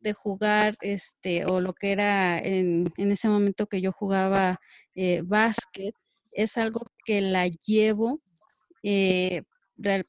de 0.00 0.12
jugar, 0.12 0.76
este, 0.82 1.46
o 1.46 1.60
lo 1.60 1.72
que 1.72 1.92
era 1.92 2.38
en, 2.38 2.92
en 2.98 3.10
ese 3.10 3.28
momento 3.28 3.66
que 3.66 3.80
yo 3.80 3.90
jugaba 3.90 4.60
eh, 4.94 5.22
básquet, 5.24 5.94
es 6.32 6.58
algo 6.58 6.86
que 7.06 7.22
la 7.22 7.48
llevo 7.48 8.20
eh, 8.82 9.42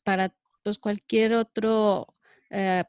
para 0.04 0.36
pues, 0.63 0.80
cualquier 0.80 1.34
otro 1.34 2.13
eh, 2.50 2.84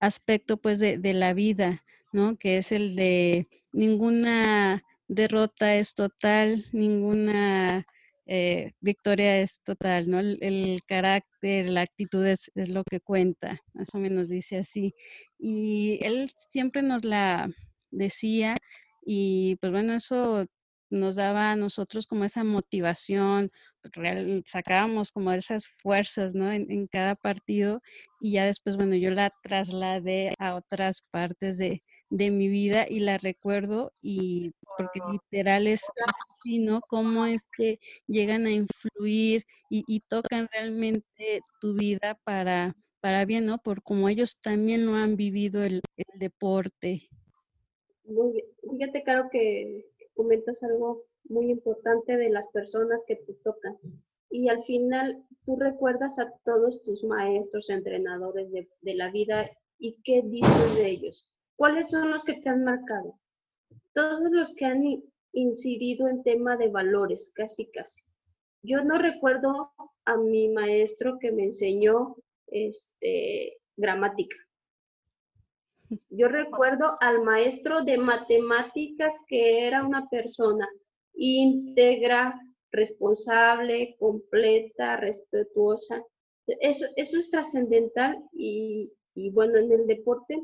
aspecto 0.00 0.56
pues 0.56 0.80
de, 0.80 0.98
de, 0.98 1.14
la 1.14 1.32
vida, 1.32 1.84
¿no? 2.12 2.36
Que 2.36 2.58
es 2.58 2.72
el 2.72 2.96
de 2.96 3.46
ninguna 3.72 4.82
derrota 5.08 5.76
es 5.76 5.94
total, 5.94 6.64
ninguna 6.72 7.86
eh, 8.26 8.72
victoria 8.80 9.40
es 9.40 9.62
total, 9.64 10.10
¿no? 10.10 10.20
El, 10.20 10.38
el 10.42 10.82
carácter, 10.86 11.70
la 11.70 11.82
actitud 11.82 12.24
es, 12.26 12.50
es, 12.54 12.68
lo 12.68 12.84
que 12.84 13.00
cuenta, 13.00 13.60
más 13.74 13.88
o 13.94 13.98
menos 13.98 14.28
dice 14.28 14.56
así. 14.58 14.94
Y 15.38 15.98
él 16.02 16.30
siempre 16.50 16.82
nos 16.82 17.04
la 17.04 17.48
decía 17.90 18.56
y 19.04 19.56
pues 19.60 19.72
bueno, 19.72 19.94
eso 19.94 20.46
nos 20.90 21.16
daba 21.16 21.52
a 21.52 21.56
nosotros 21.56 22.06
como 22.06 22.24
esa 22.24 22.44
motivación, 22.44 23.50
real, 23.82 24.42
sacábamos 24.46 25.12
como 25.12 25.32
esas 25.32 25.68
fuerzas, 25.82 26.34
¿no? 26.34 26.50
En, 26.52 26.70
en, 26.70 26.86
cada 26.86 27.14
partido 27.14 27.80
y 28.20 28.32
ya 28.32 28.44
después, 28.46 28.76
bueno, 28.76 28.96
yo 28.96 29.10
la 29.10 29.32
trasladé 29.42 30.34
a 30.38 30.54
otras 30.54 31.02
partes 31.10 31.58
de, 31.58 31.82
de 32.10 32.30
mi 32.30 32.48
vida 32.48 32.86
y 32.88 33.00
la 33.00 33.18
recuerdo 33.18 33.92
y 34.02 34.52
porque 34.78 35.00
literal 35.10 35.66
es, 35.66 35.82
así, 36.06 36.60
¿no? 36.60 36.80
Cómo 36.88 37.26
es 37.26 37.42
que 37.56 37.80
llegan 38.06 38.46
a 38.46 38.52
influir 38.52 39.44
y, 39.68 40.00
tocan 40.08 40.48
realmente 40.52 41.40
tu 41.60 41.74
vida 41.74 42.18
para, 42.24 42.74
para 43.00 43.24
bien, 43.24 43.44
¿no? 43.44 43.58
Por 43.58 43.82
como 43.82 44.08
ellos 44.08 44.40
también 44.40 44.86
lo 44.86 44.94
han 44.94 45.16
vivido 45.16 45.64
el, 45.64 45.82
deporte. 46.14 47.08
Muy 48.04 48.32
bien. 48.32 48.46
Fíjate, 48.70 49.02
Caro, 49.02 49.28
que 49.30 49.84
comentas 50.14 50.62
algo 50.62 51.04
muy 51.24 51.50
importante 51.50 52.16
de 52.16 52.30
las 52.30 52.48
personas 52.48 53.02
que 53.06 53.16
te 53.16 53.34
tocan. 53.44 53.76
Y 54.30 54.48
al 54.48 54.62
final 54.64 55.24
tú 55.44 55.56
recuerdas 55.56 56.18
a 56.18 56.32
todos 56.44 56.82
tus 56.82 57.04
maestros, 57.04 57.68
entrenadores 57.68 58.50
de, 58.52 58.68
de 58.80 58.94
la 58.94 59.10
vida 59.10 59.50
y 59.78 60.00
qué 60.02 60.22
dices 60.22 60.74
de 60.76 60.88
ellos. 60.88 61.34
¿Cuáles 61.56 61.90
son 61.90 62.10
los 62.10 62.24
que 62.24 62.40
te 62.40 62.48
han 62.48 62.64
marcado? 62.64 63.18
Todos 63.98 64.30
los 64.30 64.54
que 64.54 64.64
han 64.64 64.84
incidido 65.32 66.06
en 66.06 66.22
tema 66.22 66.56
de 66.56 66.68
valores, 66.68 67.32
casi 67.34 67.66
casi. 67.72 68.04
Yo 68.62 68.84
no 68.84 68.96
recuerdo 68.96 69.72
a 70.04 70.16
mi 70.16 70.48
maestro 70.50 71.18
que 71.18 71.32
me 71.32 71.42
enseñó 71.42 72.14
este, 72.46 73.58
gramática. 73.76 74.36
Yo 76.10 76.28
recuerdo 76.28 76.96
al 77.00 77.24
maestro 77.24 77.82
de 77.82 77.98
matemáticas 77.98 79.14
que 79.26 79.66
era 79.66 79.84
una 79.84 80.08
persona 80.08 80.68
íntegra, 81.14 82.40
responsable, 82.70 83.96
completa, 83.98 84.96
respetuosa. 84.96 86.04
Eso, 86.46 86.86
eso 86.94 87.18
es 87.18 87.30
trascendental 87.32 88.22
y, 88.32 88.92
y 89.14 89.30
bueno, 89.30 89.58
en 89.58 89.72
el 89.72 89.88
deporte 89.88 90.40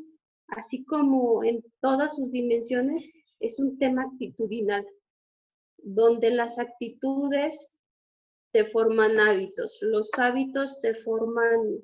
así 0.48 0.84
como 0.84 1.44
en 1.44 1.64
todas 1.80 2.16
sus 2.16 2.30
dimensiones, 2.30 3.10
es 3.40 3.58
un 3.58 3.78
tema 3.78 4.02
actitudinal, 4.02 4.86
donde 5.78 6.30
las 6.30 6.58
actitudes 6.58 7.74
te 8.52 8.64
forman 8.66 9.18
hábitos, 9.18 9.78
los 9.82 10.10
hábitos 10.18 10.80
te 10.80 10.94
forman 10.94 11.80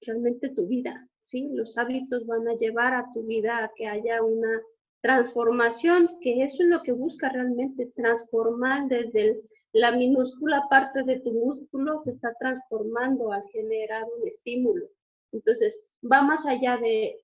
realmente 0.00 0.48
tu 0.50 0.66
vida, 0.68 1.08
¿sí? 1.20 1.48
Los 1.52 1.76
hábitos 1.78 2.26
van 2.26 2.48
a 2.48 2.54
llevar 2.54 2.94
a 2.94 3.06
tu 3.12 3.24
vida 3.24 3.64
a 3.64 3.72
que 3.76 3.86
haya 3.86 4.22
una 4.22 4.62
transformación, 5.02 6.08
que 6.20 6.42
eso 6.42 6.62
es 6.62 6.68
lo 6.68 6.82
que 6.82 6.92
busca 6.92 7.28
realmente, 7.28 7.92
transformar 7.94 8.88
desde 8.88 9.42
la 9.74 9.90
minúscula 9.90 10.66
parte 10.70 11.02
de 11.02 11.20
tu 11.20 11.32
músculo 11.32 11.98
se 11.98 12.10
está 12.10 12.32
transformando 12.38 13.32
al 13.32 13.42
generar 13.52 14.04
un 14.04 14.28
estímulo. 14.28 14.86
Entonces, 15.32 15.92
va 16.10 16.22
más 16.22 16.46
allá 16.46 16.78
de, 16.78 17.18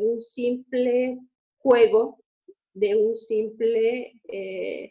un 0.00 0.20
simple 0.20 1.18
juego, 1.64 2.18
de 2.74 2.94
un 2.94 3.14
simple 3.14 4.20
eh, 4.28 4.90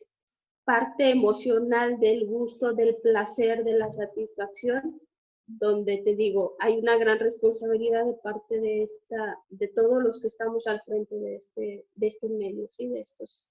parte 0.66 1.12
emocional 1.12 2.00
del 2.00 2.26
gusto, 2.26 2.74
del 2.74 2.96
placer, 2.96 3.64
de 3.64 3.78
la 3.78 3.92
satisfacción, 3.92 5.00
donde 5.46 5.98
te 6.00 6.16
digo, 6.16 6.56
hay 6.60 6.78
una 6.78 6.98
gran 6.98 7.20
responsabilidad 7.20 8.06
de 8.06 8.14
parte 8.24 8.60
de 8.60 8.84
esta, 8.84 9.38
de 9.50 9.68
todos 9.68 10.02
los 10.02 10.20
que 10.20 10.28
estamos 10.28 10.66
al 10.66 10.82
frente 10.82 11.16
de 11.16 11.36
este, 11.36 11.86
de 11.94 12.08
este 12.08 12.28
medio, 12.28 12.68
¿sí? 12.70 12.88
de 12.88 13.02
estos, 13.02 13.50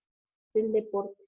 del 0.53 0.73
deporte. 0.73 1.23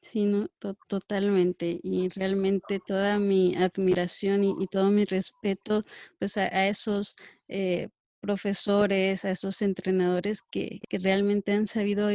Sí, 0.00 0.24
no, 0.24 0.48
totalmente. 0.88 1.78
Y 1.82 2.08
realmente 2.08 2.80
toda 2.84 3.18
mi 3.18 3.54
admiración 3.56 4.44
y, 4.44 4.66
todo 4.68 4.90
mi 4.90 5.04
respeto 5.04 5.82
pues 6.18 6.36
a, 6.36 6.68
esos 6.68 7.16
eh, 7.48 7.88
profesores, 8.26 9.24
a 9.24 9.30
esos 9.30 9.62
entrenadores 9.62 10.42
que, 10.50 10.80
realmente 10.90 11.52
han 11.52 11.68
sabido 11.68 12.08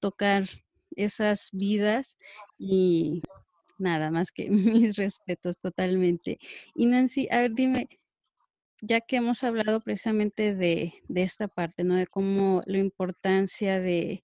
tocar 0.00 0.44
esas 0.96 1.50
vidas 1.52 2.16
y 2.58 3.22
nada 3.78 4.10
más 4.10 4.32
que 4.32 4.48
mis 4.50 4.96
respetos 4.96 5.58
totalmente. 5.58 6.38
Y 6.74 6.86
Nancy, 6.86 7.28
a 7.30 7.40
ver, 7.40 7.52
dime, 7.54 7.88
ya 8.80 9.02
que 9.02 9.16
hemos 9.16 9.44
hablado 9.44 9.80
precisamente 9.80 10.54
de, 10.54 10.94
de 11.08 11.22
esta 11.22 11.46
parte, 11.46 11.84
¿no? 11.84 11.94
De 11.96 12.06
cómo 12.06 12.62
la 12.64 12.78
importancia 12.78 13.80
de, 13.80 14.22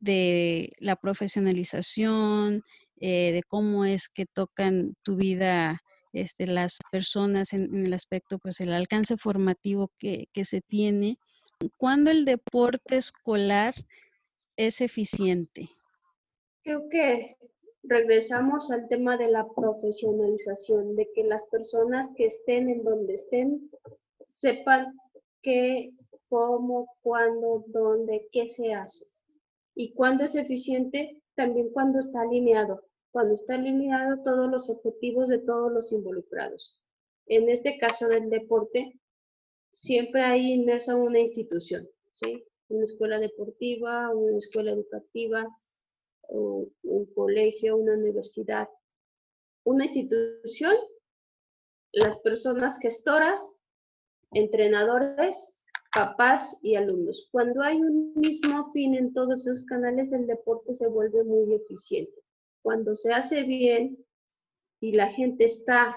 de 0.00 0.70
la 0.80 0.96
profesionalización, 0.96 2.62
eh, 3.00 3.32
de 3.32 3.42
cómo 3.42 3.86
es 3.86 4.10
que 4.10 4.26
tocan 4.26 4.94
tu 5.02 5.16
vida 5.16 5.82
este, 6.12 6.46
las 6.46 6.78
personas 6.90 7.52
en, 7.52 7.86
el 7.86 7.92
aspecto, 7.92 8.38
pues 8.38 8.60
el 8.60 8.72
alcance 8.72 9.16
formativo 9.16 9.90
que, 9.98 10.28
que 10.32 10.44
se 10.44 10.60
tiene. 10.60 11.18
¿Cuándo 11.76 12.10
el 12.10 12.24
deporte 12.24 12.96
escolar 12.96 13.74
es 14.56 14.80
eficiente? 14.80 15.68
Creo 16.62 16.88
que 16.88 17.36
regresamos 17.82 18.70
al 18.70 18.88
tema 18.88 19.16
de 19.16 19.28
la 19.28 19.46
profesionalización, 19.48 20.94
de 20.96 21.08
que 21.14 21.24
las 21.24 21.44
personas 21.46 22.10
que 22.16 22.26
estén 22.26 22.68
en 22.68 22.84
donde 22.84 23.14
estén 23.14 23.70
sepan 24.28 24.96
qué, 25.42 25.92
cómo, 26.28 26.94
cuándo, 27.02 27.64
dónde, 27.68 28.28
qué 28.32 28.46
se 28.48 28.74
hace 28.74 29.12
y 29.74 29.94
cuando 29.94 30.24
es 30.24 30.34
eficiente, 30.34 31.22
también 31.34 31.70
cuando 31.70 31.98
está 31.98 32.22
alineado, 32.22 32.82
cuando 33.12 33.34
está 33.34 33.54
alineado 33.54 34.22
todos 34.22 34.50
los 34.50 34.68
objetivos 34.68 35.28
de 35.28 35.38
todos 35.38 35.70
los 35.70 35.92
involucrados. 35.92 36.80
En 37.26 37.48
este 37.48 37.78
caso 37.78 38.08
del 38.08 38.30
deporte, 38.30 38.98
siempre 39.70 40.22
hay 40.22 40.52
inmersa 40.52 40.96
una 40.96 41.20
institución, 41.20 41.88
¿sí? 42.12 42.44
Una 42.68 42.84
escuela 42.84 43.18
deportiva, 43.18 44.10
una 44.14 44.38
escuela 44.38 44.72
educativa, 44.72 45.46
un 46.28 47.06
colegio, 47.14 47.76
una 47.76 47.94
universidad. 47.94 48.68
Una 49.64 49.84
institución, 49.84 50.74
las 51.92 52.18
personas 52.20 52.78
gestoras, 52.80 53.40
entrenadores 54.32 55.54
papás 55.94 56.56
y 56.62 56.74
alumnos. 56.74 57.28
Cuando 57.30 57.62
hay 57.62 57.76
un 57.76 58.14
mismo 58.14 58.72
fin 58.72 58.94
en 58.94 59.12
todos 59.12 59.46
esos 59.46 59.64
canales, 59.64 60.10
el 60.12 60.26
deporte 60.26 60.72
se 60.74 60.88
vuelve 60.88 61.22
muy 61.22 61.54
eficiente. 61.54 62.21
Cuando 62.62 62.96
se 62.96 63.12
hace 63.12 63.42
bien 63.42 63.98
y 64.80 64.92
la 64.92 65.10
gente 65.10 65.44
está 65.44 65.96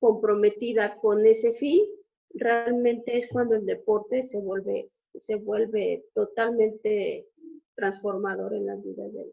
comprometida 0.00 0.98
con 0.98 1.24
ese 1.24 1.52
fin, 1.52 1.86
realmente 2.30 3.16
es 3.16 3.28
cuando 3.30 3.54
el 3.54 3.64
deporte 3.64 4.22
se 4.22 4.38
vuelve, 4.38 4.90
se 5.14 5.36
vuelve 5.36 6.04
totalmente 6.14 7.28
transformador 7.74 8.54
en 8.54 8.66
las 8.66 8.82
vidas 8.82 9.12
de 9.12 9.32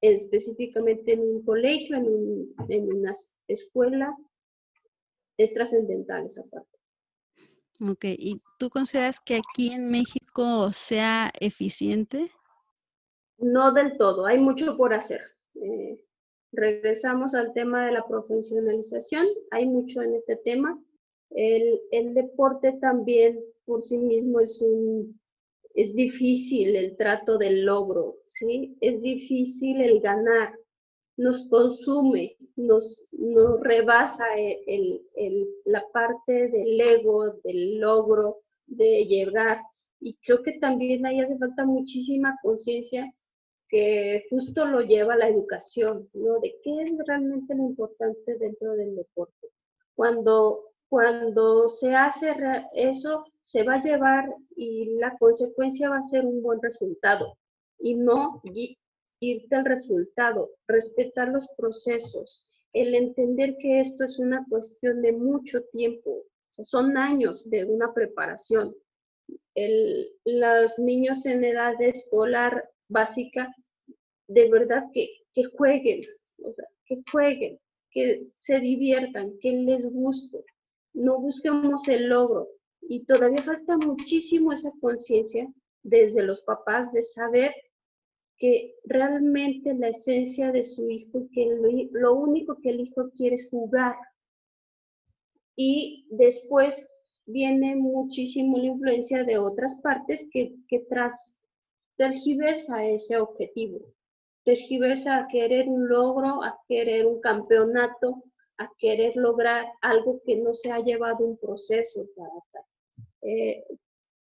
específicamente 0.00 1.14
en 1.14 1.20
un 1.20 1.44
colegio, 1.44 1.96
en, 1.96 2.54
en 2.68 2.92
una 2.92 3.10
escuela, 3.48 4.16
es 5.36 5.52
trascendental 5.52 6.26
esa 6.26 6.44
parte. 6.44 6.78
Ok, 7.80 8.04
¿y 8.04 8.40
tú 8.58 8.70
consideras 8.70 9.20
que 9.20 9.36
aquí 9.36 9.72
en 9.72 9.90
México 9.90 10.72
sea 10.72 11.30
eficiente? 11.40 12.30
No 13.38 13.72
del 13.72 13.96
todo, 13.96 14.26
hay 14.26 14.38
mucho 14.38 14.76
por 14.76 14.92
hacer. 14.92 15.20
Eh, 15.54 16.00
regresamos 16.52 17.34
al 17.34 17.52
tema 17.52 17.86
de 17.86 17.92
la 17.92 18.06
profesionalización, 18.06 19.26
hay 19.50 19.66
mucho 19.66 20.02
en 20.02 20.16
este 20.16 20.36
tema. 20.36 20.82
El, 21.30 22.14
deporte 22.14 22.72
también 22.80 23.38
por 23.64 23.82
sí 23.82 23.96
mismo 23.98 24.40
es 24.40 24.60
un, 24.60 25.20
es 25.74 25.94
difícil 25.94 26.74
el 26.74 26.96
trato 26.96 27.38
del 27.38 27.64
logro, 27.64 28.16
¿sí? 28.28 28.76
Es 28.80 29.02
difícil 29.02 29.82
el 29.82 30.00
ganar, 30.00 30.58
nos 31.16 31.46
consume, 31.48 32.36
nos, 32.56 33.08
nos 33.12 33.60
rebasa 33.60 34.24
el, 34.36 35.00
la 35.64 35.84
parte 35.92 36.48
del 36.48 36.80
ego, 36.80 37.34
del 37.44 37.78
logro, 37.78 38.38
de 38.66 39.04
llegar. 39.06 39.60
Y 40.00 40.16
creo 40.24 40.42
que 40.42 40.58
también 40.58 41.06
ahí 41.06 41.20
hace 41.20 41.36
falta 41.38 41.64
muchísima 41.64 42.36
conciencia 42.42 43.12
que 43.68 44.24
justo 44.30 44.64
lo 44.66 44.80
lleva 44.80 45.16
la 45.16 45.28
educación, 45.28 46.08
¿no? 46.14 46.40
De 46.40 46.56
qué 46.62 46.82
es 46.82 46.90
realmente 47.06 47.54
lo 47.54 47.64
importante 47.64 48.36
dentro 48.38 48.72
del 48.74 48.96
deporte. 48.96 49.48
Cuando, 49.94 50.72
cuando 50.88 51.68
se 51.68 51.94
hace 51.94 52.34
eso, 52.72 53.24
se 53.40 53.62
va 53.62 53.74
a 53.74 53.82
llevar 53.82 54.34
y 54.56 54.96
la 54.98 55.16
consecuencia 55.18 55.90
va 55.90 55.98
a 55.98 56.02
ser 56.02 56.24
un 56.24 56.42
buen 56.42 56.60
resultado 56.62 57.36
y 57.78 57.94
no 57.94 58.40
irte 59.20 59.56
al 59.56 59.64
resultado, 59.64 60.50
respetar 60.66 61.28
los 61.28 61.46
procesos, 61.56 62.44
el 62.72 62.94
entender 62.94 63.56
que 63.58 63.80
esto 63.80 64.04
es 64.04 64.18
una 64.18 64.44
cuestión 64.48 65.02
de 65.02 65.12
mucho 65.12 65.62
tiempo, 65.64 66.24
son 66.50 66.96
años 66.96 67.48
de 67.48 67.64
una 67.64 67.92
preparación. 67.94 68.74
El, 69.54 70.10
los 70.24 70.78
niños 70.78 71.26
en 71.26 71.44
edad 71.44 71.80
escolar 71.80 72.68
básica, 72.88 73.54
de 74.28 74.50
verdad 74.50 74.84
que, 74.92 75.08
que 75.32 75.44
jueguen, 75.44 76.02
que 76.86 76.96
jueguen, 77.10 77.58
que 77.90 78.28
se 78.36 78.60
diviertan, 78.60 79.38
que 79.40 79.52
les 79.52 79.90
guste. 79.90 80.44
No 80.94 81.20
busquemos 81.20 81.86
el 81.88 82.08
logro, 82.08 82.48
Y 82.80 83.04
todavía 83.04 83.42
falta 83.42 83.76
muchísimo 83.76 84.52
esa 84.52 84.70
conciencia 84.80 85.46
desde 85.82 86.22
los 86.22 86.40
papás 86.42 86.92
de 86.92 87.02
saber 87.02 87.52
que 88.38 88.76
realmente 88.84 89.74
la 89.74 89.88
esencia 89.88 90.52
de 90.52 90.62
su 90.62 90.88
hijo 90.88 91.18
y 91.20 91.28
que 91.30 91.46
lo, 91.92 92.14
único 92.14 92.56
que 92.62 92.70
el 92.70 92.80
hijo 92.80 93.10
quiere 93.16 93.34
es 93.34 93.48
jugar. 93.50 93.96
Y 95.56 96.06
después 96.10 96.88
viene 97.26 97.74
muchísimo 97.74 98.58
la 98.58 98.66
influencia 98.66 99.24
de 99.24 99.38
otras 99.38 99.80
partes 99.82 100.28
que, 100.32 100.54
que 100.68 100.80
tras 100.88 101.34
tergiversa 101.98 102.86
ese 102.86 103.18
objetivo, 103.18 103.80
tergiversa 104.44 105.18
a 105.18 105.28
querer 105.28 105.68
un 105.68 105.88
logro, 105.88 106.42
a 106.42 106.58
querer 106.68 107.06
un 107.06 107.20
campeonato, 107.20 108.22
a 108.56 108.70
querer 108.78 109.14
lograr 109.16 109.66
algo 109.82 110.22
que 110.24 110.36
no 110.36 110.54
se 110.54 110.70
ha 110.70 110.78
llevado 110.78 111.26
un 111.26 111.36
proceso 111.36 112.06
para 112.16 112.30
estar. 112.38 112.64
Eh, 113.22 113.64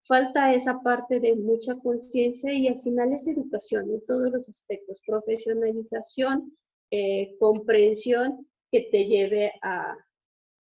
falta 0.03 0.53
esa 0.53 0.81
parte 0.81 1.19
de 1.19 1.33
mucha 1.35 1.75
conciencia 1.79 2.53
y 2.53 2.67
al 2.67 2.81
final 2.81 3.13
es 3.13 3.25
educación 3.27 3.89
en 3.89 4.05
todos 4.05 4.31
los 4.31 4.49
aspectos, 4.49 5.01
profesionalización, 5.05 6.55
eh, 6.91 7.35
comprensión 7.39 8.47
que 8.69 8.89
te 8.91 9.05
lleve 9.05 9.53
a, 9.61 9.95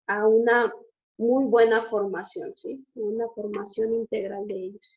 a, 0.07 0.27
una 0.27 0.73
muy 1.17 1.45
buena 1.45 1.83
formación, 1.83 2.55
¿sí? 2.55 2.83
Una 2.95 3.27
formación 3.29 3.93
integral 3.93 4.47
de 4.47 4.55
ellos. 4.55 4.91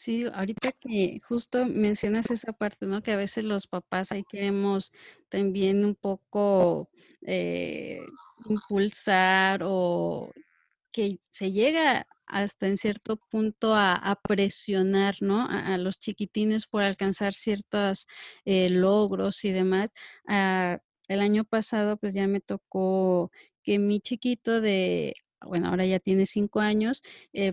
Sí, 0.00 0.24
ahorita 0.32 0.72
que 0.72 1.20
justo 1.28 1.66
mencionas 1.66 2.30
esa 2.30 2.54
parte, 2.54 2.86
¿no? 2.86 3.02
Que 3.02 3.12
a 3.12 3.16
veces 3.16 3.44
los 3.44 3.66
papás 3.66 4.12
ahí 4.12 4.24
queremos 4.24 4.92
también 5.28 5.84
un 5.84 5.94
poco 5.94 6.88
eh, 7.20 8.00
impulsar 8.48 9.60
o 9.62 10.32
que 10.92 11.18
se 11.30 11.52
llega 11.52 12.06
hasta 12.26 12.66
en 12.68 12.78
cierto 12.78 13.18
punto 13.18 13.74
a, 13.76 14.18
presionar, 14.26 15.16
¿no? 15.20 15.46
A, 15.50 15.76
los 15.76 15.98
chiquitines 15.98 16.66
por 16.66 16.82
alcanzar 16.82 17.34
ciertos 17.34 18.06
eh, 18.46 18.70
logros 18.70 19.44
y 19.44 19.52
demás. 19.52 19.90
Ah, 20.26 20.78
el 21.08 21.20
año 21.20 21.44
pasado, 21.44 21.98
pues 21.98 22.14
ya 22.14 22.26
me 22.26 22.40
tocó 22.40 23.30
que 23.62 23.78
mi 23.78 24.00
chiquito 24.00 24.62
de 24.62 25.14
bueno, 25.46 25.68
ahora 25.68 25.86
ya 25.86 25.98
tiene 26.00 26.26
cinco 26.26 26.60
años, 26.60 27.02
eh, 27.32 27.52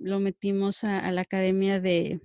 lo 0.00 0.20
metimos 0.20 0.84
a, 0.84 1.10
la 1.12 1.22
academia 1.22 1.80
de, 1.80 2.20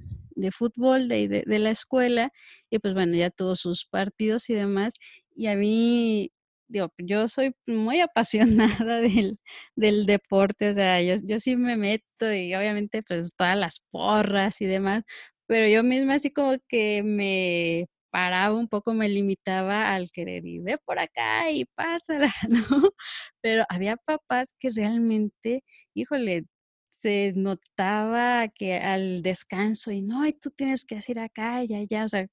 fútbol 0.51 1.07
de, 1.07 1.43
la 1.47 1.71
escuela 1.71 2.31
y 2.69 2.79
pues 2.79 2.93
bueno, 2.93 3.15
ya 3.15 3.29
tuvo 3.29 3.55
sus 3.55 3.85
partidos 3.85 4.49
y 4.49 4.53
demás. 4.53 4.93
Y 5.35 5.47
a 5.47 5.55
mí, 5.55 6.31
digo, 6.67 6.91
yo 6.97 7.27
soy 7.27 7.55
muy 7.67 7.99
apasionada 8.01 9.01
del, 9.01 9.39
del 9.75 10.05
deporte, 10.05 10.69
o 10.69 10.73
sea, 10.73 11.01
yo, 11.01 11.15
yo 11.23 11.39
sí 11.39 11.55
me 11.57 11.77
meto 11.77 12.33
y 12.33 12.53
obviamente 12.55 13.03
pues 13.03 13.31
todas 13.35 13.57
las 13.57 13.81
porras 13.91 14.61
y 14.61 14.65
demás, 14.65 15.03
pero 15.47 15.67
yo 15.67 15.83
misma 15.83 16.15
así 16.15 16.31
como 16.31 16.57
que 16.67 17.03
me 17.03 17.87
paraba 18.15 18.55
un 18.55 18.69
poco, 18.69 18.93
me 18.93 19.09
limitaba 19.09 19.93
al 19.93 20.09
querer 20.09 20.45
y 20.45 20.59
ve 20.59 20.77
por 20.85 20.99
acá 20.99 21.51
y 21.51 21.65
pásala, 21.65 22.33
¿no? 22.49 22.93
Pero 23.41 23.65
había 23.69 23.97
papás 23.97 24.53
que 24.57 24.69
realmente, 24.71 25.65
híjole, 25.93 26.45
se 26.91 27.33
notaba 27.35 28.47
que 28.47 28.77
al 28.77 29.21
descanso 29.21 29.91
y 29.91 30.01
no, 30.01 30.25
y 30.25 30.31
tú 30.31 30.49
tienes 30.51 30.85
que 30.85 30.95
hacer 30.95 31.19
acá 31.19 31.65
y 31.65 31.75
allá, 31.75 32.05
o 32.05 32.09
sea, 32.09 32.25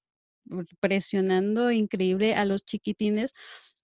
presionando 0.80 1.72
increíble 1.72 2.34
a 2.36 2.44
los 2.44 2.64
chiquitines, 2.64 3.32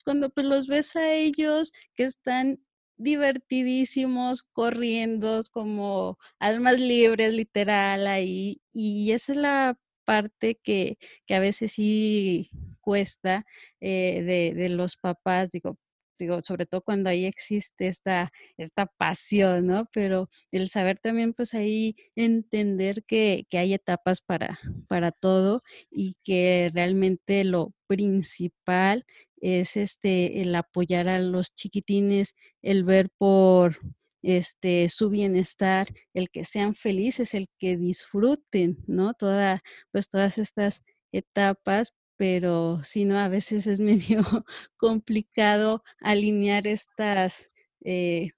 cuando 0.05 0.31
pues 0.31 0.47
los 0.47 0.69
ves 0.69 0.95
a 0.97 1.13
ellos 1.15 1.73
que 1.97 2.05
están 2.05 2.61
divertidísimos, 2.97 4.45
corriendo 4.53 5.43
como 5.53 6.17
almas 6.39 6.79
libres, 6.81 7.35
literal, 7.35 8.07
ahí, 8.07 8.61
y 8.73 9.11
esa 9.13 9.33
es 9.33 9.39
la 9.39 9.79
parte 10.09 10.59
que, 10.63 10.97
a 11.29 11.39
veces 11.39 11.73
sí 11.73 12.51
cuesta 12.81 13.45
eh, 13.79 14.55
de, 14.57 14.69
los 14.71 14.97
papás, 14.97 15.51
digo, 15.51 15.77
digo, 16.19 16.41
sobre 16.43 16.65
todo 16.65 16.81
cuando 16.81 17.11
ahí 17.11 17.27
existe 17.27 17.89
esta, 17.89 18.33
esta 18.57 18.87
pasión, 18.87 19.67
¿no? 19.67 19.87
Pero 19.93 20.31
el 20.51 20.71
saber 20.71 20.99
también, 20.99 21.35
pues 21.35 21.53
ahí 21.53 21.95
entender 22.17 23.05
que, 23.05 23.47
hay 23.53 23.75
etapas 23.75 24.23
para, 24.23 24.59
para 24.89 25.13
todo 25.13 25.63
y 25.91 26.17
que 26.25 26.71
realmente 26.73 27.45
lo 27.45 27.75
principal 27.87 29.05
es 29.43 29.77
este 29.77 30.41
el 30.41 30.55
apoyar 30.55 31.09
a 31.09 31.19
los 31.19 31.55
chiquitines, 31.55 32.35
el 32.63 32.85
ver 32.85 33.11
por 33.19 33.77
este, 34.23 34.89
su 34.89 35.11
bienestar, 35.11 35.89
el 36.15 36.31
que 36.31 36.45
sean 36.45 36.75
felices, 36.75 37.35
el 37.35 37.49
que 37.59 37.77
disfruten, 37.77 38.79
¿no? 38.87 39.13
Pues 39.93 40.09
todas 40.09 40.39
estas 40.39 40.83
etapas, 41.13 41.95
pero 42.17 42.83
si 42.85 43.05
no, 43.05 43.19
a 43.19 43.29
veces 43.29 43.67
es 43.67 43.79
medio 43.81 44.23
complicado 44.77 45.83
alinear 46.01 46.67
estas, 46.67 47.51
eh, 47.85 48.31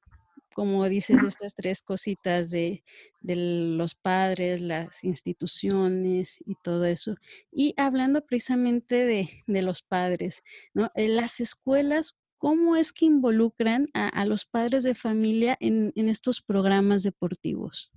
como 0.54 0.88
dices, 0.88 1.22
estas 1.22 1.54
tres 1.54 1.82
cositas 1.82 2.50
de, 2.50 2.84
de, 3.22 3.36
los 3.36 3.94
padres, 3.94 4.60
las 4.60 5.02
instituciones 5.04 6.38
y 6.44 6.56
todo 6.62 6.84
eso. 6.84 7.16
Y 7.50 7.74
hablando 7.76 8.24
precisamente 8.26 9.06
de, 9.06 9.30
de 9.46 9.62
los 9.62 9.82
padres, 9.82 10.42
¿no? 10.74 10.90
Las 10.94 11.40
escuelas, 11.40 12.16
¿Cómo 12.40 12.74
es 12.74 12.94
que 12.94 13.04
involucran 13.04 13.90
a, 13.92 14.24
los 14.24 14.46
padres 14.46 14.82
de 14.82 14.94
familia 14.94 15.58
en, 15.60 15.92
estos 15.94 16.40
programas 16.40 17.02
deportivos? 17.02 17.92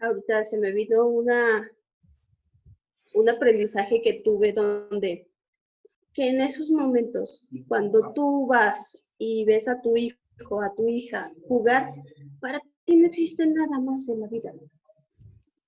Ahorita 0.00 0.42
se 0.42 0.58
me 0.58 0.72
vino 0.72 1.06
una, 1.06 1.70
un 3.14 3.28
aprendizaje 3.28 4.02
que 4.02 4.14
tuve 4.24 4.52
donde 4.52 5.28
que 6.12 6.28
en 6.28 6.40
esos 6.40 6.72
momentos, 6.72 7.48
cuando 7.68 8.12
tú 8.14 8.48
vas 8.48 9.00
y 9.16 9.44
ves 9.44 9.68
a 9.68 9.80
tu 9.80 9.96
hijo, 9.96 10.18
a 10.60 10.74
tu 10.74 10.88
hija 10.88 11.30
jugar, 11.46 11.94
para 12.40 12.60
ti 12.84 12.96
no 12.96 13.06
existe 13.06 13.46
nada 13.46 13.78
más 13.78 14.08
en 14.08 14.22
la 14.22 14.26
vida. 14.26 14.52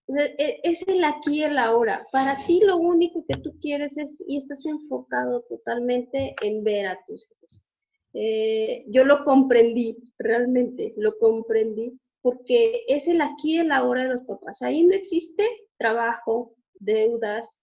E, 0.08 0.58
es 0.64 0.82
el 0.88 1.04
aquí 1.04 1.36
y 1.36 1.44
el 1.44 1.58
ahora. 1.58 2.04
Para 2.10 2.44
ti 2.44 2.60
lo 2.60 2.76
único 2.78 3.24
que 3.28 3.38
tú 3.38 3.56
quieres 3.60 3.96
es, 3.98 4.20
y 4.26 4.36
estás 4.36 4.66
enfocado 4.66 5.42
totalmente 5.42 6.34
en 6.42 6.64
ver 6.64 6.88
a 6.88 6.98
tus 7.06 7.30
hijos. 7.30 7.67
Eh, 8.14 8.84
yo 8.88 9.04
lo 9.04 9.24
comprendí, 9.24 9.96
realmente 10.18 10.94
lo 10.96 11.18
comprendí, 11.18 11.98
porque 12.22 12.82
es 12.88 13.06
el 13.06 13.20
aquí 13.20 13.56
y 13.56 13.58
el 13.58 13.72
ahora 13.72 14.02
de 14.02 14.10
los 14.10 14.22
papás. 14.22 14.62
Ahí 14.62 14.84
no 14.84 14.94
existe 14.94 15.44
trabajo, 15.76 16.54
deudas, 16.74 17.60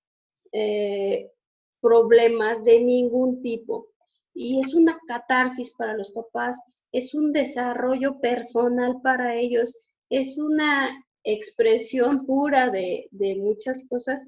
eh, 0.51 1.31
problemas 1.81 2.63
de 2.63 2.79
ningún 2.79 3.41
tipo. 3.41 3.87
Y 4.33 4.59
es 4.59 4.73
una 4.73 4.99
catarsis 5.07 5.71
para 5.77 5.95
los 5.95 6.11
papás, 6.11 6.57
es 6.91 7.13
un 7.13 7.31
desarrollo 7.31 8.19
personal 8.19 9.01
para 9.01 9.35
ellos, 9.35 9.77
es 10.09 10.37
una 10.37 11.03
expresión 11.23 12.25
pura 12.25 12.69
de, 12.69 13.07
de 13.11 13.35
muchas 13.35 13.87
cosas 13.89 14.27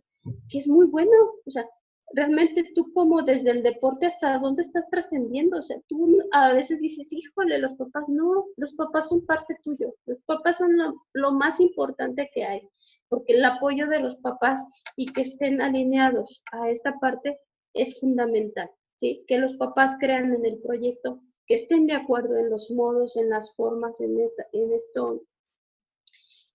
que 0.49 0.57
es 0.57 0.67
muy 0.67 0.87
bueno. 0.87 1.15
O 1.45 1.51
sea, 1.51 1.65
realmente 2.13 2.71
tú 2.73 2.91
como 2.93 3.21
desde 3.21 3.51
el 3.51 3.63
deporte 3.63 4.05
hasta 4.05 4.37
dónde 4.39 4.61
estás 4.61 4.89
trascendiendo. 4.89 5.57
O 5.57 5.61
sea, 5.61 5.77
tú 5.87 6.17
a 6.31 6.53
veces 6.53 6.79
dices, 6.79 7.11
híjole, 7.11 7.59
los 7.59 7.73
papás, 7.73 8.05
no, 8.07 8.45
los 8.55 8.73
papás 8.73 9.09
son 9.09 9.25
parte 9.25 9.57
tuyo, 9.63 9.93
los 10.05 10.19
papás 10.23 10.57
son 10.57 10.77
lo, 11.13 11.31
más 11.33 11.59
importante 11.59 12.29
que 12.33 12.45
hay, 12.45 12.61
porque 13.09 13.33
el 13.33 13.45
apoyo 13.45 13.87
de 13.87 13.99
los 13.99 14.15
papás 14.17 14.65
y 14.95 15.07
que 15.07 15.21
estén 15.21 15.61
alineados 15.61 16.43
a 16.51 16.69
esta 16.69 16.97
parte 16.99 17.39
es 17.73 17.99
fundamental, 17.99 18.69
¿sí? 18.95 19.23
Que 19.27 19.37
los 19.37 19.55
papás 19.55 19.97
crean 19.99 20.33
en 20.33 20.45
el 20.45 20.59
proyecto, 20.59 21.21
que 21.45 21.55
estén 21.55 21.87
de 21.87 21.93
acuerdo 21.93 22.37
en 22.37 22.49
los 22.49 22.71
modos, 22.71 23.15
en 23.17 23.29
las 23.29 23.53
formas, 23.55 23.99
en, 24.01 24.19
esta, 24.19 24.47
en 24.51 24.73
esto. 24.73 25.21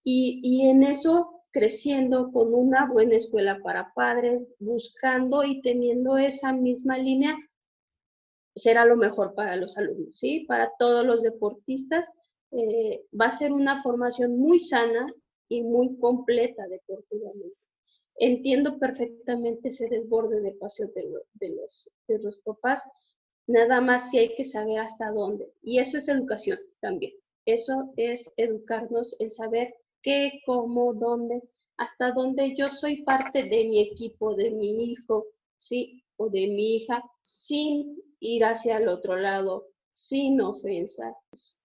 Y, 0.05 0.41
y 0.43 0.69
en 0.69 0.83
eso 0.83 1.42
creciendo 1.53 2.33
con 2.33 2.55
una 2.55 2.87
buena 2.87 3.17
escuela 3.17 3.61
para 3.63 3.93
padres, 3.95 4.47
buscando 4.59 5.45
y 5.45 5.61
teniendo 5.61 6.17
esa 6.17 6.53
misma 6.53 6.99
línea, 6.99 7.37
será 8.55 8.85
lo 8.85 8.97
mejor 8.97 9.35
para 9.35 9.57
los 9.57 9.77
alumnos, 9.77 10.19
¿sí? 10.19 10.45
Para 10.49 10.73
todos 10.79 11.07
los 11.07 11.23
deportistas 11.23 12.07
eh, 12.51 13.05
va 13.19 13.27
a 13.27 13.31
ser 13.31 13.53
una 13.53 13.83
formación 13.83 14.39
muy 14.39 14.61
sana 14.61 15.07
y 15.49 15.63
muy 15.63 15.99
completa 15.99 16.67
deportivamente. 16.69 17.57
Entiendo 18.17 18.79
perfectamente 18.79 19.71
ese 19.71 19.89
desborde 19.89 20.41
de 20.41 20.53
pasión 20.53 20.91
de, 20.95 21.09
los, 21.51 21.91
de 22.09 22.19
los 22.19 22.39
papás, 22.41 22.83
nada 23.47 23.81
más 23.81 24.11
si 24.11 24.19
hay 24.19 24.35
que 24.35 24.45
saber 24.45 24.81
hasta 24.81 25.11
dónde. 25.11 25.51
Y 25.63 25.79
eso 25.79 25.99
es 25.99 26.09
educación 26.09 26.59
también. 26.81 27.13
Eso 27.45 27.93
es 27.97 28.31
educarnos, 28.37 29.17
el 29.19 29.33
saber 29.33 29.75
qué, 30.03 30.41
cómo, 30.47 30.95
dónde, 30.95 31.43
hasta 31.77 32.13
dónde 32.13 32.55
yo 32.57 32.69
soy 32.69 33.03
parte 33.03 33.45
de 33.45 33.65
mi 33.65 33.81
equipo, 33.81 34.35
de 34.35 34.51
mi 34.51 34.93
hijo, 34.93 35.27
¿sí? 35.57 36.03
O 36.17 36.29
de 36.29 36.47
mi 36.47 36.77
hija, 36.77 37.03
sin 37.23 37.97
ir 38.21 38.45
hacia 38.45 38.79
el 38.79 38.89
otro 38.89 39.17
lado, 39.17 39.67
sin 39.93 40.41
ofensas, 40.41 41.15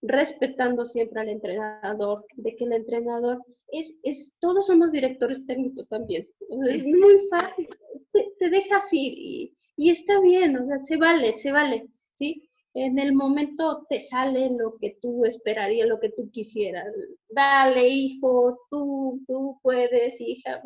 respetando 0.02 0.86
siempre 0.86 1.22
al 1.22 1.30
entrenador, 1.30 2.24
de 2.36 2.56
que 2.56 2.66
el 2.66 2.74
entrenador 2.74 3.42
es, 3.72 4.00
es 4.04 4.36
todos 4.40 4.68
somos 4.68 4.92
directores 4.92 5.46
técnicos 5.46 5.88
también. 5.88 6.28
es 6.70 6.84
muy 6.84 7.20
fácil, 7.30 7.68
te, 8.12 8.34
te 8.38 8.50
dejas 8.50 8.92
ir 8.92 9.14
y, 9.16 9.54
y, 9.78 9.90
está 9.90 10.20
bien, 10.20 10.58
o 10.58 10.66
sea, 10.66 10.80
se 10.80 10.98
vale, 10.98 11.32
se 11.34 11.52
vale, 11.52 11.88
¿sí? 12.16 12.47
En 12.80 13.00
el 13.00 13.14
momento 13.14 13.86
te 13.90 14.00
sale 14.00 14.52
lo 14.52 14.78
que 14.78 14.98
tú 15.02 15.26
esperarías, 15.26 15.88
lo 15.88 16.00
que 16.00 16.12
tú 16.12 16.30
quisieras. 16.32 16.86
Dale, 17.30 17.88
hijo, 17.88 18.60
tú, 18.70 19.24
tú 19.26 19.60
puedes, 19.64 20.22
hija, 20.22 20.62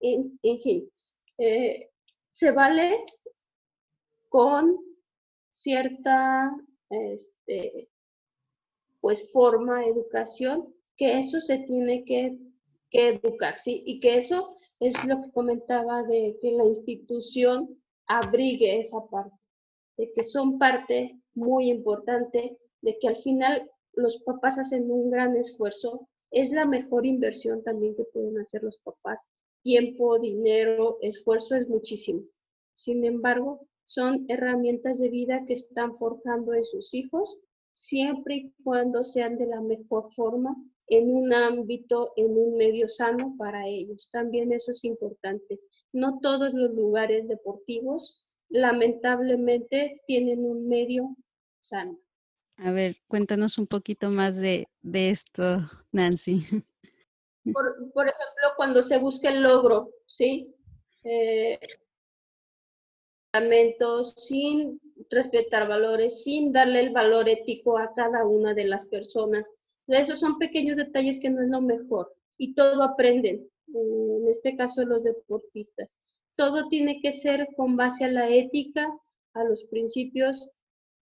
en, 0.00 0.38
en 0.42 0.60
fin. 0.60 0.90
Eh, 1.38 1.90
se 2.32 2.52
vale 2.52 3.04
con 4.28 4.78
cierta 5.50 6.54
este, 6.90 7.88
pues 9.00 9.32
forma, 9.32 9.84
educación, 9.84 10.74
que 10.96 11.18
eso 11.18 11.40
se 11.40 11.58
tiene 11.58 12.04
que, 12.04 12.38
educar, 12.92 13.58
¿sí? 13.58 13.82
Y 13.84 14.00
que 14.00 14.16
eso 14.16 14.56
es 14.80 14.94
lo 15.04 15.20
que 15.20 15.30
comentaba 15.32 16.02
de 16.04 16.38
que 16.40 16.52
la 16.52 16.64
institución 16.64 17.78
abrigue 18.06 18.78
esa 18.78 19.04
parte, 19.10 19.36
de 19.96 20.12
que 20.12 20.22
son 20.22 20.58
parte 20.58 21.20
muy 21.34 21.70
importante, 21.70 22.58
de 22.82 22.98
que 22.98 23.08
al 23.08 23.16
final 23.16 23.70
los 23.94 24.22
papás 24.22 24.58
hacen 24.58 24.90
un 24.90 25.10
gran 25.10 25.36
esfuerzo, 25.36 26.08
es 26.30 26.50
la 26.50 26.66
mejor 26.66 27.06
inversión 27.06 27.62
también 27.62 27.94
que 27.96 28.04
pueden 28.04 28.38
hacer 28.38 28.62
los 28.62 28.78
papás. 28.78 29.20
Tiempo, 29.62 30.18
dinero, 30.18 30.98
esfuerzo 31.00 31.54
es 31.56 31.68
muchísimo. 31.68 32.22
Sin 32.76 33.04
embargo, 33.04 33.66
son 33.84 34.26
herramientas 34.28 34.98
de 34.98 35.08
vida 35.08 35.44
que 35.46 35.54
están 35.54 35.96
forjando 35.96 36.52
en 36.52 36.64
sus 36.64 36.92
hijos, 36.92 37.38
siempre 37.72 38.36
y 38.36 38.52
cuando 38.64 39.04
sean 39.04 39.38
de 39.38 39.46
la 39.46 39.60
mejor 39.60 40.12
forma, 40.12 40.56
en 40.88 41.10
un 41.10 41.32
ámbito, 41.32 42.12
en 42.16 42.36
un 42.36 42.56
medio 42.56 42.88
sano 42.88 43.34
para 43.38 43.66
ellos. 43.66 44.08
También 44.12 44.52
eso 44.52 44.70
es 44.70 44.84
importante. 44.84 45.60
No 45.92 46.20
todos 46.20 46.52
los 46.54 46.72
lugares 46.74 47.26
deportivos, 47.28 48.25
lamentablemente, 48.48 49.92
tienen 50.06 50.44
un 50.44 50.68
medio 50.68 51.16
sano. 51.60 51.98
A 52.58 52.70
ver, 52.70 52.96
cuéntanos 53.06 53.58
un 53.58 53.66
poquito 53.66 54.08
más 54.08 54.36
de, 54.36 54.66
esto, 54.82 55.42
Nancy. 55.92 56.42
Por, 57.52 58.08
ejemplo, 58.08 58.48
cuando 58.56 58.82
se 58.82 58.98
busca 58.98 59.28
el 59.28 59.42
logro, 59.42 59.90
¿sí? 60.06 60.52
Eh, 61.04 61.60
sin 64.16 64.80
respetar 65.10 65.68
valores, 65.68 66.24
sin 66.24 66.52
darle 66.52 66.80
el 66.80 66.92
valor 66.92 67.28
ético 67.28 67.78
a 67.78 67.92
cada 67.94 68.26
una 68.26 68.54
de 68.54 68.64
las 68.64 68.86
personas. 68.86 69.44
Esos 69.86 70.18
son 70.18 70.38
pequeños 70.38 70.76
detalles 70.76 71.20
que 71.20 71.30
no 71.30 71.42
es 71.42 71.48
lo 71.48 71.60
mejor 71.60 72.12
y 72.38 72.54
todo 72.54 72.82
aprenden, 72.82 73.48
en 73.68 74.28
este 74.28 74.56
caso 74.56 74.84
los 74.84 75.04
deportistas. 75.04 75.94
Todo 76.36 76.68
tiene 76.68 77.00
que 77.00 77.12
ser 77.12 77.48
con 77.56 77.76
base 77.76 78.04
a 78.04 78.12
la 78.12 78.28
ética, 78.28 78.86
a 79.34 79.44
los 79.44 79.64
principios 79.64 80.48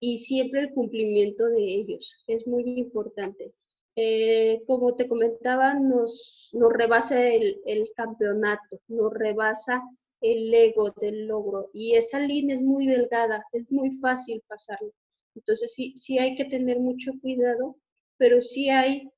y 0.00 0.18
siempre 0.18 0.60
el 0.60 0.72
cumplimiento 0.72 1.46
de 1.48 1.62
ellos. 1.62 2.24
Es 2.26 2.46
muy 2.46 2.62
importante. 2.78 3.52
Eh, 3.96 4.62
como 4.66 4.96
te 4.96 5.08
comentaba, 5.08 5.74
nos, 5.74 6.50
rebasa 6.52 7.28
el, 7.28 7.60
campeonato, 7.96 8.80
nos 8.88 9.12
rebasa 9.14 9.82
el 10.20 10.52
ego 10.52 10.90
del 11.00 11.28
logro 11.28 11.70
y 11.72 11.94
esa 11.94 12.18
línea 12.18 12.56
es 12.56 12.62
muy 12.62 12.86
delgada, 12.86 13.44
es 13.52 13.70
muy 13.70 13.92
fácil 13.92 14.42
pasarlo. 14.48 14.90
Entonces 15.36 15.74
sí, 15.74 15.94
sí 15.96 16.18
hay 16.18 16.34
que 16.34 16.44
tener 16.44 16.80
mucho 16.80 17.12
cuidado, 17.20 17.76
pero 18.16 18.40
sí 18.40 18.68
hay 18.68 19.10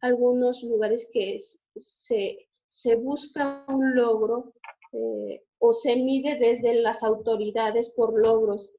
algunos 0.00 0.62
lugares 0.62 1.08
que 1.12 1.38
se, 1.74 2.48
se 2.68 2.96
busca 2.96 3.64
un 3.68 3.94
logro 3.94 4.52
eh, 4.92 5.42
o 5.58 5.72
se 5.72 5.96
mide 5.96 6.38
desde 6.38 6.74
las 6.74 7.02
autoridades 7.02 7.90
por 7.90 8.18
logros, 8.18 8.74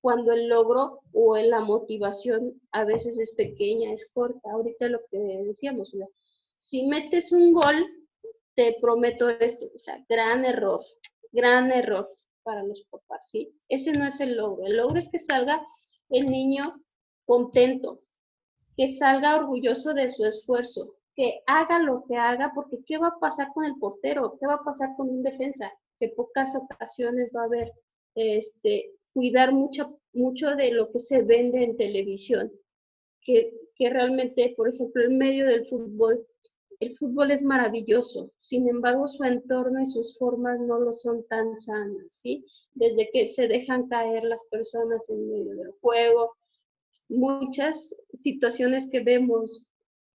cuando 0.00 0.32
el 0.32 0.48
logro 0.48 1.00
o 1.12 1.36
la 1.38 1.60
motivación 1.60 2.60
a 2.72 2.84
veces 2.84 3.18
es 3.18 3.34
pequeña, 3.34 3.92
es 3.92 4.10
corta. 4.12 4.50
Ahorita 4.52 4.88
lo 4.88 5.00
que 5.10 5.18
decíamos, 5.18 5.92
si 6.58 6.86
metes 6.86 7.32
un 7.32 7.52
gol, 7.52 7.86
te 8.54 8.76
prometo 8.80 9.28
esto, 9.28 9.66
o 9.74 9.78
sea, 9.78 10.04
gran 10.08 10.44
error, 10.44 10.84
gran 11.32 11.72
error 11.72 12.08
para 12.42 12.62
los 12.62 12.82
papás, 12.90 13.30
¿sí? 13.30 13.58
Ese 13.68 13.92
no 13.92 14.06
es 14.06 14.20
el 14.20 14.36
logro. 14.36 14.66
El 14.66 14.76
logro 14.76 14.98
es 14.98 15.08
que 15.08 15.18
salga 15.18 15.64
el 16.10 16.30
niño 16.30 16.80
contento, 17.24 18.02
que 18.76 18.88
salga 18.88 19.36
orgulloso 19.36 19.94
de 19.94 20.08
su 20.08 20.24
esfuerzo, 20.24 20.96
que 21.14 21.40
haga 21.46 21.78
lo 21.78 22.04
que 22.06 22.16
haga, 22.16 22.52
porque 22.54 22.78
¿qué 22.86 22.98
va 22.98 23.08
a 23.08 23.18
pasar 23.20 23.48
con 23.54 23.64
el 23.64 23.76
portero? 23.78 24.36
¿Qué 24.38 24.46
va 24.46 24.54
a 24.54 24.64
pasar 24.64 24.90
con 24.96 25.08
un 25.08 25.22
defensa? 25.22 25.72
Que 25.98 26.08
pocas 26.08 26.54
ocasiones 26.56 27.30
va 27.34 27.42
a 27.42 27.46
haber, 27.46 27.72
este, 28.14 28.90
cuidar 29.12 29.52
mucho, 29.52 29.98
mucho 30.12 30.56
de 30.56 30.72
lo 30.72 30.90
que 30.90 30.98
se 30.98 31.22
vende 31.22 31.62
en 31.62 31.76
televisión, 31.76 32.52
que, 33.22 33.52
que 33.76 33.90
realmente, 33.90 34.54
por 34.56 34.68
ejemplo, 34.68 35.04
en 35.04 35.18
medio 35.18 35.46
del 35.46 35.66
fútbol, 35.66 36.26
el 36.80 36.94
fútbol 36.96 37.30
es 37.30 37.42
maravilloso, 37.42 38.30
sin 38.38 38.68
embargo 38.68 39.06
su 39.06 39.22
entorno 39.24 39.80
y 39.80 39.86
sus 39.86 40.18
formas 40.18 40.58
no 40.60 40.80
lo 40.80 40.92
son 40.92 41.24
tan 41.28 41.56
sanas, 41.56 42.06
¿sí? 42.10 42.44
Desde 42.74 43.08
que 43.12 43.28
se 43.28 43.46
dejan 43.46 43.88
caer 43.88 44.24
las 44.24 44.42
personas 44.50 45.08
en 45.08 45.30
medio 45.30 45.56
del 45.56 45.70
juego, 45.80 46.34
muchas 47.08 47.94
situaciones 48.12 48.90
que 48.90 49.00
vemos, 49.00 49.64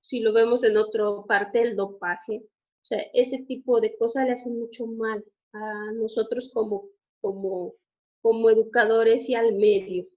si 0.10 0.22
lo 0.22 0.34
vemos 0.34 0.64
en 0.64 0.76
otra 0.76 1.06
parte, 1.28 1.62
el 1.62 1.76
dopaje, 1.76 2.38
o 2.38 2.86
sea, 2.86 3.00
ese 3.14 3.44
tipo 3.44 3.80
de 3.80 3.96
cosas 3.96 4.26
le 4.26 4.32
hacen 4.32 4.58
mucho 4.58 4.88
mal 4.88 5.24
a 5.54 5.92
nosotros 5.92 6.50
como, 6.52 6.88
como, 7.22 7.76
como 8.24 8.50
educadores 8.50 9.30
y 9.30 9.36
al 9.36 9.54
medio. 9.54 10.08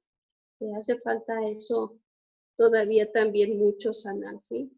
Le 0.61 0.75
hace 0.77 0.99
falta 1.01 1.47
eso 1.47 1.99
todavía 2.57 3.13
también 3.13 3.59
mucho 3.59 3.93
sanar, 3.93 4.41
¿sí? 4.41 4.73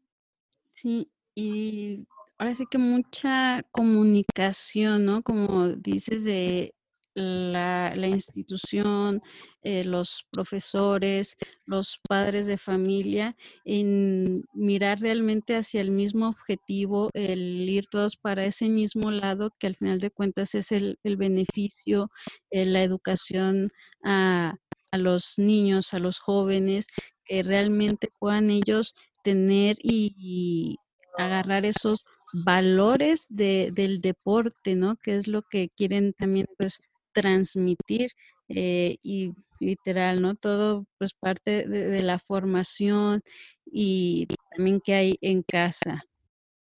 Sí, 0.72 1.08
y 1.36 2.04
ahora 2.36 2.56
sí 2.56 2.66
que 2.68 2.78
mucha 2.78 3.62
comunicación, 3.70 5.04
¿no? 5.04 5.22
Como 5.22 5.68
dices, 5.68 6.24
de 6.24 6.74
la, 7.14 7.92
la 7.96 8.06
institución, 8.08 9.22
eh, 9.62 9.84
los 9.84 10.26
profesores, 10.30 11.36
los 11.64 11.98
padres 12.08 12.46
de 12.46 12.58
familia, 12.58 13.36
en 13.64 14.44
mirar 14.52 15.00
realmente 15.00 15.56
hacia 15.56 15.80
el 15.80 15.90
mismo 15.90 16.28
objetivo, 16.28 17.10
el 17.14 17.68
ir 17.68 17.86
todos 17.86 18.16
para 18.16 18.44
ese 18.44 18.68
mismo 18.68 19.10
lado, 19.10 19.50
que 19.58 19.68
al 19.68 19.76
final 19.76 19.98
de 20.00 20.10
cuentas 20.10 20.54
es 20.54 20.72
el, 20.72 20.98
el 21.04 21.16
beneficio, 21.16 22.10
eh, 22.50 22.64
la 22.64 22.82
educación 22.82 23.68
a, 24.04 24.56
a 24.90 24.98
los 24.98 25.38
niños, 25.38 25.94
a 25.94 25.98
los 25.98 26.18
jóvenes, 26.18 26.86
que 27.24 27.42
realmente 27.42 28.10
puedan 28.18 28.50
ellos 28.50 28.94
tener 29.24 29.76
y, 29.82 30.78
agarrar 31.16 31.64
esos 31.64 32.04
valores 32.44 33.26
de, 33.30 33.70
del 33.72 34.00
deporte, 34.00 34.74
¿no? 34.74 34.96
Que 34.96 35.14
es 35.14 35.28
lo 35.28 35.42
que 35.42 35.68
quieren 35.68 36.12
también 36.12 36.48
pues 36.58 36.80
transmitir 37.14 38.10
eh, 38.48 38.98
y 39.02 39.32
literal, 39.60 40.20
¿no? 40.20 40.34
Todo 40.34 40.86
pues 40.98 41.14
parte 41.14 41.66
de, 41.66 42.02
la 42.02 42.18
formación 42.18 43.22
y 43.64 44.26
también 44.54 44.80
que 44.84 44.94
hay 44.94 45.18
en 45.22 45.42
casa. 45.42 46.04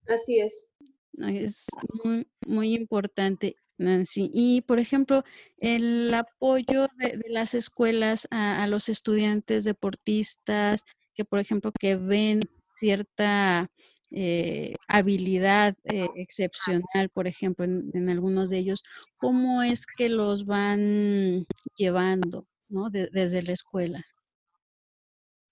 Así 0.06 0.38
es. 0.38 0.70
Es 1.18 1.66
muy, 2.04 2.26
muy 2.46 2.74
importante. 2.74 3.56
Nancy. 3.78 4.30
Y, 4.32 4.62
por 4.62 4.78
ejemplo, 4.78 5.22
el 5.58 6.12
apoyo 6.14 6.88
de, 6.96 7.20
las 7.28 7.52
escuelas 7.52 8.26
a, 8.30 8.62
a, 8.62 8.66
los 8.68 8.88
estudiantes 8.88 9.64
deportistas 9.64 10.80
que, 11.14 11.26
por 11.26 11.40
ejemplo, 11.40 11.72
que 11.78 11.96
ven 11.96 12.40
cierta 12.72 13.70
eh, 14.10 14.74
habilidad 14.86 15.74
eh, 15.84 16.06
excepcional, 16.14 17.08
por 17.12 17.26
ejemplo, 17.26 17.64
en, 17.64 18.08
algunos 18.08 18.50
de 18.50 18.58
ellos, 18.58 18.82
¿cómo 19.16 19.62
es 19.62 19.84
que 19.86 20.08
los 20.08 20.46
van 20.46 21.46
llevando 21.76 22.46
¿no? 22.68 22.88
desde 22.90 23.42
la 23.42 23.52
escuela? 23.52 24.04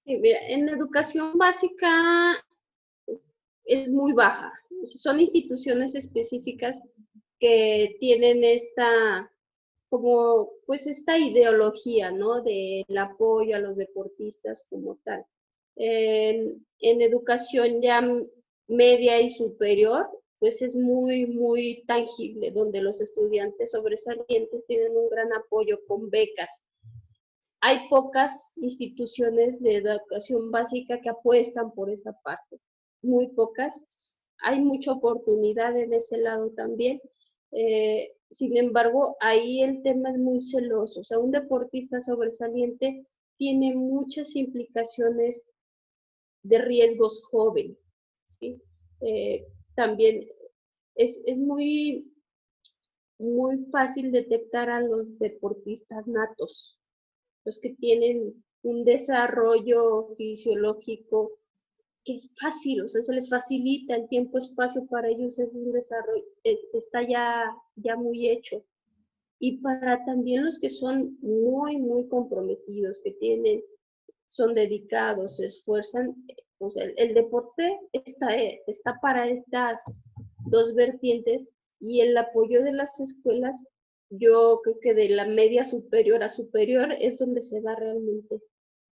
Sí, 0.05 0.19
mira, 0.19 0.39
en 0.49 0.67
la 0.67 0.73
educación 0.73 1.37
básica 1.37 2.45
es 3.65 3.91
muy 3.91 4.13
baja. 4.13 4.53
Son 4.97 5.19
instituciones 5.19 5.95
específicas 5.95 6.81
que 7.41 7.97
tienen 8.01 8.45
esta 8.45 9.31
como 9.89 10.51
pues 10.67 10.87
esta 10.87 11.19
ideología, 11.19 12.11
¿no? 12.11 12.43
Del 12.43 12.99
apoyo 12.99 13.57
a 13.57 13.61
los 13.61 13.77
deportistas 13.77 14.67
como 14.69 14.97
tal. 15.05 15.25
En, 15.77 16.67
en 16.81 17.01
educación 17.01 17.81
ya 17.81 18.03
media 18.69 19.21
y 19.21 19.31
superior, 19.31 20.07
pues 20.39 20.61
es 20.62 20.75
muy, 20.75 21.27
muy 21.27 21.85
tangible, 21.87 22.51
donde 22.51 22.83
los 22.83 23.01
estudiantes 23.01 23.71
sobresalientes 23.71 24.67
tienen 24.67 24.97
un 24.97 25.09
gran 25.09 25.33
apoyo 25.33 25.79
con 25.87 26.11
becas. 26.11 26.62
hay 27.61 27.89
pocas 27.89 28.53
instituciones 28.57 29.59
de 29.62 29.77
educación 29.77 30.51
básica 30.51 31.01
que 31.01 31.09
apuestan 31.09 31.73
por 31.73 31.89
esta 31.91 32.12
parte, 32.23 32.61
muy 33.03 33.29
pocas. 33.29 33.81
Hay 34.43 34.61
mucha 34.61 34.93
oportunidad 34.93 35.75
en 35.79 35.95
ese 35.95 36.19
lado 36.19 36.51
también. 36.51 37.01
Eh, 37.53 38.12
sin 38.31 38.57
embargo, 38.57 39.17
ahí 39.21 39.62
el 39.62 39.83
tema 39.83 40.11
es 40.11 40.19
muy 40.19 40.41
celoso. 40.41 41.01
O 41.01 41.05
sea, 41.05 41.19
un 41.19 41.31
deportista 41.31 42.01
sobresaliente 42.01 43.07
tiene 43.39 43.75
muchas 43.75 44.37
implicaciones 44.37 45.43
de 46.43 46.59
riesgos 46.59 47.25
joven. 47.25 47.79
Eh, 49.01 49.47
también 49.75 50.27
es, 50.95 51.21
es, 51.27 51.39
muy, 51.39 52.11
muy 53.19 53.65
fácil 53.71 54.13
detectar 54.13 54.71
a 54.71 54.81
los 54.81 55.19
deportistas 55.19 56.07
natos, 56.07 56.79
los 57.45 57.59
que 57.61 57.75
tienen 57.75 58.45
un 58.63 58.85
desarrollo 58.85 60.15
fisiológico 60.17 61.39
que 62.05 62.15
es 62.15 62.31
fácil, 62.39 62.83
o 62.83 62.89
sea, 62.89 63.03
se 63.03 63.15
les 63.15 63.29
facilita 63.29 63.97
el 63.97 64.09
tiempo, 64.09 64.39
espacio 64.39 64.87
para 64.87 65.09
ellos, 65.09 65.39
es 65.39 65.55
un 65.55 65.73
desarrollo, 65.73 66.25
está 66.45 67.03
ya, 67.03 67.45
ya 67.77 67.97
muy 67.97 68.29
hecho. 68.29 68.63
Y 69.39 69.59
para 69.59 70.05
también 70.05 70.45
los 70.45 70.59
que 70.61 70.71
son 70.71 71.19
muy, 71.23 71.79
muy 71.79 72.07
comprometidos, 72.09 73.01
que 73.03 73.13
tienen, 73.13 73.63
son 74.27 74.55
dedicados, 74.55 75.37
se 75.37 75.47
esfuerzan, 75.47 76.15
el, 76.61 77.15
deporte 77.15 77.79
está, 77.93 78.35
está 78.35 78.99
para 79.01 79.29
estas 79.29 80.03
dos 80.47 80.75
vertientes 80.75 81.49
y 81.81 82.01
el 82.01 82.17
apoyo 82.17 82.63
de 82.63 82.73
las 82.73 82.99
escuelas, 83.01 83.63
yo 84.11 84.61
creo 84.63 84.79
que 84.81 84.95
de 84.95 85.09
la 85.09 85.27
media 85.27 85.65
superior 85.65 86.23
a 86.23 86.29
superior 86.29 86.93
es 86.99 87.19
donde 87.19 87.43
se 87.43 87.61
da 87.61 87.75
realmente. 87.75 88.41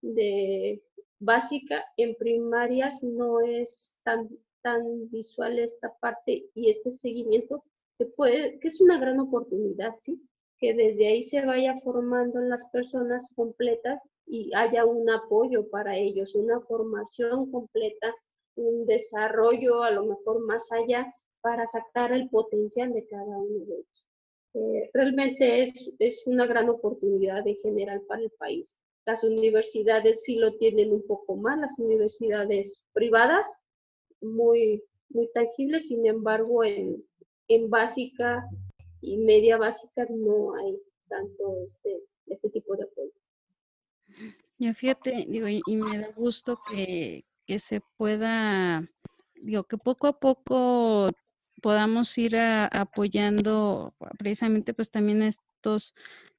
De 0.01 0.83
básica, 1.21 1.85
en 1.97 2.17
primarias 2.17 3.03
no 3.03 3.41
es 3.41 4.01
tan, 4.03 4.29
tan 4.63 5.09
visual 5.11 5.59
esta 5.59 5.97
parte 5.99 6.47
y 6.55 6.71
este 6.71 6.91
seguimiento 6.91 7.65
que, 7.99 8.07
puede, 8.07 8.59
que 8.59 8.69
es 8.69 8.81
una 8.81 8.99
gran 8.99 9.21
oportunidad, 9.21 9.95
¿sí? 9.99 10.21
Que 10.59 10.75
desde 10.75 11.07
ahí 11.07 11.23
se 11.23 11.45
vaya 11.45 11.77
formando 11.77 12.41
las 12.41 12.69
personas 12.71 13.29
completas 13.35 14.01
y 14.27 14.51
haya 14.55 14.85
un 14.85 15.09
apoyo 15.11 15.69
para 15.69 15.97
ellos, 15.97 16.35
una 16.35 16.61
formación 16.61 17.51
completa, 17.51 18.15
un 18.57 18.87
desarrollo 18.87 19.83
a 19.83 19.91
lo 19.91 20.05
mejor 20.07 20.45
más 20.47 20.71
allá 20.73 21.13
para 21.41 21.67
sacar 21.67 22.13
el 22.13 22.29
potencial 22.29 22.93
de 22.93 23.07
cada 23.07 23.39
uno 23.39 23.65
de 23.67 23.75
ellos. 23.75 24.09
Eh, 24.55 24.91
realmente 24.93 25.63
es, 25.63 25.91
es 25.99 26.23
una 26.27 26.47
gran 26.47 26.69
oportunidad 26.69 27.47
en 27.47 27.57
general 27.57 28.03
para 28.03 28.23
el 28.23 28.31
país. 28.39 28.77
Las 29.07 29.25
universidades 29.25 30.23
sí 30.23 30.37
lo 30.37 30.57
tienen 30.57 30.93
un 30.93 31.03
poco 31.07 31.37
más, 31.37 31.59
las 31.59 31.79
universidades 31.79 32.81
privadas, 32.93 33.47
muy, 34.21 34.83
muy 35.09 35.29
tangibles, 35.33 35.89
sin 35.89 36.07
embargo, 36.07 36.63
en, 36.63 37.05
en 37.49 37.71
básica 37.71 38.47
y 39.01 39.17
media 39.17 39.57
básica 39.57 40.07
no 40.09 40.55
hay 40.55 40.79
tanto 41.09 41.57
este, 41.67 42.05
este 42.27 42.51
tipo 42.51 42.77
de 42.77 42.85
apoyo. 42.85 43.13
Ya 44.59 44.75
fíjate, 44.75 45.27
digo, 45.29 45.49
y, 45.49 45.63
me 45.77 45.99
da 45.99 46.09
gusto 46.15 46.61
que, 46.71 47.25
que, 47.45 47.59
se 47.59 47.81
pueda, 47.97 48.89
digo, 49.35 49.65
que 49.65 49.77
poco 49.77 50.07
a 50.07 50.19
poco 50.21 51.11
podamos 51.61 52.17
ir 52.19 52.37
apoyando 52.37 53.95
precisamente 54.19 54.75
pues 54.75 54.91
también 54.91 55.23
a 55.23 55.29
estos 55.29 55.95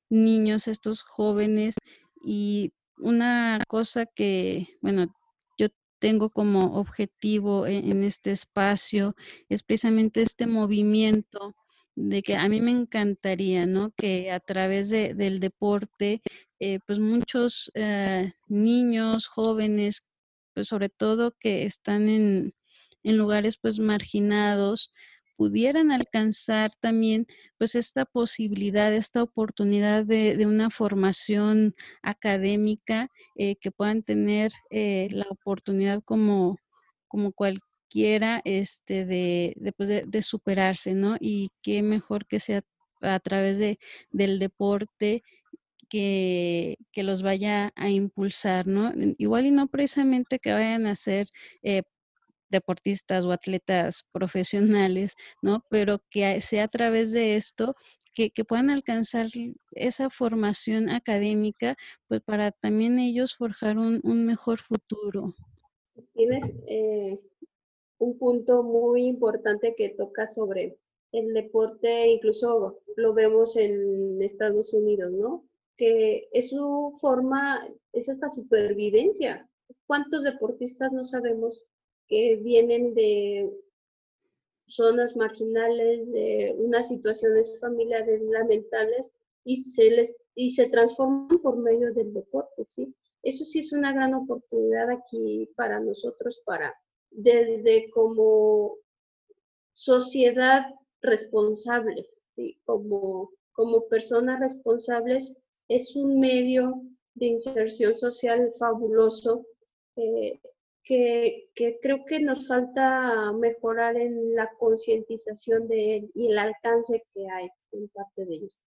niños, 0.09 0.67
estos 0.67 1.01
jóvenes 1.01 1.75
y 2.23 2.73
una 2.97 3.59
cosa 3.67 4.05
que, 4.05 4.67
bueno, 4.81 5.13
yo 5.57 5.67
tengo 5.99 6.29
como 6.29 6.79
objetivo 6.79 7.67
en, 7.67 7.89
en 7.91 8.03
este 8.03 8.31
espacio 8.31 9.15
es 9.49 9.63
precisamente 9.63 10.21
este 10.21 10.47
movimiento 10.47 11.55
de 11.95 12.23
que 12.23 12.35
a 12.35 12.47
mí 12.49 12.61
me 12.61 12.71
encantaría, 12.71 13.65
¿no? 13.65 13.91
Que 13.91 14.31
a 14.31 14.39
través 14.39 14.89
de, 14.89 15.13
del 15.13 15.39
deporte, 15.39 16.21
eh, 16.65 16.79
pues 16.87 16.97
muchos 16.97 17.69
eh, 17.73 18.31
niños, 18.47 19.27
jóvenes, 19.27 20.07
pues 20.53 20.69
sobre 20.69 20.87
todo 20.87 21.35
que 21.37 21.65
están 21.65 22.07
en, 22.07 22.53
en 23.03 23.17
lugares 23.17 23.57
pues 23.57 23.79
marginados, 23.79 24.93
pudieran 25.35 25.91
alcanzar 25.91 26.71
también 26.79 27.27
pues 27.57 27.75
esta 27.75 28.05
posibilidad, 28.05 28.93
esta 28.93 29.23
oportunidad 29.23 30.05
de, 30.05 30.37
de 30.37 30.45
una 30.45 30.69
formación 30.69 31.75
académica, 32.01 33.09
eh, 33.35 33.57
que 33.57 33.71
puedan 33.71 34.01
tener 34.01 34.53
la 34.71 35.25
oportunidad 35.29 36.01
como, 36.05 36.59
como 37.09 37.33
cualquier 37.33 37.67
quiera 37.89 38.41
este, 38.45 39.05
de, 39.05 39.53
de, 39.57 39.71
pues 39.73 39.89
de, 39.89 40.21
superarse, 40.23 40.93
¿no? 40.95 41.15
Y 41.19 41.51
qué 41.61 41.83
mejor 41.83 42.25
que 42.25 42.39
sea 42.39 42.63
a 43.01 43.19
través 43.19 43.59
de, 43.59 43.77
del 44.11 44.39
deporte 44.39 45.21
que, 45.93 47.03
los 47.03 47.21
vaya 47.21 47.71
a 47.75 47.89
impulsar, 47.91 48.65
¿no? 48.65 48.91
Igual 49.19 49.45
y 49.45 49.51
no 49.51 49.67
precisamente 49.67 50.39
que 50.39 50.51
vayan 50.51 50.87
a 50.87 50.95
ser 50.95 51.27
eh, 51.61 51.83
deportistas 52.49 53.25
o 53.25 53.31
atletas 53.31 54.03
profesionales, 54.11 55.13
¿no? 55.43 55.63
Pero 55.69 55.99
que 56.09 56.41
sea 56.41 56.63
a 56.63 56.67
través 56.67 57.11
de 57.11 57.35
esto 57.35 57.75
que, 58.15 58.31
puedan 58.47 58.71
alcanzar 58.71 59.27
esa 59.73 60.09
formación 60.09 60.89
académica, 60.89 61.75
pues 62.07 62.21
para 62.21 62.51
también 62.51 62.97
ellos 62.97 63.35
forjar 63.35 63.77
un, 63.77 64.01
un 64.03 64.25
mejor 64.25 64.59
futuro. 64.59 65.35
Tienes 66.13 66.55
eh, 66.67 67.19
un 67.99 68.17
punto 68.17 68.63
muy 68.63 69.05
importante 69.05 69.75
que 69.77 69.89
toca 69.89 70.25
sobre 70.25 70.75
el 71.11 71.33
deporte, 71.35 72.07
incluso 72.07 72.79
lo 72.95 73.13
vemos 73.13 73.55
en 73.57 74.19
Estados 74.23 74.73
Unidos, 74.73 75.11
¿no? 75.11 75.43
Que 75.77 76.27
es 76.31 76.49
su 76.49 76.97
forma, 77.01 77.67
es 77.91 78.09
esta 78.09 78.29
supervivencia. 78.29 79.49
¿Cuántos 79.87 80.23
deportistas 80.23 80.91
no 80.91 81.03
sabemos 81.03 81.63
que 82.07 82.35
vienen 82.37 82.93
de 82.93 83.49
zonas 84.67 85.15
marginales, 85.15 86.09
de 86.11 86.55
unas 86.57 86.87
situaciones 86.87 87.57
familiares 87.59 88.21
lamentables 88.21 89.09
y 89.43 89.57
se 89.57 89.89
les 89.89 90.15
y 90.35 90.51
se 90.51 90.69
transforman 90.69 91.27
por 91.41 91.57
medio 91.57 91.93
del 91.93 92.13
deporte, 92.13 92.65
¿sí? 92.65 92.95
Eso 93.21 93.45
sí 93.45 93.59
es 93.59 93.71
una 93.71 93.93
gran 93.93 94.13
oportunidad 94.13 94.89
aquí 94.89 95.49
para 95.55 95.79
nosotros 95.79 96.41
para 96.45 96.75
desde 97.11 97.89
como 97.91 98.77
sociedad 99.73 100.65
responsable, 101.01 102.09
como, 102.65 103.31
como 103.53 103.87
personas 103.87 104.39
responsables, 104.39 105.33
es 105.67 105.95
un 105.95 106.19
medio 106.19 106.81
de 107.15 107.27
inserción 107.27 107.95
social 107.95 108.51
fabuloso 108.59 109.45
eh, 109.95 110.39
que, 110.83 111.49
que, 111.55 111.79
creo 111.81 112.03
que 112.05 112.19
nos 112.19 112.45
falta 112.47 113.31
mejorar 113.33 113.95
en 113.95 114.35
la 114.35 114.49
concientización 114.59 115.67
de 115.67 115.97
él 115.97 116.11
y 116.13 116.27
el 116.27 116.37
alcance 116.37 117.03
que 117.13 117.29
hay 117.29 117.47
en 117.71 117.87
parte 117.89 118.25
de 118.25 118.35
ellos. 118.35 118.59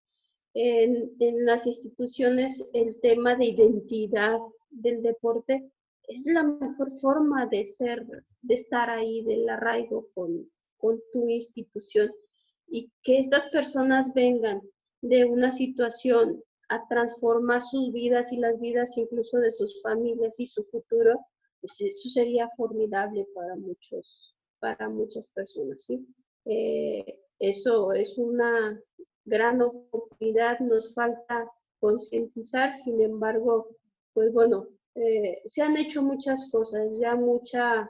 En, 0.54 1.12
en 1.20 1.44
las 1.44 1.66
instituciones 1.66 2.64
el 2.72 2.98
tema 3.00 3.34
de 3.34 3.46
identidad 3.46 4.38
del 4.70 5.02
deporte 5.02 5.70
es 6.08 6.24
la 6.26 6.44
mejor 6.44 6.90
forma 7.00 7.46
de 7.46 7.66
ser, 7.66 8.06
de 8.42 8.54
estar 8.54 8.88
ahí, 8.88 9.22
del 9.24 9.48
arraigo 9.48 10.08
con, 10.14 10.48
con 10.78 11.00
tu 11.12 11.28
institución 11.28 12.10
y 12.68 12.90
que 13.02 13.18
estas 13.18 13.50
personas 13.50 14.12
vengan 14.14 14.62
de 15.02 15.24
una 15.24 15.50
situación 15.50 16.42
a 16.68 16.86
transformar 16.88 17.62
sus 17.62 17.92
vidas 17.92 18.32
y 18.32 18.38
las 18.38 18.58
vidas 18.60 18.96
incluso 18.96 19.38
de 19.38 19.50
sus 19.50 19.80
familias 19.82 20.38
y 20.40 20.46
su 20.46 20.64
futuro, 20.64 21.20
pues 21.60 21.80
eso 21.80 22.08
sería 22.08 22.48
formidable 22.56 23.26
para 23.34 23.56
muchos, 23.56 24.34
para 24.58 24.88
muchas 24.88 25.28
personas, 25.32 25.84
¿sí? 25.84 26.06
Eh, 26.44 27.20
eso 27.38 27.92
es 27.92 28.16
una 28.18 28.80
gran 29.24 29.60
oportunidad, 29.62 30.58
nos 30.60 30.94
falta 30.94 31.50
concientizar, 31.78 32.72
sin 32.72 33.00
embargo, 33.00 33.68
pues 34.14 34.32
bueno, 34.32 34.68
eh, 34.94 35.40
se 35.44 35.62
han 35.62 35.76
hecho 35.76 36.02
muchas 36.02 36.48
cosas, 36.50 36.98
ya 36.98 37.14
mucha 37.14 37.88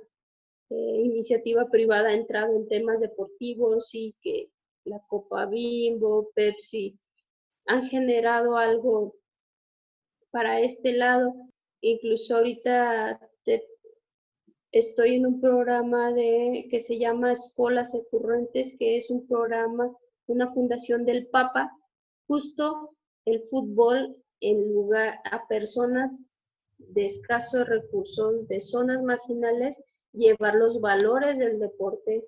eh, 0.71 1.01
iniciativa 1.05 1.69
privada 1.71 2.09
ha 2.09 2.15
entrado 2.15 2.57
en 2.57 2.67
temas 2.67 3.01
deportivos 3.01 3.91
y 3.93 4.17
que 4.21 4.51
la 4.85 5.01
Copa 5.09 5.47
Bimbo, 5.47 6.31
Pepsi, 6.35 6.99
han 7.67 7.87
generado 7.89 8.57
algo 8.57 9.15
para 10.31 10.61
este 10.61 10.93
lado. 10.93 11.35
Incluso 11.81 12.37
ahorita 12.37 13.21
estoy 14.73 15.17
en 15.17 15.27
un 15.27 15.41
programa 15.41 16.13
de, 16.13 16.67
que 16.71 16.81
se 16.81 16.99
llama 16.99 17.33
Escolas 17.33 17.93
Recurrentes, 17.95 18.77
que 18.79 18.99
es 18.99 19.11
un 19.11 19.27
programa, 19.27 19.91
una 20.27 20.53
fundación 20.53 21.05
del 21.05 21.29
Papa. 21.29 21.71
Justo 22.27 22.97
el 23.25 23.43
fútbol 23.45 24.17
en 24.41 24.73
lugar 24.73 25.19
a 25.31 25.47
personas 25.49 26.11
de 26.79 27.07
escasos 27.07 27.67
recursos, 27.67 28.47
de 28.49 28.61
zonas 28.61 29.03
marginales, 29.03 29.81
llevar 30.13 30.55
los 30.55 30.81
valores 30.81 31.39
del 31.39 31.59
deporte 31.59 32.27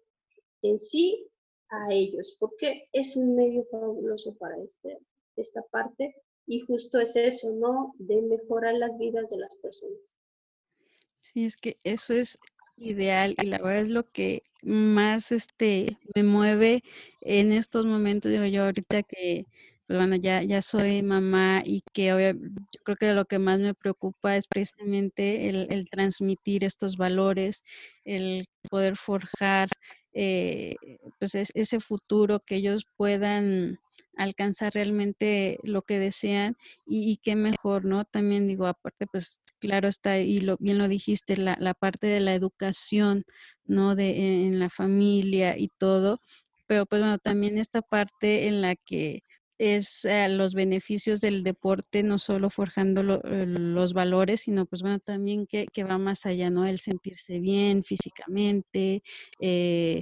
en 0.63 0.81
sí 0.81 1.29
a 1.69 1.93
ellos, 1.93 2.37
porque 2.41 2.89
es 2.93 3.15
un 3.17 3.37
medio 3.37 3.65
fabuloso 3.71 4.35
para 4.37 4.57
este, 4.57 4.99
esta 5.39 5.63
parte 5.71 6.15
y 6.47 6.61
justo 6.61 6.99
es 6.99 7.15
eso, 7.17 7.53
¿no? 7.55 7.95
De 7.99 8.23
mejorar 8.23 8.75
las 8.75 8.99
vidas 8.99 9.31
de 9.31 9.39
las 9.39 9.57
personas. 9.57 9.99
Sí, 11.21 11.45
es 11.45 11.57
que 11.57 11.79
eso 11.85 12.15
es 12.15 12.39
ideal 12.77 13.35
y 13.43 13.47
la 13.47 13.59
verdad 13.59 13.81
es 13.81 13.89
lo 13.91 14.11
que 14.11 14.45
más 14.63 15.33
este 15.33 15.99
me 16.15 16.23
mueve 16.23 16.83
en 17.21 17.53
estos 17.53 17.87
momentos, 17.87 18.31
digo 18.31 18.47
yo 18.47 18.65
ahorita 18.65 19.03
que 19.03 19.47
pues 19.89 19.99
bueno, 19.99 20.17
ya, 20.17 20.43
ya 20.43 20.61
soy 20.61 21.03
mamá 21.03 21.63
y 21.65 21.83
que 21.95 22.09
yo 22.09 22.83
creo 22.85 22.97
que 22.97 23.15
lo 23.15 23.25
que 23.25 23.39
más 23.39 23.59
me 23.59 23.73
preocupa 23.73 24.37
es 24.37 24.47
precisamente 24.47 25.49
el, 25.49 25.89
transmitir 25.91 26.63
estos 26.63 26.99
valores, 26.99 27.65
el 28.05 28.45
poder 28.71 28.99
forjar 28.99 29.71
eh, 30.13 30.77
pues 31.19 31.35
ese 31.35 31.81
futuro 31.81 32.41
que 32.41 32.57
ellos 32.57 32.85
puedan 32.99 33.79
alcanzar 34.19 34.75
realmente 34.75 35.59
lo 35.63 35.83
que 35.83 35.99
desean 35.99 36.57
y, 36.87 37.19
qué 37.19 37.37
mejor, 37.37 37.85
¿no? 37.85 38.05
También 38.05 38.49
digo, 38.49 38.67
aparte, 38.67 39.07
pues 39.07 39.41
claro 39.61 39.89
está, 39.89 40.19
y 40.19 40.41
lo, 40.41 40.57
bien 40.59 40.79
lo 40.79 40.89
dijiste, 40.89 41.37
la, 41.37 41.57
la 41.61 41.75
parte 41.75 42.07
de 42.09 42.21
la 42.21 42.35
educación, 42.35 43.25
¿no? 43.65 43.95
De, 43.97 44.47
en 44.47 44.59
la 44.59 44.71
familia 44.71 45.57
y 45.59 45.69
todo, 45.79 46.21
pero 46.67 46.87
pues 46.87 47.01
bueno, 47.01 47.19
también 47.19 47.59
esta 47.59 47.83
parte 47.83 48.49
en 48.49 48.61
la 48.63 48.77
que 48.77 49.23
es 49.59 50.05
eh, 50.05 50.29
los 50.29 50.55
beneficios 50.55 51.21
del 51.21 51.43
deporte, 51.43 52.03
no 52.03 52.19
solo 52.19 52.51
forjando 52.51 53.21
eh, 53.25 53.47
los 53.47 53.93
valores, 53.93 54.43
sino 54.43 54.67
pues 54.67 54.83
bueno, 54.83 55.01
también 55.01 55.47
que, 55.47 55.67
que, 55.73 55.85
va 55.85 55.99
más 55.99 56.27
allá, 56.27 56.51
¿no? 56.51 56.67
El 56.67 56.79
sentirse 56.79 57.41
bien 57.41 57.83
físicamente, 57.83 59.03
eh, 59.41 60.01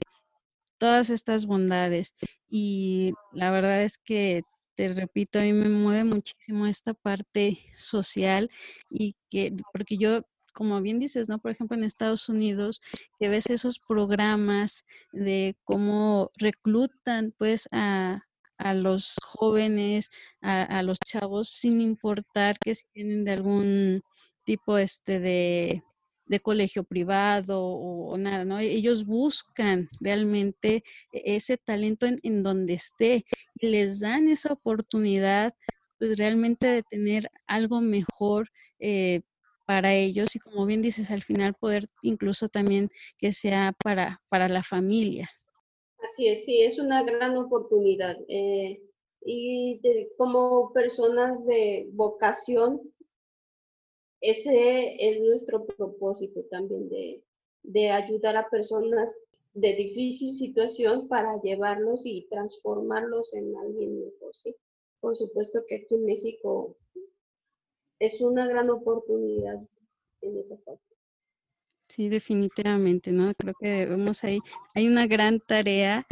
todas 0.78 1.10
estas 1.10 1.46
bondades. 1.46 2.14
Y 2.48 3.12
la 3.32 3.50
verdad 3.50 3.82
es 3.82 3.98
que, 3.98 4.42
te 4.74 4.92
repito, 4.94 5.38
a 5.38 5.42
mí 5.42 5.52
me 5.52 5.68
mueve 5.68 6.04
muchísimo 6.04 6.66
esta 6.66 6.94
parte 6.94 7.64
social 7.74 8.50
y 8.90 9.16
que, 9.30 9.56
porque 9.72 9.96
yo 9.96 10.22
como 10.52 10.80
bien 10.80 10.98
dices, 10.98 11.28
¿no? 11.28 11.38
Por 11.38 11.50
ejemplo, 11.50 11.76
en 11.76 11.84
Estados 11.84 12.30
Unidos, 12.30 12.80
que 13.20 13.28
ves 13.28 13.50
esos 13.50 13.78
programas 13.78 14.84
de 15.12 15.54
cómo 15.64 16.30
reclutan, 16.38 17.34
pues, 17.36 17.68
a, 17.72 18.22
a 18.58 18.74
los 18.74 19.16
jóvenes, 19.22 20.10
a, 20.40 20.82
los 20.82 20.98
chavos, 20.98 21.50
sin 21.50 21.80
importar 21.80 22.58
que 22.58 22.74
si 22.74 22.86
vienen 22.94 23.24
de 23.24 23.32
algún 23.32 24.02
tipo 24.44 24.78
este 24.78 25.20
de, 25.20 25.82
colegio 26.42 26.84
privado 26.84 27.64
o, 27.64 28.16
nada, 28.16 28.44
¿no? 28.44 28.58
Ellos 28.58 29.04
buscan 29.04 29.88
realmente 30.00 30.84
e, 31.12 31.36
ese 31.36 31.56
talento 31.56 32.06
en, 32.06 32.42
donde 32.42 32.74
esté 32.74 33.24
y 33.60 33.68
les 33.68 34.00
dan 34.00 34.28
esa 34.28 34.52
oportunidad, 34.52 35.54
pues 35.98 36.16
realmente 36.18 36.66
de 36.66 36.82
tener 36.82 37.30
algo 37.46 37.80
mejor 37.80 38.50
eh, 38.78 39.22
para 39.66 39.94
ellos 39.94 40.36
y 40.36 40.38
como 40.38 40.66
bien 40.66 40.82
dices, 40.82 41.10
al 41.10 41.22
final 41.22 41.54
poder 41.54 41.86
incluso 42.02 42.48
también 42.48 42.90
que 43.18 43.32
sea 43.32 43.74
para, 43.82 44.20
para 44.28 44.48
la 44.48 44.62
familia. 44.62 45.30
Así 46.08 46.28
es, 46.28 46.44
sí, 46.44 46.62
es 46.62 46.78
una 46.78 47.02
gran 47.02 47.36
oportunidad. 47.36 48.16
Eh, 48.28 48.80
y 49.24 49.80
como 50.16 50.72
personas 50.72 51.44
de 51.46 51.88
vocación, 51.92 52.80
ese 54.30 54.96
es 54.98 55.20
nuestro 55.20 55.64
propósito 55.66 56.42
también 56.50 56.88
de, 56.88 57.22
de 57.62 57.90
ayudar 57.90 58.36
a 58.36 58.48
personas 58.48 59.14
de 59.54 59.74
difícil 59.74 60.34
situación 60.34 61.08
para 61.08 61.40
llevarlos 61.42 62.02
y 62.04 62.26
transformarlos 62.28 63.32
en 63.34 63.56
alguien 63.56 64.00
mejor. 64.00 64.34
¿sí? 64.34 64.54
Por 65.00 65.16
supuesto 65.16 65.64
que 65.68 65.76
aquí 65.76 65.94
en 65.94 66.04
México 66.04 66.76
es 67.98 68.20
una 68.20 68.46
gran 68.46 68.68
oportunidad 68.68 69.60
en 70.20 70.38
esa 70.38 70.56
parte. 70.56 70.82
Sí, 71.88 72.08
definitivamente, 72.08 73.12
¿no? 73.12 73.32
Creo 73.34 73.54
que 73.58 73.86
vemos 73.86 74.24
ahí, 74.24 74.40
hay 74.74 74.88
una 74.88 75.06
gran 75.06 75.40
tarea, 75.40 76.06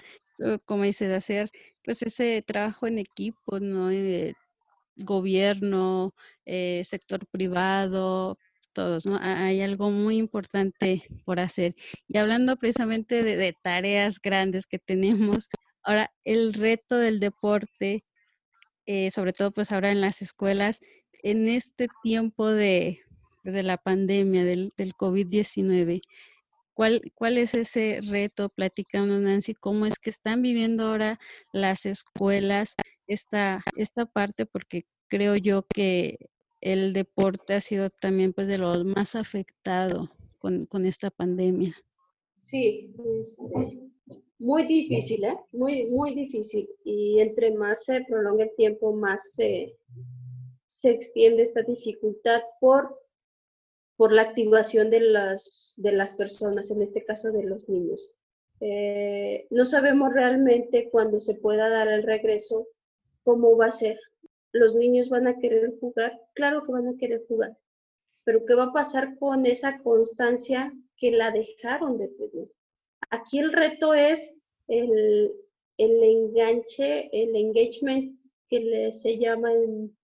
como 0.66 0.84
dices, 0.84 1.08
de 1.08 1.16
hacer 1.16 1.50
pues 1.84 2.00
ese 2.02 2.42
trabajo 2.46 2.86
en 2.86 2.98
equipo, 2.98 3.60
¿no? 3.60 3.90
Gobierno, 4.96 6.14
eh, 6.46 6.82
sector 6.84 7.26
privado, 7.26 8.38
todos, 8.72 9.06
¿no? 9.06 9.18
Hay 9.20 9.60
algo 9.60 9.90
muy 9.90 10.18
importante 10.18 11.04
por 11.24 11.40
hacer. 11.40 11.74
Y 12.08 12.18
hablando 12.18 12.56
precisamente 12.56 13.22
de, 13.22 13.54
tareas 13.62 14.20
grandes 14.20 14.66
que 14.66 14.78
tenemos, 14.78 15.48
ahora 15.82 16.12
el 16.24 16.54
reto 16.54 16.96
del 16.98 17.20
deporte, 17.20 18.04
sobre 19.10 19.32
todo 19.32 19.52
pues 19.52 19.72
ahora 19.72 19.92
en 19.92 20.00
las 20.00 20.22
escuelas, 20.22 20.80
en 21.22 21.48
este 21.48 21.86
tiempo 22.02 22.48
de, 22.50 23.00
de 23.44 23.62
la 23.62 23.76
pandemia 23.76 24.44
del, 24.44 24.72
del 24.76 24.94
COVID-19. 24.94 26.02
¿Cuál, 26.74 27.00
¿Cuál 27.14 27.38
es 27.38 27.54
ese 27.54 28.00
reto? 28.02 28.48
Platicamos, 28.48 29.20
Nancy, 29.20 29.54
cómo 29.54 29.86
es 29.86 29.98
que 29.98 30.10
están 30.10 30.42
viviendo 30.42 30.88
ahora 30.88 31.20
las 31.52 31.86
escuelas 31.86 32.74
esta, 33.06 33.62
esta 33.76 34.06
parte, 34.06 34.46
porque 34.46 34.86
creo 35.08 35.36
yo 35.36 35.66
que 35.72 36.18
el 36.60 36.92
deporte 36.92 37.54
ha 37.54 37.60
sido 37.60 37.88
también 37.90 38.32
pues 38.32 38.46
de 38.46 38.58
los 38.58 38.84
más 38.84 39.14
afectado 39.14 40.10
con, 40.38 40.66
con 40.66 40.86
esta 40.86 41.10
pandemia. 41.10 41.76
Sí, 42.38 42.94
este, 43.20 43.90
muy 44.38 44.62
difícil, 44.64 45.24
¿eh? 45.24 45.36
Muy, 45.52 45.86
muy 45.86 46.14
difícil. 46.14 46.68
Y 46.84 47.20
entre 47.20 47.52
más 47.54 47.84
se 47.84 48.04
prolonga 48.04 48.44
el 48.44 48.54
tiempo, 48.56 48.92
más 48.92 49.32
se, 49.32 49.76
se 50.66 50.90
extiende 50.90 51.42
esta 51.42 51.62
dificultad 51.62 52.40
por 52.60 53.04
por 53.96 54.12
la 54.12 54.22
activación 54.22 54.90
de 54.90 55.00
las, 55.00 55.74
de 55.76 55.92
las 55.92 56.10
personas, 56.16 56.70
en 56.70 56.82
este 56.82 57.04
caso 57.04 57.30
de 57.30 57.44
los 57.44 57.68
niños. 57.68 58.16
Eh, 58.60 59.46
no 59.50 59.66
sabemos 59.66 60.12
realmente 60.12 60.88
cuándo 60.90 61.20
se 61.20 61.34
pueda 61.34 61.68
dar 61.68 61.88
el 61.88 62.02
regreso, 62.02 62.66
cómo 63.24 63.56
va 63.56 63.66
a 63.66 63.70
ser. 63.70 63.98
¿Los 64.52 64.76
niños 64.76 65.08
van 65.08 65.26
a 65.26 65.38
querer 65.38 65.74
jugar? 65.80 66.20
Claro 66.34 66.62
que 66.62 66.72
van 66.72 66.86
a 66.86 66.96
querer 66.96 67.24
jugar, 67.26 67.56
pero 68.22 68.44
¿qué 68.46 68.54
va 68.54 68.64
a 68.64 68.72
pasar 68.72 69.18
con 69.18 69.46
esa 69.46 69.80
constancia 69.82 70.72
que 70.96 71.10
la 71.10 71.32
dejaron 71.32 71.98
de 71.98 72.08
tener? 72.08 72.48
Aquí 73.10 73.40
el 73.40 73.52
reto 73.52 73.94
es 73.94 74.44
el, 74.68 75.32
enganche, 75.76 77.08
el 77.12 77.34
engagement 77.34 78.18
que 78.48 78.92
se 78.92 79.18
llama 79.18 79.52
en 79.52 79.96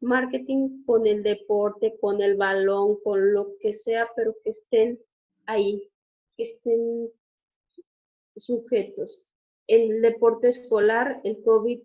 marketing 0.00 0.84
con 0.84 1.06
el 1.06 1.22
deporte, 1.22 1.96
con 1.98 2.20
el 2.20 2.36
balón, 2.36 2.98
con 3.02 3.32
lo 3.32 3.56
que 3.60 3.72
sea, 3.72 4.08
pero 4.14 4.36
que 4.44 4.50
estén 4.50 5.00
ahí, 5.46 5.90
que 6.36 6.44
estén 6.44 7.08
sujetos. 8.36 9.26
El 9.66 10.02
deporte 10.02 10.48
escolar, 10.48 11.20
el 11.24 11.42
COVID 11.42 11.80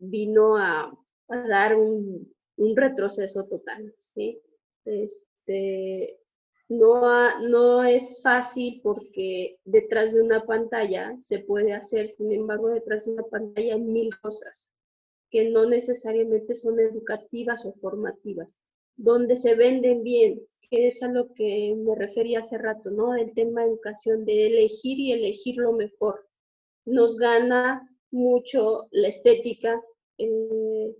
vino 0.00 0.56
a, 0.56 0.92
dar 1.28 1.76
un, 1.76 2.28
retroceso 2.76 3.46
total. 3.46 3.94
Este, 4.84 6.18
no, 6.68 7.40
no 7.48 7.84
es 7.84 8.20
fácil 8.22 8.80
porque 8.82 9.58
detrás 9.64 10.12
de 10.12 10.22
una 10.22 10.44
pantalla 10.44 11.16
se 11.18 11.38
puede 11.40 11.72
hacer, 11.72 12.08
sin 12.08 12.32
embargo, 12.32 12.68
detrás 12.68 13.04
de 13.04 13.12
una 13.12 13.22
pantalla 13.22 13.74
hay 13.74 13.80
mil 13.80 14.10
cosas 14.20 14.68
que 15.30 15.48
no 15.48 15.66
necesariamente 15.66 16.54
son 16.54 16.80
educativas 16.80 17.64
o 17.64 17.72
formativas, 17.74 18.58
donde 18.96 19.36
se 19.36 19.54
venden 19.54 20.02
bien, 20.02 20.42
que 20.68 20.88
es 20.88 21.02
a 21.02 21.08
lo 21.08 21.32
que 21.34 21.74
me 21.76 21.94
refería 21.94 22.40
hace 22.40 22.58
rato, 22.58 22.90
¿no? 22.90 23.14
El 23.14 23.32
tema 23.32 23.62
de 23.62 23.68
educación, 23.68 24.24
de 24.24 24.48
elegir 24.48 24.98
y 24.98 25.12
elegir 25.12 25.56
lo 25.56 25.72
mejor. 25.72 26.26
Nos 26.84 27.16
gana 27.16 27.88
mucho 28.10 28.88
la 28.90 29.08
estética 29.08 29.80
en, 30.20 30.94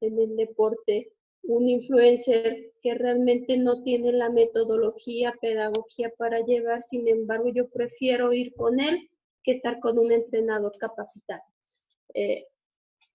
en 0.00 0.18
el 0.18 0.36
deporte, 0.36 1.12
un 1.42 1.68
influencer 1.68 2.72
que 2.82 2.94
realmente 2.94 3.58
no 3.58 3.82
tiene 3.82 4.12
la 4.12 4.30
metodología, 4.30 5.34
pedagogía 5.40 6.10
para 6.16 6.40
llevar, 6.40 6.82
sin 6.82 7.06
embargo, 7.08 7.50
yo 7.54 7.68
prefiero 7.68 8.32
ir 8.32 8.54
con 8.54 8.80
él 8.80 9.10
que 9.42 9.52
estar 9.52 9.78
con 9.80 9.98
un 9.98 10.10
entrenador 10.10 10.72
capacitado. 10.78 11.42
Eh, 12.14 12.46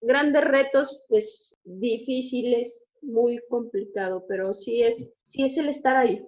grandes 0.01 0.43
retos, 0.43 1.05
pues 1.09 1.57
difíciles, 1.63 2.83
muy 3.01 3.39
complicado, 3.49 4.25
pero 4.27 4.53
sí 4.53 4.83
es, 4.83 5.19
sí 5.23 5.43
es 5.43 5.57
el 5.57 5.69
estar 5.69 5.95
ahí. 5.95 6.23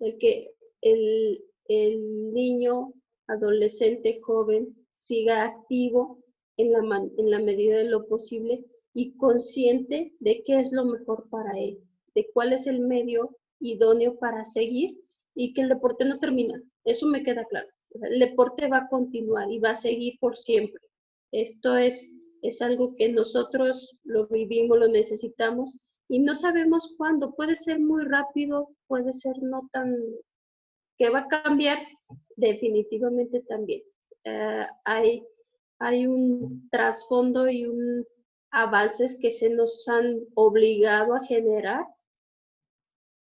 el 0.00 0.18
que 0.18 0.50
el, 0.82 1.44
el 1.68 2.32
niño, 2.32 2.92
adolescente, 3.26 4.20
joven, 4.20 4.76
siga 4.92 5.44
activo 5.44 6.21
en 6.56 6.72
la, 6.72 6.80
en 7.18 7.30
la 7.30 7.38
medida 7.38 7.78
de 7.78 7.84
lo 7.84 8.06
posible 8.06 8.64
y 8.94 9.16
consciente 9.16 10.14
de 10.20 10.42
qué 10.44 10.60
es 10.60 10.72
lo 10.72 10.84
mejor 10.84 11.28
para 11.30 11.58
él, 11.58 11.78
de 12.14 12.28
cuál 12.32 12.52
es 12.52 12.66
el 12.66 12.80
medio 12.80 13.38
idóneo 13.60 14.18
para 14.18 14.44
seguir 14.44 14.98
y 15.34 15.54
que 15.54 15.62
el 15.62 15.68
deporte 15.68 16.04
no 16.04 16.18
termina. 16.18 16.62
Eso 16.84 17.06
me 17.06 17.22
queda 17.22 17.44
claro. 17.46 17.68
El 18.02 18.18
deporte 18.18 18.68
va 18.68 18.78
a 18.78 18.88
continuar 18.88 19.50
y 19.50 19.58
va 19.58 19.70
a 19.70 19.74
seguir 19.74 20.18
por 20.20 20.36
siempre. 20.36 20.82
Esto 21.30 21.76
es, 21.76 22.10
es 22.42 22.60
algo 22.60 22.94
que 22.96 23.08
nosotros 23.08 23.96
lo 24.04 24.26
vivimos, 24.28 24.78
lo 24.78 24.88
necesitamos 24.88 25.78
y 26.08 26.20
no 26.20 26.34
sabemos 26.34 26.94
cuándo. 26.98 27.34
Puede 27.34 27.56
ser 27.56 27.80
muy 27.80 28.04
rápido, 28.04 28.68
puede 28.86 29.12
ser 29.12 29.34
no 29.42 29.68
tan... 29.72 29.94
que 30.98 31.10
va 31.10 31.20
a 31.20 31.28
cambiar 31.28 31.78
definitivamente 32.36 33.40
también. 33.48 33.82
Eh, 34.24 34.66
hay, 34.84 35.22
hay 35.82 36.06
un 36.06 36.68
trasfondo 36.70 37.48
y 37.48 37.66
un 37.66 38.06
avances 38.52 39.18
que 39.20 39.30
se 39.30 39.50
nos 39.50 39.88
han 39.88 40.20
obligado 40.34 41.14
a 41.14 41.24
generar 41.24 41.84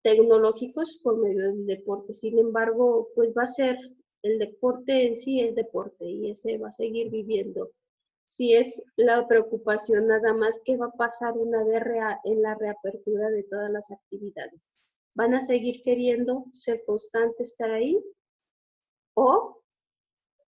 tecnológicos 0.03 0.99
por 1.01 1.17
medio 1.17 1.53
del 1.53 1.65
deporte. 1.65 2.11
Sin 2.13 2.37
embargo, 2.37 3.07
pues 3.15 3.29
va 3.37 3.43
a 3.43 3.47
ser 3.47 3.77
el 4.23 4.39
deporte 4.39 5.07
en 5.07 5.15
sí 5.15 5.39
el 5.39 5.55
deporte 5.55 6.05
y 6.05 6.31
ese 6.31 6.57
va 6.57 6.67
a 6.67 6.73
seguir 6.73 7.09
viviendo. 7.09 7.71
Si 8.25 8.53
es 8.53 8.83
la 8.97 9.25
preocupación 9.25 10.07
nada 10.07 10.33
más 10.33 10.59
que 10.65 10.75
va 10.75 10.87
a 10.87 10.97
pasar 10.97 11.37
una 11.37 11.63
vez 11.63 11.81
en 12.25 12.41
la 12.41 12.55
reapertura 12.55 13.29
de 13.29 13.43
todas 13.43 13.71
las 13.71 13.89
actividades. 13.89 14.75
¿Van 15.15 15.33
a 15.33 15.39
seguir 15.39 15.81
queriendo 15.81 16.45
ser 16.51 16.83
constantes, 16.85 17.51
estar 17.51 17.71
ahí? 17.71 17.97
¿O 19.13 19.61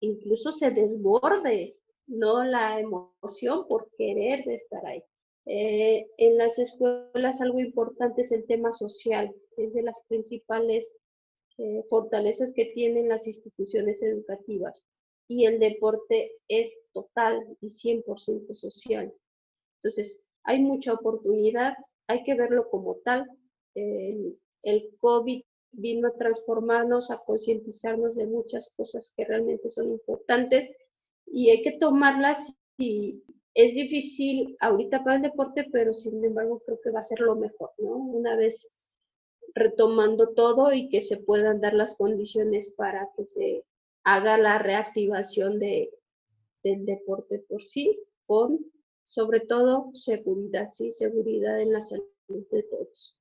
incluso 0.01 0.51
se 0.51 0.71
desborde 0.71 1.78
no 2.09 2.43
la 2.43 2.79
emoción 2.79 3.67
por 3.67 3.89
querer 3.97 4.47
estar 4.49 4.85
ahí. 4.85 5.03
Eh, 5.45 6.07
en 6.17 6.37
las 6.37 6.59
escuelas 6.59 7.39
algo 7.39 7.59
importante 7.59 8.21
es 8.21 8.31
el 8.31 8.45
tema 8.45 8.73
social, 8.73 9.33
es 9.57 9.73
de 9.73 9.83
las 9.83 10.03
principales 10.07 10.97
eh, 11.57 11.83
fortalezas 11.89 12.53
que 12.53 12.65
tienen 12.65 13.09
las 13.09 13.25
instituciones 13.27 14.01
educativas 14.03 14.83
y 15.27 15.45
el 15.45 15.59
deporte 15.59 16.33
es 16.47 16.71
total 16.93 17.45
y 17.61 17.67
100% 17.69 18.53
social. 18.53 19.13
Entonces, 19.77 20.23
hay 20.43 20.59
mucha 20.59 20.93
oportunidad, 20.93 21.73
hay 22.07 22.23
que 22.23 22.35
verlo 22.35 22.69
como 22.69 22.95
tal. 23.05 23.25
el 23.75 24.89
COVID 24.99 25.43
vino 25.71 26.07
a 26.07 26.17
transformarnos, 26.17 27.11
a 27.11 27.19
concientizarnos 27.19 28.15
de 28.15 28.25
muchas 28.25 28.73
cosas 28.75 29.13
que 29.15 29.25
realmente 29.25 29.69
son 29.69 29.89
importantes 29.89 30.75
y 31.31 31.49
hay 31.49 31.61
que 31.63 31.73
tomarlas 31.73 32.53
y 32.77 33.23
es 33.53 33.75
difícil 33.75 34.55
ahorita 34.59 35.03
para 35.03 35.17
el 35.17 35.21
deporte, 35.23 35.67
pero 35.71 35.93
sin 35.93 36.23
embargo 36.23 36.61
creo 36.65 36.79
que 36.81 36.91
va 36.91 36.99
a 36.99 37.03
ser 37.03 37.19
lo 37.19 37.35
mejor, 37.35 37.71
¿no? 37.77 37.95
Una 37.97 38.35
vez 38.35 38.71
retomando 39.55 40.29
todo 40.33 40.71
y 40.73 40.89
que 40.89 41.01
se 41.01 41.17
puedan 41.17 41.59
dar 41.59 41.73
las 41.73 41.95
condiciones 41.95 42.73
para 42.77 43.09
que 43.17 43.25
se 43.25 43.65
haga 44.03 44.37
la 44.37 44.59
reactivación 44.59 45.59
de, 45.59 45.91
del 46.63 46.85
deporte 46.85 47.39
por 47.39 47.63
sí, 47.63 47.99
con 48.25 48.59
sobre 49.03 49.39
todo 49.39 49.89
seguridad, 49.93 50.69
sí, 50.71 50.91
seguridad 50.91 51.59
en 51.59 51.73
la 51.73 51.81
salud 51.81 52.05
de 52.51 52.63
todos. 52.63 53.17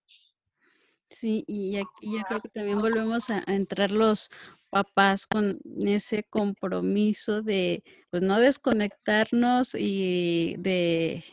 Sí, 1.10 1.44
y 1.46 1.76
aquí 1.76 2.16
yo 2.16 2.22
creo 2.28 2.40
que 2.40 2.50
también 2.50 2.78
volvemos 2.78 3.30
a, 3.30 3.42
entrar 3.46 3.90
los 3.90 4.28
papás 4.70 5.26
con 5.26 5.60
ese 5.80 6.24
compromiso 6.24 7.42
de, 7.42 7.82
pues, 8.10 8.22
no 8.22 8.38
desconectarnos 8.40 9.74
y 9.74 10.56
de, 10.58 11.24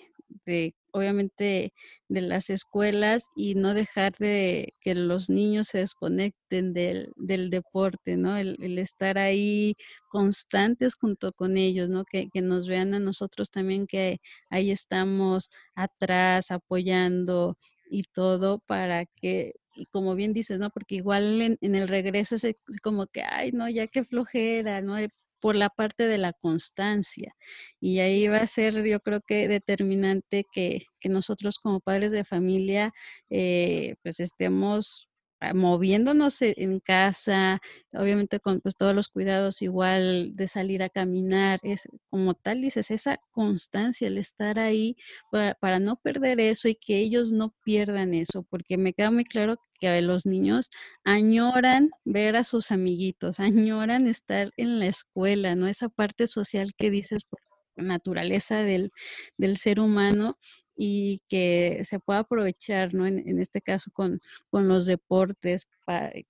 de 0.46 0.76
obviamente 0.96 1.74
de 2.08 2.22
las 2.22 2.50
escuelas 2.50 3.28
y 3.36 3.56
no 3.56 3.74
dejar 3.74 4.14
de 4.18 4.74
que 4.80 4.96
los 4.96 5.30
niños 5.30 5.68
se 5.68 5.80
desconecten 5.80 6.72
del, 6.72 7.12
del 7.18 7.50
deporte, 7.50 8.16
¿no? 8.16 8.38
El, 8.38 8.78
estar 8.80 9.18
ahí 9.18 9.76
constantes 10.08 10.96
junto 10.96 11.34
con 11.34 11.58
ellos, 11.58 11.90
¿no? 11.90 12.06
Que, 12.06 12.30
que, 12.34 12.42
nos 12.42 12.68
vean 12.70 12.94
a 12.94 13.00
nosotros 13.00 13.52
también 13.52 13.88
que 13.88 14.20
ahí 14.50 14.72
estamos 14.72 15.50
atrás 15.76 16.50
apoyando 16.52 17.58
y 17.96 18.04
todo 18.04 18.60
para 18.60 19.06
que 19.06 19.54
como 19.92 20.16
bien 20.16 20.34
dices, 20.34 20.60
¿no? 20.60 20.70
Porque 20.70 20.96
igual 20.96 21.42
en, 21.42 21.76
el 21.76 21.88
regreso 21.88 22.36
es 22.36 22.56
como 22.84 23.08
que, 23.08 23.24
ay, 23.24 23.52
no, 23.52 23.70
ya 23.70 23.88
qué 23.88 24.04
flojera, 24.06 24.82
¿no? 24.82 24.98
Eh, 24.98 25.10
por 25.40 25.56
la 25.56 25.70
parte 25.70 26.08
de 26.08 26.18
la 26.18 26.34
constancia. 26.34 27.36
Y 27.80 28.00
ahí 28.00 28.28
va 28.28 28.38
a 28.38 28.48
ser, 28.48 28.84
yo 28.86 29.00
creo 29.00 29.22
que 29.22 29.48
determinante 29.48 30.46
que, 30.52 30.86
que 31.00 31.10
nosotros 31.10 31.60
como 31.60 31.82
padres 31.82 32.12
de 32.12 32.24
familia, 32.26 32.94
eh, 33.30 33.96
pues 34.04 34.20
estemos 34.20 35.08
moviéndonos 35.54 36.42
e, 36.42 36.54
en 36.58 36.80
casa, 36.80 37.60
obviamente 37.94 38.40
con 38.40 38.62
pues, 38.62 38.76
todos 38.76 38.96
los 38.96 39.10
cuidados 39.10 39.62
igual 39.62 40.36
de 40.36 40.48
salir 40.48 40.84
a 40.84 40.90
caminar, 40.90 41.60
es 41.64 41.88
como 42.10 42.34
tal 42.34 42.62
dices, 42.62 42.92
esa 42.92 43.20
constancia, 43.32 44.08
el 44.08 44.18
estar 44.18 44.60
ahí 44.60 44.96
para, 45.32 45.56
para 45.56 45.80
no 45.80 45.98
perder 45.98 46.40
eso 46.40 46.68
y 46.70 46.76
que 46.76 46.98
ellos 47.00 47.32
no 47.32 47.54
pierdan 47.64 48.14
eso, 48.14 48.44
porque 48.50 48.78
me 48.78 48.94
queda 48.94 49.12
muy 49.12 49.26
claro 49.26 49.58
que 49.80 50.02
los 50.02 50.26
niños 50.26 50.70
añoran 51.04 51.92
ver 52.06 52.36
a 52.36 52.44
sus 52.44 52.72
amiguitos, 52.72 53.40
añoran 53.40 54.08
estar 54.08 54.52
en 54.58 54.80
la 54.80 54.88
escuela, 54.88 55.56
¿no? 55.56 55.68
Esa 55.68 55.90
parte 55.90 56.28
social 56.28 56.74
que 56.78 56.90
dices 56.90 57.24
por 57.26 57.40
naturaleza 57.78 58.60
del, 58.64 58.92
del 59.38 59.58
ser 59.58 59.80
humano 59.80 60.38
y 60.76 61.22
que 61.28 61.82
se 61.86 62.00
pueda 62.00 62.20
aprovechar, 62.20 62.94
¿no? 62.94 63.06
En, 63.08 63.40
este 63.40 63.62
caso 63.62 63.92
con, 63.94 64.22
con 64.50 64.68
los 64.68 64.86
deportes, 64.86 65.68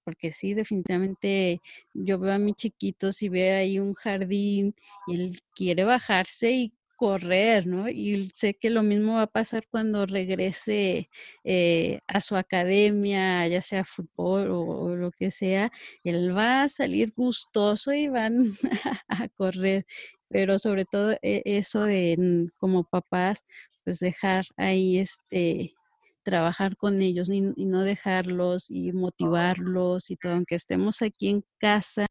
porque 0.04 0.32
sí, 0.32 0.54
definitivamente 0.54 1.62
yo 1.94 2.20
veo 2.20 2.34
a 2.34 2.40
mi 2.40 2.54
chiquito, 2.54 3.12
si 3.12 3.30
ve 3.30 3.54
ahí 3.54 3.80
un 3.80 3.94
jardín 3.94 4.76
y 5.08 5.16
él 5.16 5.40
quiere 5.56 5.84
bajarse 5.84 6.52
y 6.52 6.74
correr, 6.96 7.68
¿no? 7.68 7.90
Y 7.90 8.32
sé 8.34 8.54
que 8.54 8.70
lo 8.70 8.84
mismo 8.84 9.16
va 9.16 9.24
a 9.24 9.28
pasar 9.28 9.68
cuando 9.70 10.06
regrese 10.06 11.10
eh, 11.44 12.00
a 12.08 12.22
su 12.22 12.36
academia, 12.38 13.48
ya 13.48 13.62
sea 13.62 13.84
fútbol 13.84 14.50
o, 14.52 14.96
lo 14.96 15.12
que 15.12 15.32
sea, 15.32 15.72
él 16.04 16.36
va 16.36 16.64
a 16.64 16.70
salir 16.70 17.14
gustoso 17.16 17.94
y 17.94 18.08
van 18.08 18.54
a 19.10 19.28
correr 19.30 19.86
pero 20.30 20.60
sobre 20.60 20.86
todo 20.86 21.14
e, 21.22 21.42
eso 21.46 21.84
de 21.84 22.16
mm, 22.18 22.58
como 22.58 22.84
papás, 22.84 23.44
pues 23.86 24.00
dejar 24.00 24.46
ahí 24.58 24.98
este 24.98 25.74
trabajar 26.26 26.76
con 26.76 27.02
ellos 27.02 27.30
y, 27.30 27.40
no 27.42 27.84
dejarlos 27.84 28.72
y 28.72 28.92
motivarlos 28.92 30.10
y 30.10 30.18
todo, 30.18 30.34
aunque 30.34 30.56
estemos 30.56 31.04
aquí 31.04 31.30
en 31.30 31.46
casa, 31.60 32.08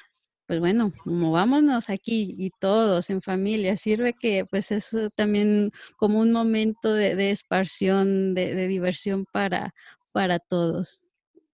pues 0.47 0.61
bueno, 0.61 0.93
movámonos 1.05 1.91
aquí 1.91 2.35
y 2.39 2.51
todos 2.61 3.11
en 3.11 3.22
familia, 3.22 3.77
sirve 3.77 4.14
que 4.18 4.45
pues 4.49 4.70
es 4.70 4.91
también 5.16 5.72
como 5.97 6.20
un 6.20 6.31
momento 6.31 6.95
de, 6.95 7.16
de 7.16 7.31
esparción, 7.33 8.35
de, 8.35 8.68
diversión 8.68 9.27
para, 9.33 9.75
para 10.12 10.39
todos. 10.39 11.03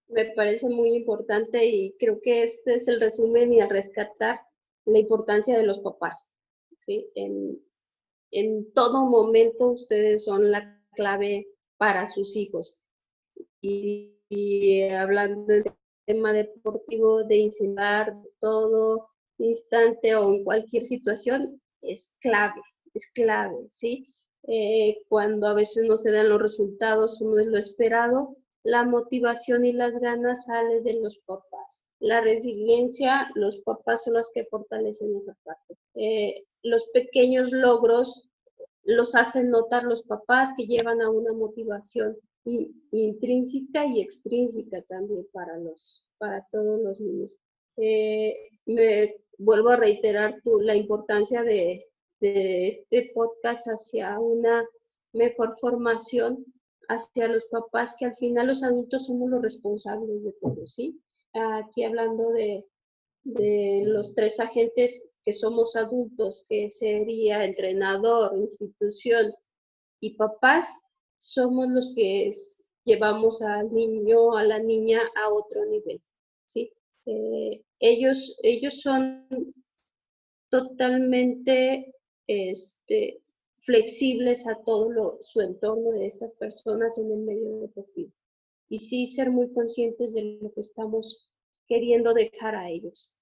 Me 0.07 0.25
parece 0.35 0.69
muy 0.69 0.93
importante 0.93 1.65
y 1.65 1.95
creo 1.97 2.19
que 2.21 2.43
este 2.43 2.75
es 2.75 2.87
el 2.87 2.99
resumen 2.99 3.53
y 3.53 3.61
al 3.61 3.69
rescatar 3.71 4.39
la 4.85 4.99
importancia 4.99 5.57
de 5.57 5.63
los 5.63 5.79
papás. 5.79 6.29
¿sí? 6.77 7.11
En 8.31 8.71
todo 8.73 9.05
momento 9.05 9.71
ustedes 9.71 10.23
son 10.25 10.51
la 10.51 10.79
clave 10.93 11.47
para 11.77 12.07
sus 12.07 12.35
hijos. 12.35 12.77
Y, 13.61 14.81
hablando 14.91 15.45
del 15.45 15.63
tema 16.05 16.33
deportivo, 16.33 17.23
de 17.23 17.37
incentivar 17.37 18.15
todo 18.39 19.09
instante 19.37 20.15
o 20.15 20.33
en 20.33 20.43
cualquier 20.43 20.83
situación, 20.85 21.61
es 21.81 22.13
clave, 22.19 22.61
es 22.93 23.11
clave, 23.11 23.67
¿sí? 23.69 24.13
Eh, 24.47 25.03
cuando 25.09 25.47
a 25.47 25.53
veces 25.53 25.85
no 25.85 25.97
se 25.97 26.11
dan 26.11 26.29
los 26.29 26.41
resultados 26.41 27.21
o 27.21 27.29
no 27.29 27.39
es 27.39 27.47
lo 27.47 27.57
esperado, 27.57 28.37
la 28.63 28.83
motivación 28.83 29.65
y 29.65 29.73
las 29.73 29.93
ganas 29.99 30.45
salen 30.45 30.83
de 30.83 30.93
los 30.93 31.17
papás 31.19 31.80
la 32.01 32.19
resiliencia, 32.19 33.29
los 33.35 33.59
papás 33.59 34.03
son 34.03 34.15
los 34.15 34.29
que 34.31 34.45
fortalecen 34.45 35.15
esa 35.15 35.37
parte. 35.43 35.77
Eh, 35.93 36.43
los 36.63 36.83
pequeños 36.93 37.51
logros 37.51 38.27
los 38.83 39.13
hacen 39.13 39.51
notar 39.51 39.83
los 39.83 40.01
papás 40.01 40.49
que 40.57 40.65
llevan 40.65 41.01
a 41.01 41.11
una 41.11 41.31
motivación 41.31 42.17
intrínseca 42.91 43.85
y 43.85 44.01
extrínseca 44.01 44.81
también 44.83 45.27
para, 45.31 45.57
los, 45.59 46.03
para 46.17 46.47
todos 46.51 46.81
los 46.81 46.99
niños. 46.99 47.37
Eh, 47.77 48.33
me 48.65 49.15
vuelvo 49.37 49.69
a 49.69 49.75
reiterar 49.75 50.41
la 50.61 50.75
importancia 50.75 51.43
de, 51.43 51.85
de 52.19 52.67
este 52.67 53.11
podcast 53.13 53.67
hacia 53.67 54.19
una 54.19 54.65
mejor 55.13 55.55
formación 55.59 56.45
hacia 56.87 57.27
los 57.27 57.45
papás, 57.45 57.93
que 57.97 58.05
al 58.05 58.15
final 58.15 58.47
los 58.47 58.63
adultos 58.63 59.05
somos 59.05 59.29
los 59.29 59.41
responsables 59.41 60.23
de 60.23 60.33
todo, 60.41 60.65
¿sí? 60.65 60.99
Aquí 61.33 61.83
hablando 61.83 62.31
de, 62.31 62.65
los 63.23 64.15
tres 64.15 64.39
agentes 64.39 65.07
que 65.23 65.33
somos 65.33 65.75
adultos, 65.75 66.45
que 66.49 66.71
sería 66.71 67.45
entrenador, 67.45 68.35
institución 68.35 69.31
y 69.99 70.15
papás 70.15 70.67
somos 71.19 71.67
los 71.69 71.93
que 71.95 72.31
llevamos 72.83 73.43
al 73.43 73.71
niño, 73.71 74.35
a 74.35 74.43
la 74.43 74.57
niña 74.57 75.01
a 75.15 75.29
otro 75.31 75.63
nivel. 75.65 76.01
¿sí? 76.47 76.73
Eh, 77.05 77.61
ellos, 77.79 78.35
ellos 78.41 78.81
son 78.81 79.27
totalmente 80.49 81.93
este, 82.25 83.21
flexibles 83.57 84.47
a 84.47 84.55
todo 84.65 85.19
su 85.21 85.41
entorno 85.41 85.91
de 85.91 86.07
estas 86.07 86.33
personas 86.33 86.97
en 86.97 87.11
el 87.11 87.19
medio 87.19 87.59
deportivo. 87.59 88.11
Y 88.71 88.79
sí 88.79 89.05
ser 89.05 89.31
muy 89.31 89.51
conscientes 89.53 90.13
de 90.13 90.39
lo 90.41 90.53
que 90.53 90.61
estamos 90.61 91.29
queriendo 91.67 92.13
dejar 92.13 92.55
a 92.55 92.69
ellos. 92.69 93.13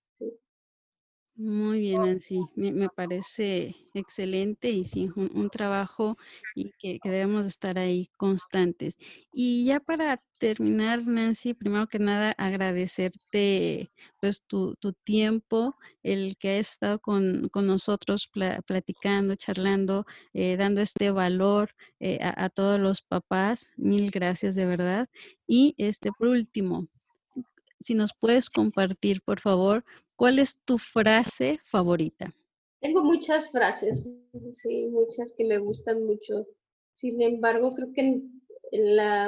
Muy 1.40 1.80
bien, 1.80 2.02
Nancy. 2.04 2.42
Me, 2.56 2.90
parece 2.90 3.74
excelente 3.94 4.72
y 4.72 4.84
sí, 4.84 5.08
un, 5.16 5.50
trabajo 5.50 6.18
y 6.54 6.74
que, 6.78 7.00
debemos 7.02 7.46
estar 7.46 7.80
ahí 7.80 8.12
constantes. 8.18 8.98
Y 9.32 9.64
ya 9.64 9.80
para 9.80 10.20
terminar, 10.38 11.08
Nancy, 11.08 11.54
primero 11.54 11.88
que 11.88 11.98
nada, 11.98 12.34
agradecerte 12.38 13.90
pues 14.20 14.44
tu, 14.48 14.76
tiempo, 15.06 15.78
el 16.04 16.36
que 16.38 16.60
has 16.60 16.72
estado 16.72 17.00
con, 17.00 17.50
nosotros 17.56 18.30
platicando, 18.66 19.36
charlando, 19.36 20.06
eh, 20.34 20.58
dando 20.58 20.82
este 20.82 21.10
valor 21.10 21.74
eh, 22.02 22.20
a, 22.22 22.44
a 22.44 22.50
todos 22.50 22.82
los 22.82 23.02
papás. 23.02 23.70
Mil 23.78 24.12
gracias 24.12 24.56
de 24.56 24.66
verdad. 24.66 25.08
Y 25.48 25.74
este, 25.78 26.10
por 26.12 26.28
último, 26.28 26.90
si 27.80 27.94
nos 27.94 28.12
puedes 28.20 28.50
compartir, 28.50 29.22
por 29.22 29.40
favor, 29.40 29.86
¿Cuál 30.20 30.40
es 30.40 30.58
tu 30.66 30.78
frase 30.78 31.56
favorita? 31.64 32.36
Tengo 32.82 33.02
muchas 33.06 33.52
frases, 33.54 34.06
sí, 34.52 34.88
muchas 34.88 35.32
que 35.38 35.46
me 35.46 35.60
gustan 35.60 36.04
mucho. 36.04 36.46
Sin 36.94 37.22
embargo, 37.22 37.70
creo 37.72 37.94
que 37.94 38.22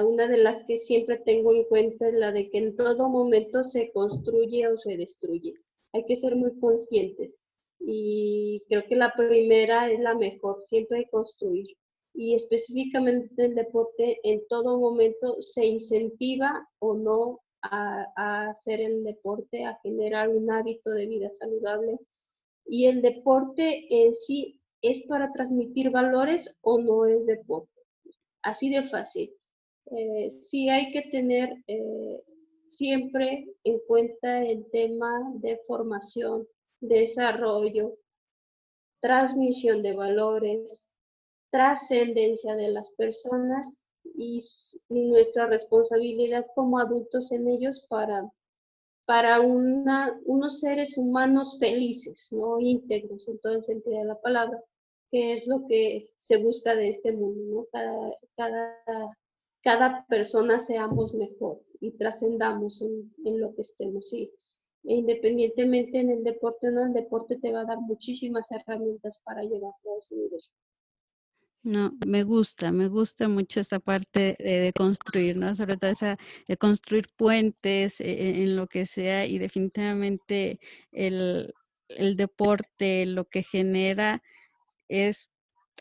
una 0.05 0.27
de 0.27 0.37
las 0.37 0.65
que 0.65 0.75
siempre 0.75 1.17
tengo 1.19 1.55
en 1.55 1.63
cuenta 1.63 2.09
es 2.09 2.15
la 2.15 2.33
de 2.33 2.49
que 2.49 2.57
en 2.57 2.75
todo 2.75 3.07
momento 3.07 3.63
se 3.63 3.89
construye 3.93 4.67
o 4.67 4.75
se 4.75 4.97
destruye. 4.97 5.53
Hay 5.93 6.03
que 6.05 6.17
ser 6.17 6.35
muy 6.35 6.59
conscientes. 6.59 7.39
Y 7.79 8.61
creo 8.67 8.83
que 8.85 8.97
la 8.97 9.13
primera 9.15 9.89
es 9.89 10.01
la 10.01 10.13
mejor, 10.13 10.61
siempre 10.61 10.99
hay 10.99 11.05
construir. 11.05 11.67
Y 12.13 12.35
específicamente 12.35 13.33
en 13.37 13.51
el 13.51 13.55
deporte, 13.55 14.19
en 14.23 14.45
todo 14.49 14.77
momento 14.77 15.37
se 15.39 15.65
incentiva 15.65 16.67
o 16.79 16.95
no 16.95 17.39
a, 17.63 18.49
hacer 18.49 18.81
el 18.81 19.03
deporte, 19.03 19.65
a 19.65 19.79
generar 19.83 20.29
un 20.29 20.49
hábito 20.51 20.91
de 20.91 21.07
vida 21.07 21.29
saludable. 21.29 21.99
Y 22.65 22.87
el 22.87 23.01
deporte 23.01 23.87
en 23.89 24.13
sí 24.13 24.59
es 24.81 25.05
para 25.07 25.31
transmitir 25.31 25.89
valores 25.89 26.55
o 26.61 26.79
no 26.79 27.05
es 27.05 27.25
deporte. 27.25 27.81
Así 28.41 28.69
de 28.69 28.83
fácil. 28.83 29.31
Eh, 29.91 30.29
sí 30.29 30.69
hay 30.69 30.91
que 30.91 31.03
tener 31.11 31.49
eh, 31.67 32.23
siempre 32.65 33.47
en 33.63 33.79
cuenta 33.87 34.43
el 34.43 34.69
tema 34.71 35.33
de 35.35 35.59
formación, 35.67 36.47
desarrollo, 36.79 37.97
transmisión 39.01 39.81
de 39.83 39.93
valores, 39.93 40.87
trascendencia 41.51 42.55
de 42.55 42.69
las 42.69 42.91
personas 42.93 43.80
y, 44.03 44.39
nuestra 44.89 45.47
responsabilidad 45.47 46.45
como 46.55 46.79
adultos 46.79 47.31
en 47.31 47.47
ellos 47.47 47.85
para, 47.89 48.31
para 49.05 49.41
unos 49.41 50.59
seres 50.59 50.97
humanos 50.97 51.57
felices, 51.59 52.29
¿no? 52.31 52.59
íntegros 52.59 53.27
en 53.27 53.39
todo 53.39 53.53
el 53.53 53.63
sentido 53.63 53.99
de 53.99 54.05
la 54.05 54.21
palabra, 54.21 54.61
que 55.09 55.33
es 55.33 55.47
lo 55.47 55.65
que 55.67 56.11
se 56.17 56.37
busca 56.37 56.75
de 56.75 56.89
este 56.89 57.11
mundo, 57.11 57.67
cada, 57.71 58.15
cada, 58.35 59.17
cada 59.61 60.05
persona 60.07 60.59
seamos 60.59 61.13
mejor 61.13 61.61
y 61.79 61.91
trascendamos 61.91 62.81
en, 62.81 63.13
en, 63.25 63.41
lo 63.41 63.53
que 63.55 63.61
estemos. 63.63 64.11
Y, 64.13 64.31
e 64.83 64.95
independientemente 64.95 65.99
en 65.99 66.09
el 66.09 66.23
deporte, 66.23 66.71
¿no? 66.71 66.85
el 66.85 66.93
deporte 66.93 67.37
te 67.37 67.51
va 67.51 67.61
a 67.61 67.65
dar 67.65 67.79
muchísimas 67.79 68.51
herramientas 68.51 69.19
para 69.23 69.43
llegar 69.43 69.71
a 69.71 69.97
ese 69.97 70.15
nivel. 70.15 70.41
No, 71.63 71.95
me 72.07 72.23
gusta, 72.23 72.71
me 72.71 72.87
gusta 72.87 73.27
mucho 73.27 73.59
esta 73.59 73.79
parte 73.79 74.35
de, 74.39 74.73
construir, 74.75 75.37
¿no? 75.37 75.53
Sobre 75.53 75.77
todo 75.77 75.91
esa 75.91 76.17
de 76.47 76.57
construir 76.57 77.07
puentes 77.15 78.01
eh, 78.01 78.41
en 78.43 78.55
lo 78.55 78.65
que 78.67 78.87
sea 78.87 79.27
y 79.27 79.37
definitivamente 79.37 80.59
el, 80.91 81.53
deporte, 82.15 83.05
lo 83.05 83.25
que 83.25 83.43
genera 83.43 84.23
es, 84.89 85.29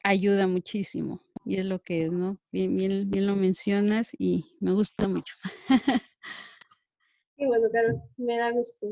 ayuda 0.03 0.47
muchísimo 0.47 1.23
y 1.47 1.59
es 1.59 1.65
lo 1.65 1.81
que 1.81 2.05
es, 2.05 2.13
¿no? 2.13 2.39
Bien, 2.53 2.77
bien, 2.77 3.11
bien 3.11 3.27
lo 3.27 3.37
mencionas 3.37 4.11
y 4.19 4.57
me 4.61 4.73
gusta 4.73 5.09
mucho. 5.09 5.35
Y 7.41 7.47
bueno, 7.47 7.71
claro, 7.71 8.03
me 8.19 8.37
da 8.37 8.51
gusto. 8.51 8.87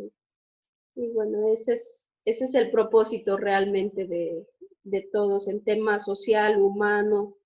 Y 0.95 1.13
bueno, 1.13 1.53
ese 1.53 1.75
es, 1.75 2.07
ese 2.25 2.47
es 2.47 2.55
el 2.55 2.71
propósito 2.71 3.37
realmente 3.37 4.07
de, 4.07 4.47
de 4.85 5.09
todos 5.13 5.49
en 5.49 5.63
tema 5.63 5.99
social, 5.99 6.61
humano, 6.61 7.37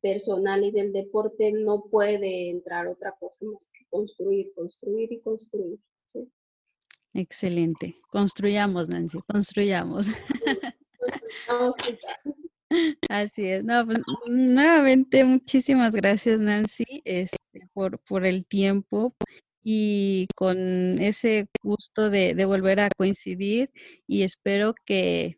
personal 0.00 0.64
y 0.64 0.70
del 0.70 0.92
deporte, 0.92 1.52
no 1.52 1.84
puede 1.90 2.50
entrar 2.50 2.86
otra 2.88 3.14
cosa 3.18 3.44
más 3.44 3.70
que 3.72 3.84
construir, 3.90 4.52
construir 4.54 5.12
y 5.12 5.20
construir. 5.20 5.78
Excelente. 7.12 7.96
Construyamos, 8.10 8.88
Nancy, 8.88 9.18
construyamos. 9.26 10.06
Así 13.08 13.46
es. 13.46 13.64
No, 13.64 13.84
pues, 13.84 13.98
nuevamente, 14.28 15.24
muchísimas 15.24 15.94
gracias, 15.94 16.38
Nancy, 16.38 16.84
este, 17.04 17.68
por, 17.72 17.98
por 18.00 18.24
el 18.24 18.46
tiempo 18.46 19.14
y 19.62 20.28
con 20.36 20.56
ese 21.00 21.48
gusto 21.62 22.10
de, 22.10 22.34
de 22.34 22.44
volver 22.44 22.80
a 22.80 22.88
coincidir 22.96 23.70
y 24.06 24.22
espero 24.22 24.74
que 24.86 25.36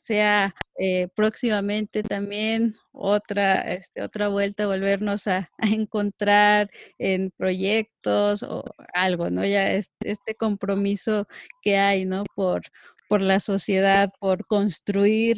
sea 0.00 0.54
eh, 0.78 1.08
próximamente 1.14 2.02
también 2.02 2.74
otra, 2.92 3.60
este, 3.60 4.02
otra 4.02 4.28
vuelta, 4.28 4.66
volvernos 4.66 5.26
a, 5.26 5.50
encontrar 5.58 6.70
en 6.98 7.30
proyectos 7.36 8.42
o 8.42 8.64
algo, 8.94 9.30
¿no? 9.30 9.44
Ya 9.44 9.72
este, 9.72 10.10
este 10.10 10.34
compromiso 10.34 11.26
que 11.62 11.76
hay, 11.76 12.04
¿no? 12.04 12.24
Por, 12.34 12.62
por 13.08 13.20
la 13.20 13.40
sociedad, 13.40 14.10
por 14.20 14.46
construir 14.46 15.36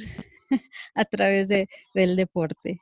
a 0.95 1.05
través 1.05 1.49
de, 1.49 1.69
del 1.95 2.17
deporte. 2.17 2.81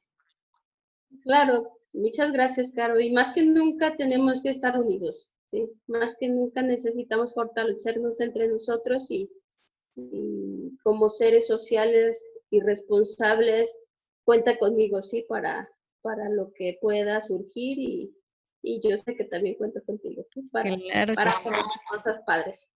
Claro, 1.23 1.79
muchas 1.93 2.33
gracias, 2.33 2.73
Caro. 2.73 3.01
Y 3.01 3.11
más 3.11 3.33
que 3.33 3.43
nunca 3.43 3.97
tenemos 3.97 4.43
que 4.43 4.51
estar 4.51 4.79
unidos, 4.79 5.29
¿sí? 5.51 5.69
Más 5.87 6.17
que 6.19 6.29
nunca 6.29 6.63
necesitamos 6.63 7.35
fortalecernos 7.35 8.21
entre 8.21 8.49
nosotros 8.49 9.11
y 9.11 9.17
y 9.19 9.31
como 10.83 11.09
seres 11.09 11.47
sociales 11.47 12.29
y 12.51 12.61
responsables, 12.61 13.75
cuenta 14.25 14.59
conmigo, 14.59 15.03
sí, 15.03 15.25
para, 15.29 15.69
para 16.03 16.29
lo 16.31 16.53
que 16.53 16.79
pueda 16.81 17.21
surgir 17.21 17.79
y, 17.79 18.15
y 18.63 18.81
yo 18.83 18.97
sé 18.99 19.15
que 19.15 19.25
también 19.25 19.57
cuento 19.57 19.83
contigo, 19.85 20.23
sí, 20.33 20.43
para, 20.53 20.77
para 21.15 21.33
cosas 21.91 22.21
padres. 22.27 22.69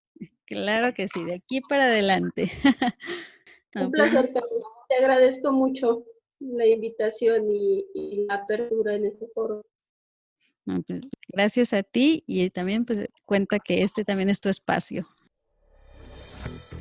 Claro 0.47 0.93
que 0.95 1.09
sí, 1.09 1.25
de 1.25 1.35
aquí 1.35 1.61
para 1.69 1.85
adelante. 1.85 2.51
Un 3.75 3.91
pues 3.91 4.11
placer, 4.11 4.33
Carlos. 4.33 4.65
Te 4.89 4.97
agradezco 4.97 5.53
mucho 5.53 6.05
la 6.41 6.67
invitación 6.67 7.51
y, 7.51 7.87
y 7.95 8.27
la 8.27 8.35
apertura 8.35 8.95
en 8.95 9.07
este 9.07 9.27
foro. 9.29 9.63
Pues, 10.65 11.01
gracias 11.29 11.73
a 11.73 11.83
ti 11.83 12.23
y 12.27 12.49
también 12.51 12.85
pues 12.85 13.09
cuenta 13.25 13.59
que 13.59 13.83
este 13.83 14.05
también 14.05 14.31
es 14.31 14.41
tu 14.41 14.49
espacio. 14.49 15.07